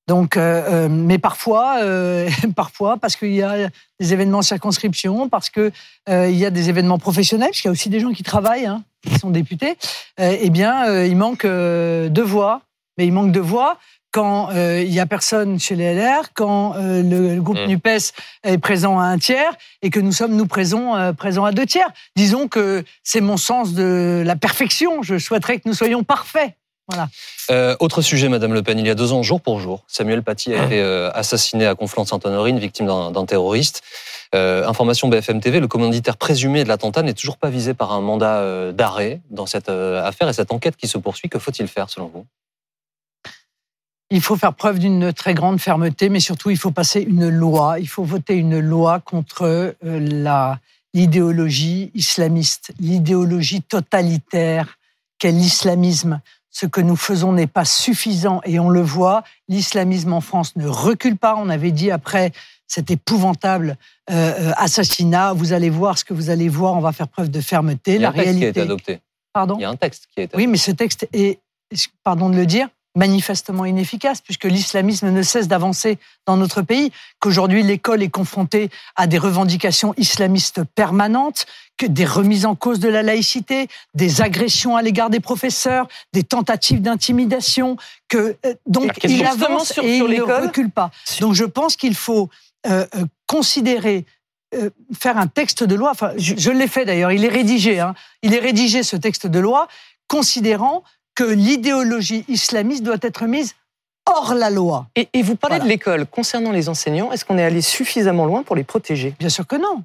Donc, 0.08 0.36
euh, 0.36 0.88
mais 0.88 1.18
parfois, 1.18 1.78
euh, 1.80 2.28
parfois, 2.56 2.96
parce 2.96 3.16
qu'il 3.16 3.32
y 3.32 3.42
a 3.42 3.68
des 3.98 4.12
événements 4.12 4.42
circonscription, 4.42 5.28
parce 5.28 5.50
que 5.50 5.72
euh, 6.08 6.28
il 6.30 6.36
y 6.36 6.46
a 6.46 6.50
des 6.50 6.68
événements 6.68 6.98
professionnels, 6.98 7.48
parce 7.48 7.60
qu'il 7.60 7.68
y 7.68 7.70
a 7.70 7.72
aussi 7.72 7.88
des 7.88 8.00
gens 8.00 8.12
qui 8.12 8.22
travaillent, 8.22 8.66
hein, 8.66 8.84
qui 9.02 9.18
sont 9.18 9.30
députés. 9.30 9.76
eh 10.18 10.50
bien, 10.50 11.04
il 11.04 11.16
manque 11.16 11.44
de 11.44 12.22
voix. 12.22 12.62
Mais 12.98 13.06
il 13.06 13.12
manque 13.12 13.30
de 13.30 13.40
voix 13.40 13.78
quand 14.10 14.48
il 14.52 14.90
y 14.90 15.00
a 15.00 15.04
personne 15.04 15.60
chez 15.60 15.76
les 15.76 15.94
LR, 15.94 16.32
quand 16.32 16.74
le, 16.78 17.38
groupe 17.40 17.58
mmh. 17.58 17.66
Nupes 17.66 18.12
est 18.42 18.58
présent 18.58 18.98
à 18.98 19.04
un 19.04 19.18
tiers 19.18 19.54
et 19.82 19.90
que 19.90 20.00
nous 20.00 20.12
sommes 20.12 20.34
nous 20.34 20.46
présents, 20.46 21.12
présents 21.12 21.44
à 21.44 21.52
deux 21.52 21.66
tiers. 21.66 21.90
Disons 22.16 22.48
que 22.48 22.84
c'est 23.04 23.20
mon 23.20 23.36
sens 23.36 23.74
de 23.74 24.22
la 24.24 24.34
perfection. 24.34 25.02
Je 25.02 25.18
souhaiterais 25.18 25.58
que 25.58 25.68
nous 25.68 25.74
soyons 25.74 26.04
parfaits. 26.04 26.54
Voilà. 26.88 27.08
Euh, 27.50 27.76
autre 27.80 28.00
sujet, 28.00 28.28
Madame 28.28 28.54
Le 28.54 28.62
Pen, 28.62 28.78
il 28.78 28.86
y 28.86 28.90
a 28.90 28.94
deux 28.94 29.12
ans, 29.12 29.22
jour 29.22 29.40
pour 29.40 29.58
jour, 29.58 29.84
Samuel 29.88 30.22
Paty 30.22 30.54
a 30.54 30.64
été 30.64 30.80
euh, 30.80 31.10
assassiné 31.12 31.66
à 31.66 31.74
Conflans-Sainte-Honorine, 31.74 32.58
victime 32.58 32.86
d'un 32.86 33.26
terroriste. 33.26 33.82
Euh, 34.34 34.66
information 34.66 35.08
BFM 35.08 35.40
TV, 35.40 35.60
le 35.60 35.68
commanditaire 35.68 36.16
présumé 36.16 36.62
de 36.62 36.68
l'attentat 36.68 37.02
n'est 37.02 37.14
toujours 37.14 37.38
pas 37.38 37.50
visé 37.50 37.74
par 37.74 37.92
un 37.92 38.00
mandat 38.00 38.72
d'arrêt 38.72 39.20
dans 39.30 39.46
cette 39.46 39.68
affaire 39.68 40.28
et 40.28 40.32
cette 40.32 40.52
enquête 40.52 40.76
qui 40.76 40.86
se 40.86 40.98
poursuit. 40.98 41.28
Que 41.28 41.38
faut-il 41.38 41.66
faire 41.66 41.90
selon 41.90 42.06
vous? 42.06 42.24
Il 44.10 44.20
faut 44.20 44.36
faire 44.36 44.54
preuve 44.54 44.78
d'une 44.78 45.12
très 45.12 45.34
grande 45.34 45.58
fermeté, 45.58 46.08
mais 46.08 46.20
surtout 46.20 46.50
il 46.50 46.56
faut 46.56 46.70
passer 46.70 47.00
une 47.00 47.28
loi. 47.28 47.80
Il 47.80 47.88
faut 47.88 48.04
voter 48.04 48.34
une 48.34 48.60
loi 48.60 49.00
contre 49.00 49.74
l'idéologie 50.94 51.90
islamiste, 51.94 52.72
l'idéologie 52.78 53.62
totalitaire 53.62 54.78
qu'est 55.18 55.32
l'islamisme 55.32 56.20
ce 56.58 56.64
que 56.64 56.80
nous 56.80 56.96
faisons 56.96 57.34
n'est 57.34 57.46
pas 57.46 57.66
suffisant 57.66 58.40
et 58.44 58.58
on 58.58 58.70
le 58.70 58.80
voit, 58.80 59.24
l'islamisme 59.46 60.14
en 60.14 60.22
France 60.22 60.56
ne 60.56 60.66
recule 60.66 61.18
pas. 61.18 61.36
On 61.36 61.50
avait 61.50 61.70
dit 61.70 61.90
après 61.90 62.32
cet 62.66 62.90
épouvantable 62.90 63.76
euh, 64.10 64.14
euh, 64.14 64.52
assassinat, 64.56 65.34
vous 65.34 65.52
allez 65.52 65.68
voir 65.68 65.98
ce 65.98 66.04
que 66.06 66.14
vous 66.14 66.30
allez 66.30 66.48
voir, 66.48 66.72
on 66.72 66.80
va 66.80 66.92
faire 66.92 67.08
preuve 67.08 67.30
de 67.30 67.42
fermeté. 67.42 67.96
Il 67.96 68.00
y 68.00 68.04
a 68.06 68.08
un 68.08 68.12
texte 68.12 68.38
qui 68.38 68.44
a 68.46 68.48
été 68.48 68.60
adopté. 68.62 69.00
Pardon 69.34 69.56
Il 69.58 69.62
y 69.62 69.64
a 69.66 69.68
un 69.68 69.76
texte 69.76 70.06
qui 70.06 70.20
a 70.20 70.22
été 70.22 70.30
adopté. 70.30 70.46
Oui, 70.46 70.50
mais 70.50 70.56
ce 70.56 70.70
texte 70.70 71.06
est, 71.12 71.40
pardon 72.02 72.30
de 72.30 72.36
le 72.36 72.46
dire, 72.46 72.70
manifestement 72.96 73.64
inefficace, 73.64 74.20
puisque 74.20 74.44
l'islamisme 74.44 75.10
ne 75.10 75.22
cesse 75.22 75.46
d'avancer 75.46 75.98
dans 76.26 76.36
notre 76.36 76.62
pays, 76.62 76.90
qu'aujourd'hui 77.20 77.62
l'école 77.62 78.02
est 78.02 78.08
confrontée 78.08 78.70
à 78.96 79.06
des 79.06 79.18
revendications 79.18 79.94
islamistes 79.96 80.64
permanentes, 80.74 81.46
que 81.76 81.86
des 81.86 82.06
remises 82.06 82.46
en 82.46 82.54
cause 82.54 82.80
de 82.80 82.88
la 82.88 83.02
laïcité, 83.02 83.68
des 83.94 84.22
agressions 84.22 84.76
à 84.76 84.82
l'égard 84.82 85.10
des 85.10 85.20
professeurs, 85.20 85.86
des 86.12 86.22
tentatives 86.22 86.80
d'intimidation, 86.80 87.76
que 88.08 88.36
euh, 88.46 88.54
donc 88.66 88.92
il 89.04 89.24
avance 89.24 89.74
sur, 89.74 89.84
et 89.84 89.98
il 89.98 90.04
ne 90.04 90.22
recule 90.22 90.70
pas. 90.70 90.90
Donc 91.20 91.34
je 91.34 91.44
pense 91.44 91.76
qu'il 91.76 91.94
faut 91.94 92.30
euh, 92.66 92.86
euh, 92.96 93.04
considérer 93.26 94.04
faire 94.98 95.18
un 95.18 95.26
texte 95.26 95.64
de 95.64 95.74
loi. 95.74 95.90
Enfin, 95.90 96.12
je, 96.16 96.50
l'ai 96.50 96.68
fait 96.68 96.86
d'ailleurs. 96.86 97.12
Il 97.12 97.24
est 97.24 97.28
rédigé. 97.28 97.80
Hein, 97.80 97.94
il 98.22 98.32
est 98.32 98.38
rédigé 98.38 98.82
ce 98.82 98.96
texte 98.96 99.26
de 99.26 99.38
loi, 99.38 99.68
considérant 100.08 100.82
que 101.16 101.24
l'idéologie 101.24 102.24
islamiste 102.28 102.84
doit 102.84 102.98
être 103.02 103.26
mise 103.26 103.54
hors 104.06 104.34
la 104.34 104.50
loi. 104.50 104.86
Et, 104.94 105.22
vous 105.22 105.34
parlez 105.34 105.58
de 105.58 105.64
l'école. 105.64 106.06
Concernant 106.06 106.52
les 106.52 106.68
enseignants, 106.68 107.10
est-ce 107.10 107.24
qu'on 107.24 107.38
est 107.38 107.44
allé 107.44 107.60
suffisamment 107.60 108.24
loin 108.24 108.44
pour 108.44 108.54
les 108.54 108.62
protéger? 108.62 109.14
Bien 109.18 109.28
sûr 109.28 109.46
que 109.46 109.56
non. 109.56 109.82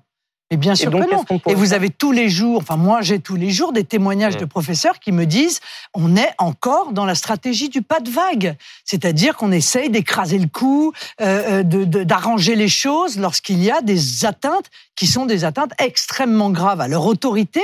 Mais 0.52 0.58
bien 0.58 0.76
sûr 0.76 0.92
que 0.92 0.98
non. 0.98 1.24
Et 1.48 1.56
vous 1.56 1.72
avez 1.72 1.90
tous 1.90 2.12
les 2.12 2.28
jours, 2.28 2.58
enfin 2.58 2.76
moi 2.76 3.02
j'ai 3.02 3.20
tous 3.20 3.38
les 3.38 3.52
jours 3.52 3.72
des 3.72 3.86
témoignages 3.86 4.36
de 4.36 4.44
professeurs 4.44 5.00
qui 5.00 5.14
me 5.14 5.26
disent 5.26 5.62
on 5.94 6.18
est 6.18 6.30
encore 6.40 6.92
dans 6.92 7.06
la 7.06 7.16
stratégie 7.16 7.70
du 7.70 7.82
pas 7.82 8.02
de 8.02 8.10
vague, 8.10 8.58
c'est-à-dire 8.84 9.38
qu'on 9.38 9.54
essaye 9.54 9.90
d'écraser 9.90 10.38
le 10.38 10.50
coup, 10.50 10.92
euh, 11.22 11.64
euh 11.64 11.86
d'arranger 11.86 12.56
les 12.56 12.68
choses 12.68 13.18
lorsqu'il 13.18 13.64
y 13.64 13.72
a 13.72 13.82
des 13.82 14.26
atteintes 14.26 14.66
qui 14.98 15.08
sont 15.08 15.26
des 15.26 15.46
atteintes 15.46 15.72
extrêmement 15.80 16.50
graves 16.50 16.82
à 16.82 16.90
leur 16.90 17.06
autorité, 17.06 17.62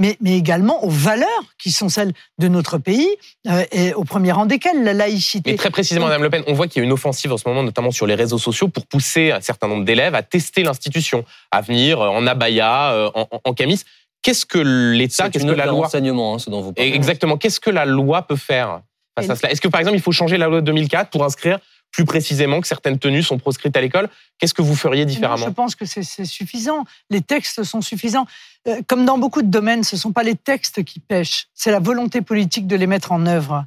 mais, 0.00 0.16
mais 0.20 0.36
également 0.36 0.82
aux 0.82 0.90
valeurs 0.90 1.28
qui 1.58 1.70
sont 1.70 1.90
celles 1.90 2.12
de 2.38 2.48
notre 2.48 2.78
pays, 2.78 3.08
euh, 3.46 3.64
et 3.70 3.92
au 3.92 4.02
premier 4.02 4.32
rang 4.32 4.46
desquelles 4.46 4.82
la 4.82 4.94
laïcité. 4.94 5.50
Et 5.50 5.56
très 5.56 5.70
précisément, 5.70 6.06
Madame 6.06 6.22
Le 6.22 6.30
Pen, 6.30 6.42
on 6.46 6.54
voit 6.54 6.66
qu'il 6.66 6.80
y 6.80 6.82
a 6.82 6.86
une 6.86 6.92
offensive 6.92 7.32
en 7.32 7.36
ce 7.36 7.46
moment, 7.46 7.62
notamment 7.62 7.90
sur 7.90 8.06
les 8.06 8.14
réseaux 8.14 8.38
sociaux, 8.38 8.68
pour 8.68 8.86
pousser 8.86 9.30
un 9.30 9.42
certain 9.42 9.68
nombre 9.68 9.84
d'élèves 9.84 10.14
à 10.14 10.22
tester 10.22 10.62
l'institution, 10.62 11.24
à 11.50 11.60
venir 11.60 12.00
en 12.00 12.26
abaya, 12.26 12.92
euh, 12.92 13.10
en, 13.14 13.28
en, 13.44 13.52
camis. 13.52 13.82
Qu'est-ce 14.22 14.46
que 14.46 14.58
l'État, 14.58 15.28
qu'est-ce 15.28 15.44
que 15.44 15.50
la 15.50 15.66
loi, 15.66 15.86
enseignement, 15.86 16.34
hein, 16.34 16.38
ce 16.38 16.48
dont 16.48 16.62
vous 16.62 16.72
parlez. 16.72 16.92
Exactement. 16.92 17.36
Qu'est-ce 17.36 17.60
que 17.60 17.70
la 17.70 17.84
loi 17.84 18.22
peut 18.22 18.36
faire 18.36 18.80
face 19.18 19.28
à 19.28 19.36
cela? 19.36 19.52
Est-ce 19.52 19.60
que 19.60 19.68
par 19.68 19.80
exemple, 19.80 19.98
il 19.98 20.02
faut 20.02 20.12
changer 20.12 20.38
la 20.38 20.46
loi 20.46 20.60
de 20.60 20.66
2004 20.66 21.10
pour 21.10 21.24
inscrire 21.24 21.58
plus 21.90 22.04
précisément 22.04 22.60
que 22.60 22.66
certaines 22.66 22.98
tenues 22.98 23.22
sont 23.22 23.38
proscrites 23.38 23.76
à 23.76 23.80
l'école. 23.80 24.08
Qu'est-ce 24.38 24.54
que 24.54 24.62
vous 24.62 24.76
feriez 24.76 25.04
différemment 25.04 25.46
Je 25.46 25.50
pense 25.50 25.74
que 25.74 25.84
c'est 25.84 26.24
suffisant. 26.24 26.84
Les 27.10 27.20
textes 27.20 27.62
sont 27.64 27.80
suffisants. 27.80 28.26
Euh, 28.68 28.80
comme 28.86 29.04
dans 29.04 29.18
beaucoup 29.18 29.42
de 29.42 29.48
domaines, 29.48 29.84
ce 29.84 29.96
ne 29.96 30.00
sont 30.00 30.12
pas 30.12 30.22
les 30.22 30.36
textes 30.36 30.84
qui 30.84 31.00
pêchent, 31.00 31.48
c'est 31.54 31.70
la 31.70 31.80
volonté 31.80 32.20
politique 32.20 32.66
de 32.66 32.76
les 32.76 32.86
mettre 32.86 33.12
en 33.12 33.26
œuvre. 33.26 33.64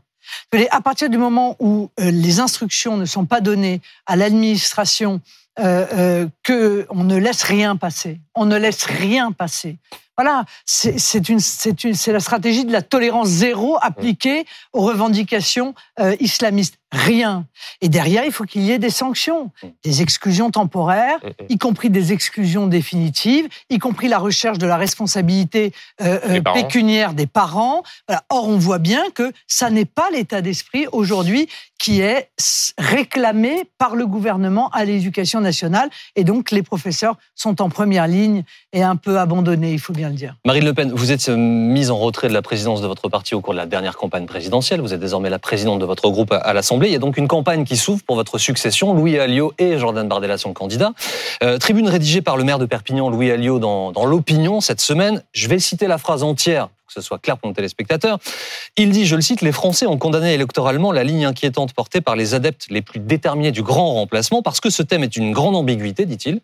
À 0.71 0.81
partir 0.81 1.09
du 1.09 1.17
moment 1.17 1.57
où 1.59 1.89
euh, 1.99 2.11
les 2.11 2.39
instructions 2.39 2.95
ne 2.95 3.05
sont 3.05 3.25
pas 3.25 3.41
données 3.41 3.81
à 4.05 4.15
l'administration, 4.15 5.19
euh, 5.59 6.27
qu'on 6.43 7.03
ne 7.03 7.15
laisse 7.15 7.43
rien 7.43 7.75
passer, 7.75 8.19
on 8.33 8.45
ne 8.45 8.57
laisse 8.57 8.85
rien 8.85 9.31
passer. 9.31 9.77
Voilà, 10.17 10.45
c'est 10.65 11.29
une, 11.29 11.39
c'est 11.39 12.11
la 12.11 12.19
stratégie 12.19 12.65
de 12.65 12.71
la 12.71 12.81
tolérance 12.81 13.27
zéro 13.27 13.77
appliquée 13.81 14.45
aux 14.71 14.81
revendications 14.81 15.73
euh, 15.99 16.15
islamistes. 16.19 16.77
Rien. 16.93 17.47
Et 17.81 17.89
derrière, 17.89 18.23
il 18.23 18.31
faut 18.31 18.43
qu'il 18.43 18.61
y 18.61 18.71
ait 18.71 18.77
des 18.77 18.91
sanctions, 18.91 19.49
des 19.83 20.03
exclusions 20.03 20.51
temporaires, 20.51 21.17
y 21.49 21.57
compris 21.57 21.89
des 21.89 22.13
exclusions 22.13 22.67
définitives, 22.67 23.47
y 23.71 23.79
compris 23.79 24.07
la 24.07 24.19
recherche 24.19 24.59
de 24.59 24.67
la 24.67 24.77
responsabilité 24.77 25.73
euh, 26.01 26.19
euh, 26.29 26.41
pécuniaire 26.53 27.13
des 27.15 27.25
parents. 27.25 27.81
Or, 28.29 28.47
on 28.47 28.57
voit 28.57 28.77
bien 28.77 29.09
que 29.09 29.31
ça 29.47 29.71
n'est 29.71 29.85
pas 29.85 30.09
l'état 30.11 30.41
d'esprit 30.41 30.85
aujourd'hui 30.91 31.47
qui 31.79 31.99
est 32.01 32.29
réclamé 32.77 33.63
par 33.77 33.95
le 33.95 34.05
gouvernement 34.05 34.69
à 34.69 34.85
l'éducation 34.85 35.41
nationale. 35.41 35.89
Et 36.15 36.23
donc, 36.23 36.51
les 36.51 36.61
professeurs 36.61 37.17
sont 37.35 37.61
en 37.61 37.69
première 37.69 38.07
ligne 38.07 38.43
et 38.71 38.83
un 38.83 38.95
peu 38.95 39.19
abandonnés, 39.19 39.73
il 39.73 39.79
faut 39.79 39.93
bien 39.93 40.09
le 40.09 40.15
dire. 40.15 40.35
Marine 40.45 40.63
Le 40.63 40.73
Pen, 40.73 40.91
vous 40.93 41.11
êtes 41.11 41.27
mise 41.27 41.91
en 41.91 41.97
retrait 41.97 42.29
de 42.29 42.33
la 42.33 42.41
présidence 42.41 42.81
de 42.81 42.87
votre 42.87 43.09
parti 43.09 43.35
au 43.35 43.41
cours 43.41 43.53
de 43.53 43.59
la 43.59 43.65
dernière 43.65 43.97
campagne 43.97 44.27
présidentielle. 44.27 44.79
Vous 44.79 44.93
êtes 44.93 44.99
désormais 44.99 45.29
la 45.29 45.39
présidente 45.39 45.79
de 45.79 45.85
votre 45.85 46.09
groupe 46.09 46.31
à 46.31 46.53
l'Assemblée. 46.53 46.82
Il 46.89 46.93
y 46.93 46.95
a 46.95 46.99
donc 46.99 47.17
une 47.17 47.27
campagne 47.27 47.63
qui 47.63 47.77
s'ouvre 47.77 48.03
pour 48.03 48.15
votre 48.15 48.37
succession. 48.37 48.93
Louis 48.93 49.17
Alliot 49.17 49.53
et 49.57 49.77
Jordan 49.77 50.07
Bardella 50.07 50.37
sont 50.37 50.53
candidats. 50.53 50.93
Euh, 51.43 51.57
tribune 51.57 51.87
rédigée 51.87 52.21
par 52.21 52.37
le 52.37 52.43
maire 52.43 52.59
de 52.59 52.65
Perpignan, 52.65 53.09
Louis 53.09 53.31
Alliot, 53.31 53.59
dans, 53.59 54.05
l'opinion 54.05 54.61
cette 54.61 54.81
semaine. 54.81 55.23
Je 55.33 55.47
vais 55.47 55.59
citer 55.59 55.87
la 55.87 55.97
phrase 55.97 56.23
entière 56.23 56.69
que 56.85 57.01
ce 57.01 57.01
soit 57.01 57.17
clair 57.17 57.37
pour 57.37 57.47
nos 57.47 57.55
téléspectateurs. 57.55 58.19
Il 58.77 58.91
dit, 58.91 59.05
je 59.05 59.15
le 59.15 59.21
cite, 59.21 59.41
les 59.41 59.51
Français 59.51 59.87
ont 59.87 59.97
condamné 59.97 60.33
électoralement 60.33 60.91
la 60.91 61.03
ligne 61.03 61.25
inquiétante 61.25 61.73
portée 61.73 62.01
par 62.01 62.15
les 62.15 62.35
adeptes 62.35 62.67
les 62.69 62.83
plus 62.83 62.99
déterminés 62.99 63.51
du 63.51 63.63
grand 63.63 63.93
remplacement 63.93 64.43
parce 64.43 64.59
que 64.59 64.69
ce 64.69 64.83
thème 64.83 65.03
est 65.03 65.15
une 65.17 65.31
grande 65.31 65.55
ambiguïté, 65.55 66.05
dit-il. 66.05 66.41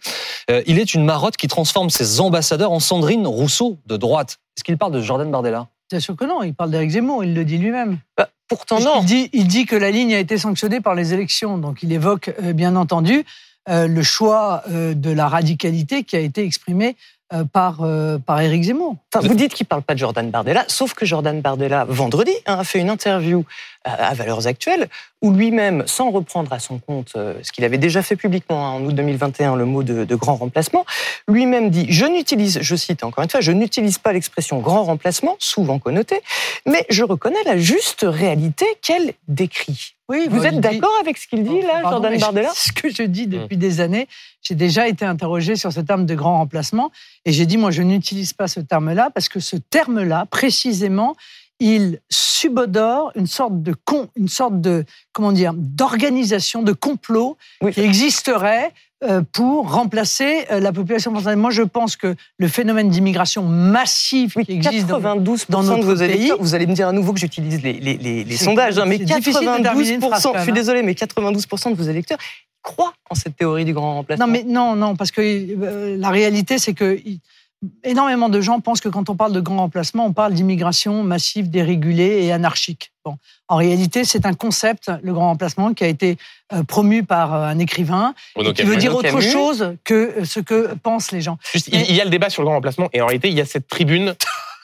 Euh, 0.49 0.63
il 0.65 0.79
est 0.79 0.95
une 0.95 1.05
marotte 1.05 1.37
qui 1.37 1.47
transforme 1.47 1.91
ses 1.91 2.19
ambassadeurs 2.19 2.71
en 2.71 2.79
Sandrine 2.79 3.27
Rousseau 3.27 3.77
de 3.85 3.97
droite. 3.97 4.37
Est-ce 4.57 4.63
qu'il 4.63 4.77
parle 4.77 4.93
de 4.93 5.01
Jordan 5.01 5.29
Bardella? 5.29 5.67
Bien 5.89 5.99
sûr 5.99 6.15
que 6.15 6.25
non, 6.25 6.43
il 6.43 6.53
parle 6.53 6.71
d'Éric 6.71 6.91
Zemmour, 6.91 7.23
il 7.23 7.33
le 7.33 7.45
dit 7.45 7.57
lui-même. 7.57 7.99
Bah, 8.17 8.29
pourtant 8.47 8.79
non. 8.79 9.01
Il 9.01 9.05
dit, 9.05 9.29
il 9.33 9.47
dit 9.47 9.65
que 9.65 9.75
la 9.75 9.91
ligne 9.91 10.13
a 10.13 10.19
été 10.19 10.37
sanctionnée 10.37 10.81
par 10.81 10.95
les 10.95 11.13
élections, 11.13 11.57
donc 11.57 11.83
il 11.83 11.91
évoque 11.91 12.33
euh, 12.43 12.53
bien 12.53 12.75
entendu 12.75 13.25
euh, 13.69 13.87
le 13.87 14.03
choix 14.03 14.63
de 14.67 15.11
la 15.11 15.27
radicalité 15.27 16.03
qui 16.03 16.15
a 16.15 16.19
été 16.19 16.43
exprimé 16.43 16.95
euh, 17.31 17.43
par, 17.43 17.83
euh, 17.83 18.17
par 18.17 18.41
Éric 18.41 18.63
Zemmour. 18.63 18.95
Vous 19.21 19.35
dites 19.35 19.53
qu'il 19.53 19.65
ne 19.65 19.69
parle 19.69 19.83
pas 19.83 19.93
de 19.93 19.99
Jordan 19.99 20.31
Bardella, 20.31 20.65
sauf 20.67 20.95
que 20.95 21.05
Jordan 21.05 21.41
Bardella, 21.41 21.85
vendredi, 21.85 22.31
hein, 22.47 22.57
a 22.59 22.63
fait 22.63 22.79
une 22.79 22.89
interview 22.89 23.45
à 23.83 24.13
Valeurs 24.15 24.47
Actuelles, 24.47 24.89
où 25.21 25.31
lui-même, 25.31 25.83
sans 25.85 26.09
reprendre 26.09 26.51
à 26.51 26.59
son 26.59 26.79
compte 26.79 27.13
euh, 27.15 27.35
ce 27.43 27.51
qu'il 27.51 27.63
avait 27.63 27.77
déjà 27.77 28.01
fait 28.01 28.15
publiquement 28.15 28.65
hein, 28.65 28.71
en 28.71 28.83
août 28.83 28.95
2021, 28.95 29.55
le 29.55 29.65
mot 29.65 29.83
de, 29.83 30.15
grand 30.15 30.35
remplacement, 30.35 30.85
lui-même 31.27 31.69
dit 31.69 31.85
Je 31.89 32.05
n'utilise, 32.05 32.59
je 32.61 32.75
cite 32.75 33.03
encore 33.03 33.23
une 33.23 33.29
fois, 33.29 33.41
je 33.41 33.51
n'utilise 33.51 33.99
pas 33.99 34.11
l'expression 34.11 34.59
grand 34.59 34.83
remplacement, 34.83 35.35
souvent 35.37 35.77
connotée, 35.77 36.21
mais 36.65 36.85
je 36.89 37.03
reconnais 37.03 37.43
la 37.45 37.57
juste 37.57 38.05
réalité 38.07 38.65
qu'elle 38.81 39.13
décrit. 39.27 39.95
Oui, 40.09 40.27
vous 40.27 40.43
êtes 40.43 40.59
d'accord 40.59 40.97
avec 40.99 41.17
ce 41.17 41.27
qu'il 41.27 41.43
dit 41.43 41.61
là, 41.61 41.83
Jordan 41.83 42.17
Bardella 42.17 42.51
Ce 42.55 42.71
que 42.71 42.89
je 42.89 43.03
dis 43.03 43.27
depuis 43.27 43.55
mmh. 43.55 43.59
des 43.59 43.79
années, 43.79 44.07
j'ai 44.41 44.55
déjà 44.55 44.87
été 44.87 45.05
interrogé 45.05 45.55
sur 45.55 45.71
ce 45.71 45.79
terme 45.79 46.07
de 46.07 46.15
grand 46.15 46.39
remplacement, 46.39 46.91
et 47.25 47.31
j'ai 47.31 47.45
dit 47.45 47.57
moi 47.57 47.69
je 47.69 47.83
n'utilise 47.83 48.33
pas 48.33 48.47
ce 48.47 48.59
terme-là 48.59 49.11
parce 49.13 49.29
que 49.29 49.39
ce 49.39 49.55
terme-là, 49.55 50.25
précisément, 50.25 51.15
il 51.59 51.99
subodore 52.09 53.11
une 53.15 53.27
sorte 53.27 53.61
de 53.61 53.75
con, 53.85 54.09
une 54.15 54.29
sorte 54.29 54.59
de 54.59 54.83
comment 55.11 55.31
dire 55.31 55.53
d'organisation 55.55 56.63
de 56.63 56.71
complot 56.71 57.37
qui 57.71 57.81
existerait 57.81 58.73
pour 59.31 59.71
remplacer 59.71 60.45
euh, 60.51 60.59
la 60.59 60.73
population 60.73 61.11
française. 61.11 61.37
Moi, 61.37 61.51
je 61.51 61.61
pense 61.61 61.95
que 61.95 62.15
le 62.37 62.47
phénomène 62.49 62.89
d'immigration 62.89 63.43
massive 63.43 64.33
qui 64.33 64.51
existe 64.51 64.87
dans, 64.87 64.99
notre 64.99 65.77
de 65.77 65.83
vos 65.83 65.95
pays, 65.95 66.33
vous 66.37 66.53
allez 66.53 66.67
me 66.67 66.73
dire 66.73 66.89
à 66.89 66.91
nouveau 66.91 67.13
que 67.13 67.19
j'utilise 67.19 67.61
les, 67.63 68.37
sondages, 68.37 68.77
hein, 68.77 68.85
mais 68.85 68.99
92 68.99 69.99
je 70.35 70.41
suis 70.41 70.51
désolé, 70.51 70.83
mais 70.83 70.93
92% 70.93 71.71
de 71.71 71.75
vos 71.75 71.89
électeurs 71.89 72.17
croient 72.61 72.93
en 73.09 73.15
cette 73.15 73.37
théorie 73.37 73.63
du 73.63 73.73
grand 73.73 73.95
remplacement. 73.95 74.27
Non, 74.27 74.31
mais 74.31 74.43
non, 74.43 74.75
non, 74.75 74.95
parce 74.97 75.11
que 75.11 75.21
euh, 75.21 75.95
la 75.97 76.09
réalité, 76.09 76.57
c'est 76.57 76.73
que 76.73 76.99
énormément 77.83 78.29
de 78.29 78.39
gens 78.41 78.59
pensent 78.59 78.81
que 78.81 78.89
quand 78.89 79.09
on 79.09 79.15
parle 79.15 79.33
de 79.33 79.41
grand 79.41 79.57
remplacement, 79.57 80.05
on 80.05 80.13
parle 80.13 80.33
d'immigration 80.33 81.03
massive, 81.03 81.49
dérégulée 81.49 82.23
et 82.23 82.31
anarchique. 82.31 82.91
Bon. 83.03 83.17
En 83.47 83.57
réalité, 83.57 84.05
c'est 84.05 84.25
un 84.25 84.33
concept, 84.33 84.91
le 85.03 85.13
grand 85.13 85.27
remplacement, 85.27 85.73
qui 85.73 85.83
a 85.83 85.87
été 85.87 86.17
euh, 86.53 86.63
promu 86.63 87.03
par 87.03 87.33
euh, 87.33 87.47
un 87.47 87.59
écrivain, 87.59 88.13
qui 88.55 88.63
veut 88.63 88.77
dire 88.77 88.95
autre 88.95 89.19
chose 89.21 89.75
que 89.83 90.23
ce 90.23 90.39
que 90.39 90.73
pensent 90.75 91.11
les 91.11 91.21
gens. 91.21 91.37
il 91.67 91.95
y 91.95 92.01
a 92.01 92.05
le 92.05 92.09
débat 92.09 92.29
sur 92.29 92.41
le 92.43 92.47
grand 92.47 92.55
remplacement, 92.55 92.89
et 92.93 93.01
en 93.01 93.07
réalité, 93.07 93.29
il 93.29 93.35
y 93.35 93.41
a 93.41 93.45
cette 93.45 93.67
tribune 93.67 94.15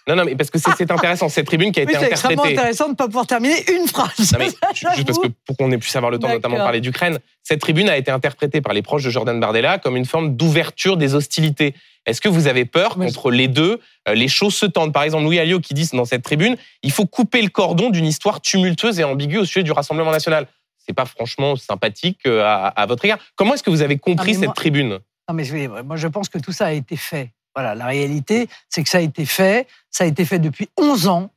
non, 0.07 0.15
non, 0.15 0.25
mais 0.25 0.35
parce 0.35 0.51
que 0.51 0.59
c'est 0.59 0.91
intéressant, 0.91 1.29
cette 1.29 1.47
tribune 1.47 1.71
qui 1.71 1.79
a 1.79 1.83
été 1.83 1.95
interprétée. 1.95 2.15
C'est 2.15 2.27
extrêmement 2.27 2.43
intéressant 2.43 2.85
de 2.85 2.91
ne 2.91 2.95
pas 2.95 3.05
pouvoir 3.05 3.25
terminer 3.25 3.55
une 3.71 3.87
phrase. 3.87 4.33
Non, 4.33 4.39
mais 4.39 4.45
juste 4.73 5.05
parce 5.05 5.19
que 5.19 5.27
pour 5.47 5.57
qu'on 5.57 5.71
ait 5.71 5.79
pu 5.79 5.89
avoir 5.97 6.11
le 6.11 6.19
temps, 6.19 6.29
notamment 6.29 6.57
de 6.57 6.61
parler 6.61 6.81
d'Ukraine, 6.81 7.19
cette 7.41 7.59
tribune 7.59 7.89
a 7.89 7.97
été 7.97 8.11
interprétée 8.11 8.61
par 8.61 8.73
les 8.73 8.83
proches 8.83 9.03
de 9.03 9.09
Jordan 9.09 9.39
Bardella 9.39 9.79
comme 9.79 9.97
une 9.97 10.05
forme 10.05 10.35
d'ouverture 10.35 10.97
des 10.97 11.15
hostilités. 11.15 11.73
Est-ce 12.05 12.21
que 12.21 12.29
vous 12.29 12.45
avez 12.45 12.65
peur 12.65 12.97
qu'entre 12.97 13.31
les 13.31 13.47
deux, 13.47 13.79
euh, 14.07 14.13
les 14.13 14.27
choses 14.27 14.53
se 14.53 14.67
tendent? 14.67 14.93
Par 14.93 15.03
exemple, 15.03 15.23
Louis 15.23 15.39
Alliot 15.39 15.59
qui 15.59 15.73
dit 15.73 15.89
dans 15.93 16.05
cette 16.05 16.21
tribune, 16.21 16.55
il 16.83 16.91
faut 16.91 17.07
couper 17.07 17.41
le 17.41 17.49
cordon 17.49 17.89
d'une 17.89 18.05
histoire 18.05 18.41
tumultueuse 18.41 18.99
et 18.99 19.03
ambiguë 19.03 19.39
au 19.39 19.45
sujet 19.45 19.63
du 19.63 19.71
Rassemblement 19.71 20.11
national. 20.11 20.45
C'est 20.77 20.93
pas 20.93 21.05
franchement 21.05 21.55
sympathique 21.55 22.19
euh, 22.27 22.43
à, 22.43 22.85
votre 22.85 23.05
égard. 23.05 23.17
Comment 23.35 23.55
est-ce 23.55 23.63
que 23.63 23.71
vous 23.71 23.81
avez 23.81 23.97
compris 23.97 24.35
cette 24.35 24.53
tribune? 24.53 24.99
Non, 25.27 25.33
mais 25.33 25.67
moi 25.83 25.95
je 25.95 26.07
pense 26.07 26.29
que 26.29 26.37
tout 26.37 26.51
ça 26.51 26.67
a 26.67 26.71
été 26.73 26.95
fait. 26.95 27.31
Voilà, 27.55 27.73
la 27.73 27.85
réalité, 27.85 28.49
c'est 28.69 28.83
que 28.83 28.89
ça 28.89 28.97
a 28.97 29.01
été 29.01 29.25
fait. 29.25 29.67
Ça 29.89 30.03
a 30.03 30.07
été 30.07 30.25
fait 30.25 30.39
depuis 30.39 30.67
11 30.77 31.07
ans. 31.07 31.29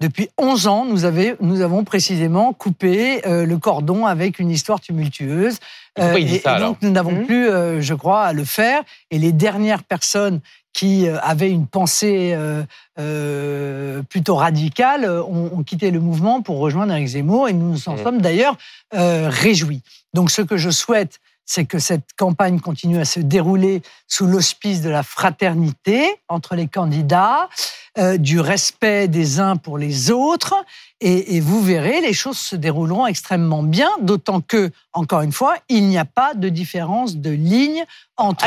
Depuis 0.00 0.28
11 0.38 0.68
ans, 0.68 0.84
nous, 0.84 1.00
nous 1.40 1.60
avons 1.60 1.82
précisément 1.82 2.52
coupé 2.52 3.26
euh, 3.26 3.44
le 3.44 3.58
cordon 3.58 4.06
avec 4.06 4.38
une 4.38 4.50
histoire 4.50 4.80
tumultueuse. 4.80 5.58
Euh, 5.98 6.14
et, 6.14 6.40
donc, 6.60 6.78
nous 6.82 6.90
n'avons 6.90 7.22
mmh. 7.22 7.26
plus, 7.26 7.48
euh, 7.48 7.80
je 7.80 7.94
crois, 7.94 8.22
à 8.22 8.32
le 8.32 8.44
faire. 8.44 8.82
Et 9.10 9.18
les 9.18 9.32
dernières 9.32 9.82
personnes 9.82 10.40
qui 10.72 11.08
avaient 11.08 11.50
une 11.50 11.66
pensée 11.66 12.38
plutôt 14.08 14.36
radicale 14.36 15.10
ont, 15.10 15.64
quitté 15.64 15.90
le 15.90 15.98
mouvement 15.98 16.40
pour 16.40 16.58
rejoindre 16.58 16.92
Eric 16.92 17.08
Zemmour. 17.08 17.48
Et 17.48 17.52
nous 17.52 17.70
nous 17.70 17.88
en 17.88 17.94
mmh. 17.94 18.02
sommes 18.04 18.20
d'ailleurs 18.20 18.56
réjouis. 18.92 19.82
Donc, 20.14 20.30
ce 20.30 20.40
que 20.40 20.56
je 20.56 20.70
souhaite, 20.70 21.18
c'est 21.48 21.64
que 21.64 21.78
cette 21.78 22.12
campagne 22.16 22.60
continue 22.60 23.00
à 23.00 23.06
se 23.06 23.20
dérouler 23.20 23.80
sous 24.06 24.26
l'auspice 24.26 24.82
de 24.82 24.90
la 24.90 25.02
fraternité 25.02 26.20
entre 26.28 26.54
les 26.54 26.68
candidats, 26.68 27.48
euh, 27.96 28.18
du 28.18 28.38
respect 28.38 29.08
des 29.08 29.40
uns 29.40 29.56
pour 29.56 29.78
les 29.78 30.10
autres, 30.10 30.54
et, 31.00 31.40
vous 31.40 31.62
verrez, 31.62 32.00
les 32.00 32.12
choses 32.12 32.38
se 32.38 32.56
dérouleront 32.56 33.06
extrêmement 33.06 33.62
bien, 33.62 33.88
d'autant 34.02 34.40
que, 34.40 34.70
encore 34.92 35.22
une 35.22 35.32
fois, 35.32 35.56
il 35.68 35.88
n'y 35.88 35.96
a 35.96 36.04
pas 36.04 36.34
de 36.34 36.48
différence 36.48 37.16
de 37.16 37.30
ligne 37.30 37.84
entre 38.16 38.46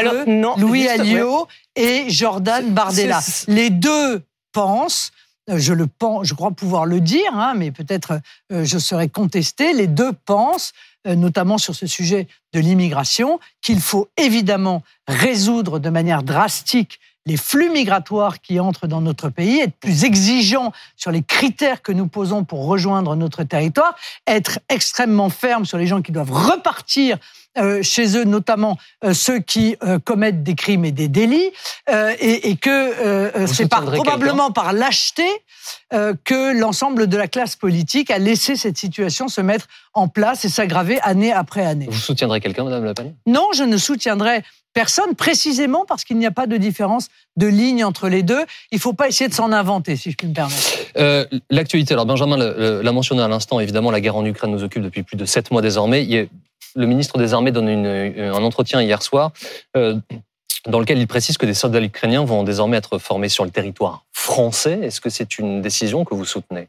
Louis 0.59 0.87
Alliot 0.87 1.47
et 1.75 2.09
Jordan 2.09 2.71
Bardella. 2.71 3.21
Les 3.47 3.69
deux 3.69 4.21
pensent 4.51 5.11
je 5.47 5.73
le 5.73 5.87
pense, 5.87 6.27
je 6.27 6.33
crois 6.33 6.51
pouvoir 6.51 6.85
le 6.85 7.01
dire, 7.01 7.33
hein, 7.33 7.53
mais 7.55 7.71
peut-être 7.71 8.19
euh, 8.51 8.63
je 8.63 8.77
serai 8.77 9.09
contesté. 9.09 9.73
Les 9.73 9.87
deux 9.87 10.13
pensent 10.13 10.71
euh, 10.71 10.90
notamment 11.05 11.57
sur 11.57 11.75
ce 11.75 11.87
sujet 11.87 12.27
de 12.53 12.59
l'immigration, 12.59 13.39
qu'il 13.61 13.79
faut 13.79 14.09
évidemment 14.17 14.83
résoudre 15.07 15.79
de 15.79 15.89
manière 15.89 16.23
drastique 16.23 16.99
les 17.25 17.37
flux 17.37 17.69
migratoires 17.69 18.41
qui 18.41 18.59
entrent 18.59 18.87
dans 18.87 19.01
notre 19.01 19.29
pays, 19.29 19.59
être 19.59 19.75
plus 19.75 20.03
exigeant 20.03 20.71
sur 20.95 21.11
les 21.11 21.21
critères 21.21 21.81
que 21.81 21.91
nous 21.91 22.07
posons 22.07 22.43
pour 22.43 22.65
rejoindre 22.65 23.15
notre 23.15 23.43
territoire, 23.43 23.95
être 24.27 24.59
extrêmement 24.69 25.29
ferme 25.29 25.65
sur 25.65 25.77
les 25.77 25.87
gens 25.87 26.01
qui 26.01 26.11
doivent 26.11 26.31
repartir 26.31 27.17
euh, 27.57 27.83
chez 27.83 28.17
eux, 28.17 28.23
notamment 28.23 28.77
euh, 29.03 29.13
ceux 29.13 29.39
qui 29.39 29.75
commettent 30.05 30.43
des 30.43 30.55
crimes 30.55 30.85
et 30.85 30.91
des 30.91 31.07
délits, 31.09 31.51
et, 31.89 32.49
et, 32.49 32.55
que 32.55 33.45
c'est 33.47 33.67
probablement 33.67 34.51
par 34.51 34.73
lâcheté 34.73 35.25
euh, 35.93 36.13
que 36.23 36.57
l'ensemble 36.57 37.07
de 37.07 37.17
la 37.17 37.27
classe 37.27 37.55
politique 37.55 38.11
a 38.11 38.17
laissé 38.17 38.55
cette 38.55 38.77
situation 38.77 39.27
se 39.27 39.41
mettre 39.41 39.67
en 39.93 40.07
place 40.07 40.45
et 40.45 40.49
s'aggraver 40.49 40.99
année 41.01 41.33
après 41.33 41.65
année. 41.65 41.87
Vous 41.89 41.99
soutiendrez 41.99 42.39
quelqu'un, 42.39 42.63
Madame 42.63 42.85
Le 42.85 42.93
Pen 42.93 43.13
Non, 43.25 43.49
je 43.53 43.63
ne 43.63 43.77
soutiendrai 43.77 44.43
personne, 44.73 45.15
précisément 45.15 45.85
parce 45.87 46.03
qu'il 46.03 46.17
n'y 46.17 46.25
a 46.25 46.31
pas 46.31 46.47
de 46.47 46.57
différence 46.57 47.07
de 47.37 47.47
ligne 47.47 47.83
entre 47.83 48.09
les 48.09 48.23
deux. 48.23 48.43
Il 48.71 48.75
ne 48.75 48.81
faut 48.81 48.93
pas 48.93 49.07
essayer 49.07 49.29
de 49.29 49.33
s'en 49.33 49.51
inventer, 49.51 49.95
si 49.95 50.11
je 50.11 50.15
puis 50.15 50.27
me 50.27 50.33
permettre. 50.33 50.61
Euh, 50.97 51.25
L'actualité, 51.49 51.93
alors 51.93 52.05
Benjamin 52.05 52.37
l'a 52.37 52.91
mentionné 52.91 53.21
à 53.21 53.27
l'instant, 53.27 53.59
évidemment, 53.59 53.91
la 53.91 54.01
guerre 54.01 54.15
en 54.15 54.25
Ukraine 54.25 54.51
nous 54.51 54.63
occupe 54.63 54.83
depuis 54.83 55.03
plus 55.03 55.17
de 55.17 55.25
sept 55.25 55.51
mois 55.51 55.61
désormais. 55.61 56.03
Il 56.03 56.11
y 56.11 56.19
a 56.19 56.25
le 56.75 56.85
ministre 56.85 57.17
des 57.17 57.33
Armées 57.33 57.51
donne 57.51 57.67
un 57.67 58.43
entretien 58.43 58.81
hier 58.81 59.01
soir 59.03 59.31
dans 60.67 60.79
lequel 60.79 60.99
il 60.99 61.07
précise 61.07 61.37
que 61.37 61.45
des 61.45 61.53
soldats 61.53 61.81
ukrainiens 61.81 62.23
vont 62.23 62.43
désormais 62.43 62.77
être 62.77 62.97
formés 62.97 63.29
sur 63.29 63.43
le 63.43 63.51
territoire 63.51 64.05
français. 64.13 64.79
Est-ce 64.83 65.01
que 65.01 65.09
c'est 65.09 65.39
une 65.39 65.61
décision 65.61 66.05
que 66.05 66.13
vous 66.13 66.25
soutenez? 66.25 66.67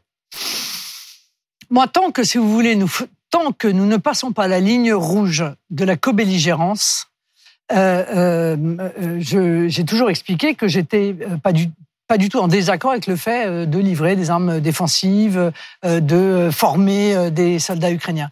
Moi, 1.69 1.87
tant 1.87 2.11
que, 2.11 2.23
si 2.23 2.37
vous 2.37 2.51
voulez, 2.51 2.75
nous, 2.75 2.91
tant 3.29 3.51
que 3.51 3.67
nous 3.67 3.85
ne 3.85 3.97
passons 3.97 4.31
pas 4.31 4.47
la 4.47 4.59
ligne 4.59 4.93
rouge 4.93 5.43
de 5.69 5.85
la 5.85 5.95
co-belligérance, 5.95 7.07
euh, 7.07 7.11
euh, 7.11 7.12
j'ai 7.69 8.55
toujours 9.85 10.09
expliqué 10.09 10.55
que 10.55 10.67
j'étais 10.67 11.15
euh, 11.21 11.37
pas 11.37 11.51
du, 11.51 11.69
pas 12.07 12.17
du 12.17 12.29
tout 12.29 12.39
en 12.39 12.47
désaccord 12.47 12.91
avec 12.91 13.07
le 13.07 13.15
fait 13.15 13.65
de 13.65 13.79
livrer 13.79 14.15
des 14.15 14.29
armes 14.29 14.59
défensives, 14.59 15.51
de 15.83 16.49
former 16.51 17.31
des 17.31 17.59
soldats 17.59 17.91
ukrainiens. 17.91 18.29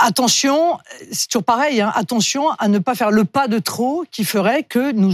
attention, 0.00 0.78
c'est 1.12 1.28
toujours 1.28 1.44
pareil, 1.44 1.80
hein, 1.80 1.92
attention 1.94 2.50
à 2.58 2.68
ne 2.68 2.78
pas 2.78 2.94
faire 2.94 3.10
le 3.10 3.24
pas 3.24 3.48
de 3.48 3.58
trop 3.58 4.04
qui 4.10 4.24
ferait 4.24 4.62
que 4.62 4.92
nous, 4.92 5.12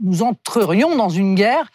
nous 0.00 0.22
entrerions 0.22 0.96
dans 0.96 1.08
une 1.08 1.34
guerre 1.34 1.70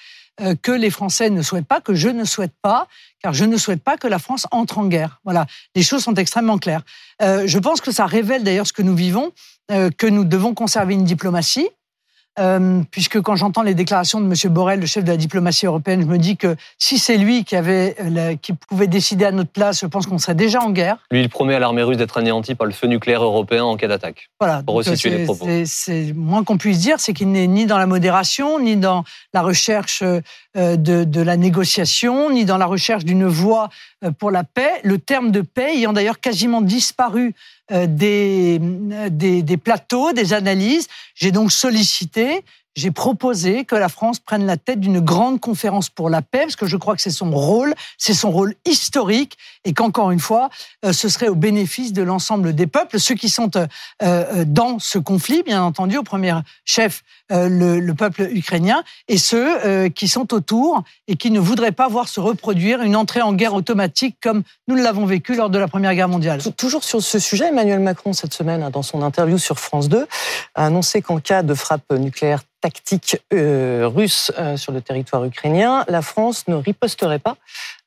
que 0.61 0.71
les 0.71 0.89
Français 0.89 1.29
ne 1.29 1.41
souhaitent 1.41 1.67
pas, 1.67 1.79
que 1.79 1.93
je 1.93 2.09
ne 2.09 2.23
souhaite 2.25 2.53
pas, 2.61 2.87
car 3.21 3.33
je 3.33 3.45
ne 3.45 3.55
souhaite 3.55 3.83
pas 3.83 3.97
que 3.97 4.07
la 4.07 4.17
France 4.17 4.47
entre 4.51 4.79
en 4.79 4.85
guerre. 4.85 5.19
Voilà, 5.23 5.45
les 5.75 5.83
choses 5.83 6.03
sont 6.03 6.15
extrêmement 6.15 6.57
claires. 6.57 6.81
je 7.21 7.59
pense 7.59 7.81
que 7.81 7.91
ça 7.91 8.07
révèle 8.07 8.43
d'ailleurs 8.43 8.65
ce 8.65 8.73
que 8.73 8.81
nous 8.81 8.95
vivons. 8.95 9.31
Euh, 9.71 9.89
que 9.97 10.07
nous 10.07 10.25
devons 10.25 10.53
conserver 10.53 10.93
une 10.93 11.05
diplomatie, 11.05 11.69
euh, 12.39 12.81
puisque 12.89 13.21
quand 13.21 13.35
j'entends 13.35 13.61
les 13.61 13.75
déclarations 13.75 14.19
de 14.19 14.25
M. 14.25 14.53
Borrell, 14.53 14.79
le 14.79 14.85
chef 14.85 15.03
de 15.03 15.11
la 15.11 15.17
diplomatie 15.17 15.65
européenne, 15.65 16.01
je 16.01 16.07
me 16.07 16.17
dis 16.17 16.35
que 16.35 16.55
si 16.79 16.97
c'est 16.97 17.17
lui 17.17 17.43
qui, 17.43 17.55
avait, 17.55 17.95
euh, 17.99 18.35
qui 18.35 18.53
pouvait 18.53 18.87
décider 18.87 19.25
à 19.25 19.31
notre 19.31 19.51
place, 19.51 19.81
je 19.81 19.85
pense 19.85 20.07
qu'on 20.07 20.17
serait 20.17 20.35
déjà 20.35 20.61
en 20.61 20.71
guerre. 20.71 20.97
Lui, 21.11 21.21
il 21.21 21.29
promet 21.29 21.55
à 21.55 21.59
l'armée 21.59 21.83
russe 21.83 21.97
d'être 21.97 22.17
anéanti 22.17 22.55
par 22.55 22.65
le 22.65 22.73
feu 22.73 22.87
nucléaire 22.87 23.23
européen 23.23 23.63
en 23.63 23.77
cas 23.77 23.87
d'attaque. 23.87 24.29
Voilà. 24.39 24.63
Pour 24.63 24.75
resituer 24.75 25.11
les 25.11 25.25
propos. 25.25 25.47
C'est 25.65 26.13
moins 26.13 26.43
qu'on 26.43 26.57
puisse 26.57 26.79
dire, 26.79 26.99
c'est 26.99 27.13
qu'il 27.13 27.31
n'est 27.31 27.47
ni 27.47 27.65
dans 27.65 27.77
la 27.77 27.85
modération, 27.85 28.59
ni 28.59 28.77
dans 28.77 29.03
la 29.33 29.41
recherche 29.41 30.03
de, 30.55 30.75
de 30.75 31.21
la 31.21 31.37
négociation, 31.37 32.31
ni 32.31 32.45
dans 32.45 32.57
la 32.57 32.65
recherche 32.65 33.05
d'une 33.05 33.25
voie 33.25 33.69
pour 34.11 34.31
la 34.31 34.43
paix. 34.43 34.81
Le 34.83 34.97
terme 34.97 35.31
de 35.31 35.41
paix 35.41 35.75
ayant 35.75 35.93
d'ailleurs 35.93 36.19
quasiment 36.19 36.61
disparu 36.61 37.33
euh, 37.71 37.87
des, 37.87 38.59
des, 39.09 39.41
des 39.41 39.57
plateaux, 39.57 40.13
des 40.13 40.33
analyses. 40.33 40.87
J'ai 41.15 41.31
donc 41.31 41.51
sollicité 41.51 42.43
j'ai 42.75 42.91
proposé 42.91 43.65
que 43.65 43.75
la 43.75 43.89
France 43.89 44.19
prenne 44.19 44.45
la 44.45 44.57
tête 44.57 44.79
d'une 44.79 44.99
grande 44.99 45.39
conférence 45.39 45.89
pour 45.89 46.09
la 46.09 46.21
paix, 46.21 46.41
parce 46.41 46.55
que 46.55 46.65
je 46.65 46.77
crois 46.77 46.95
que 46.95 47.01
c'est 47.01 47.11
son 47.11 47.31
rôle, 47.31 47.73
c'est 47.97 48.13
son 48.13 48.31
rôle 48.31 48.55
historique, 48.65 49.37
et 49.63 49.73
qu'encore 49.73 50.11
une 50.11 50.19
fois, 50.19 50.49
euh, 50.83 50.91
ce 50.91 51.07
serait 51.07 51.27
au 51.27 51.35
bénéfice 51.35 51.93
de 51.93 52.01
l'ensemble 52.01 52.53
des 52.53 52.67
peuples, 52.67 52.99
ceux 52.99 53.15
qui 53.15 53.29
sont 53.29 53.51
euh, 53.55 53.67
euh, 54.01 54.45
dans 54.45 54.79
ce 54.79 54.97
conflit, 54.97 55.43
bien 55.43 55.63
entendu, 55.63 55.97
au 55.97 56.03
premier 56.03 56.33
chef 56.65 57.03
le, 57.29 57.79
le, 57.79 57.93
peuple 57.93 58.29
ukrainien, 58.31 58.83
et 59.07 59.17
ceux 59.17 59.89
qui 59.89 60.07
sont 60.07 60.33
autour 60.33 60.83
et 61.07 61.15
qui 61.15 61.31
ne 61.31 61.39
voudraient 61.39 61.71
pas 61.71 61.87
voir 61.87 62.07
se 62.07 62.19
reproduire 62.19 62.81
une 62.81 62.95
entrée 62.95 63.21
en 63.21 63.33
guerre 63.33 63.53
automatique 63.53 64.17
comme 64.21 64.43
nous 64.67 64.75
l'avons 64.75 65.05
vécu 65.05 65.35
lors 65.35 65.49
de 65.49 65.57
la 65.57 65.67
Première 65.67 65.95
Guerre 65.95 66.09
mondiale. 66.09 66.41
Toujours 66.57 66.83
sur 66.83 67.01
ce 67.01 67.19
sujet, 67.19 67.47
Emmanuel 67.47 67.79
Macron, 67.79 68.13
cette 68.13 68.33
semaine, 68.33 68.63
hein, 68.63 68.69
dans 68.69 68.81
son 68.83 69.01
interview 69.01 69.37
sur 69.37 69.59
France 69.59 69.89
2, 69.89 70.07
a 70.55 70.65
annoncé 70.65 71.01
qu'en 71.01 71.19
cas 71.19 71.43
de 71.43 71.53
frappe 71.53 71.91
nucléaire 71.91 72.41
tactique 72.61 73.17
euh, 73.33 73.89
russe 73.93 74.31
euh, 74.37 74.55
sur 74.55 74.71
le 74.71 74.81
territoire 74.81 75.25
ukrainien, 75.25 75.83
la 75.89 76.01
France 76.01 76.47
ne 76.47 76.55
riposterait 76.55 77.19
pas 77.19 77.35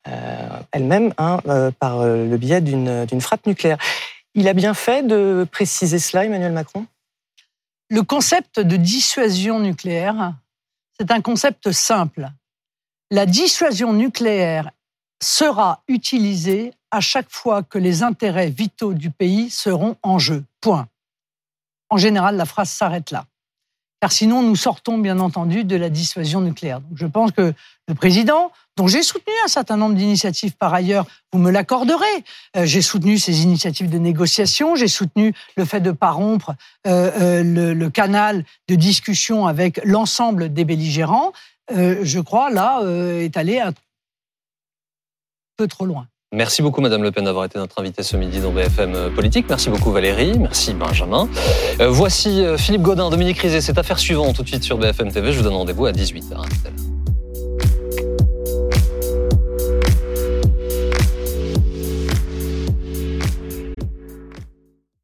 euh, 0.06 0.48
elle-même 0.72 1.14
hein, 1.18 1.38
par 1.80 2.04
le 2.04 2.36
biais 2.36 2.60
d'une 2.60 3.20
frappe 3.20 3.46
nucléaire. 3.46 3.78
Il 4.34 4.48
a 4.48 4.52
bien 4.52 4.74
fait 4.74 5.02
de 5.02 5.46
préciser 5.50 5.98
cela, 5.98 6.26
Emmanuel 6.26 6.52
Macron? 6.52 6.86
Le 7.88 8.02
concept 8.02 8.58
de 8.58 8.76
dissuasion 8.76 9.60
nucléaire, 9.60 10.34
c'est 10.98 11.10
un 11.10 11.20
concept 11.20 11.70
simple. 11.70 12.28
La 13.10 13.26
dissuasion 13.26 13.92
nucléaire 13.92 14.70
sera 15.22 15.82
utilisée 15.86 16.74
à 16.90 17.00
chaque 17.00 17.30
fois 17.30 17.62
que 17.62 17.78
les 17.78 18.02
intérêts 18.02 18.50
vitaux 18.50 18.94
du 18.94 19.10
pays 19.10 19.50
seront 19.50 19.96
en 20.02 20.18
jeu. 20.18 20.44
Point. 20.60 20.88
En 21.88 21.96
général, 21.96 22.36
la 22.36 22.44
phrase 22.44 22.70
s'arrête 22.70 23.12
là 23.12 23.26
car 24.00 24.12
sinon 24.12 24.42
nous 24.42 24.56
sortons 24.56 24.98
bien 24.98 25.18
entendu 25.20 25.64
de 25.64 25.76
la 25.76 25.88
dissuasion 25.88 26.40
nucléaire. 26.40 26.80
Donc 26.80 26.98
je 26.98 27.06
pense 27.06 27.32
que 27.32 27.54
le 27.88 27.94
président, 27.94 28.52
dont 28.76 28.88
j'ai 28.88 29.02
soutenu 29.02 29.32
un 29.44 29.48
certain 29.48 29.76
nombre 29.76 29.94
d'initiatives 29.94 30.56
par 30.56 30.74
ailleurs, 30.74 31.06
vous 31.32 31.38
me 31.38 31.50
l'accorderez. 31.50 32.04
Euh, 32.56 32.66
j'ai 32.66 32.82
soutenu 32.82 33.18
ces 33.18 33.42
initiatives 33.42 33.88
de 33.88 33.98
négociation, 33.98 34.74
j'ai 34.74 34.88
soutenu 34.88 35.32
le 35.56 35.64
fait 35.64 35.80
de 35.80 35.90
ne 35.90 35.94
pas 35.94 36.10
rompre 36.10 36.54
euh, 36.86 37.10
euh, 37.20 37.42
le, 37.42 37.74
le, 37.74 37.90
canal 37.90 38.44
de 38.68 38.74
discussion 38.74 39.46
avec 39.46 39.80
l'ensemble 39.84 40.52
des 40.52 40.64
belligérants. 40.64 41.32
je 41.70 42.20
crois 42.20 42.50
là 42.50 42.80
est 43.20 43.36
allé 43.36 43.60
un 43.60 43.72
peu 45.56 45.66
trop 45.66 45.86
loin. 45.86 46.06
Merci 46.32 46.60
beaucoup, 46.60 46.80
Madame 46.80 47.04
Le 47.04 47.12
Pen, 47.12 47.24
d'avoir 47.24 47.44
été 47.44 47.56
notre 47.56 47.80
invitée 47.80 48.02
ce 48.02 48.16
midi 48.16 48.40
dans 48.40 48.50
BFM 48.50 48.94
euh, 48.94 49.10
Politique. 49.10 49.46
Merci 49.48 49.70
beaucoup, 49.70 49.92
Valérie. 49.92 50.36
Merci, 50.36 50.74
Benjamin. 50.74 51.28
Euh, 51.80 51.88
voici 51.88 52.44
euh, 52.44 52.58
Philippe 52.58 52.82
Godin, 52.82 53.10
Dominique 53.10 53.38
Rizet. 53.38 53.60
Cette 53.60 53.78
affaire 53.78 54.00
suivante 54.00 54.34
tout 54.34 54.42
de 54.42 54.48
suite 54.48 54.64
sur 54.64 54.76
BFM 54.76 55.12
TV. 55.12 55.30
Je 55.32 55.38
vous 55.38 55.44
donne 55.44 55.54
rendez-vous 55.54 55.86
à 55.86 55.92
18h. 55.92 56.95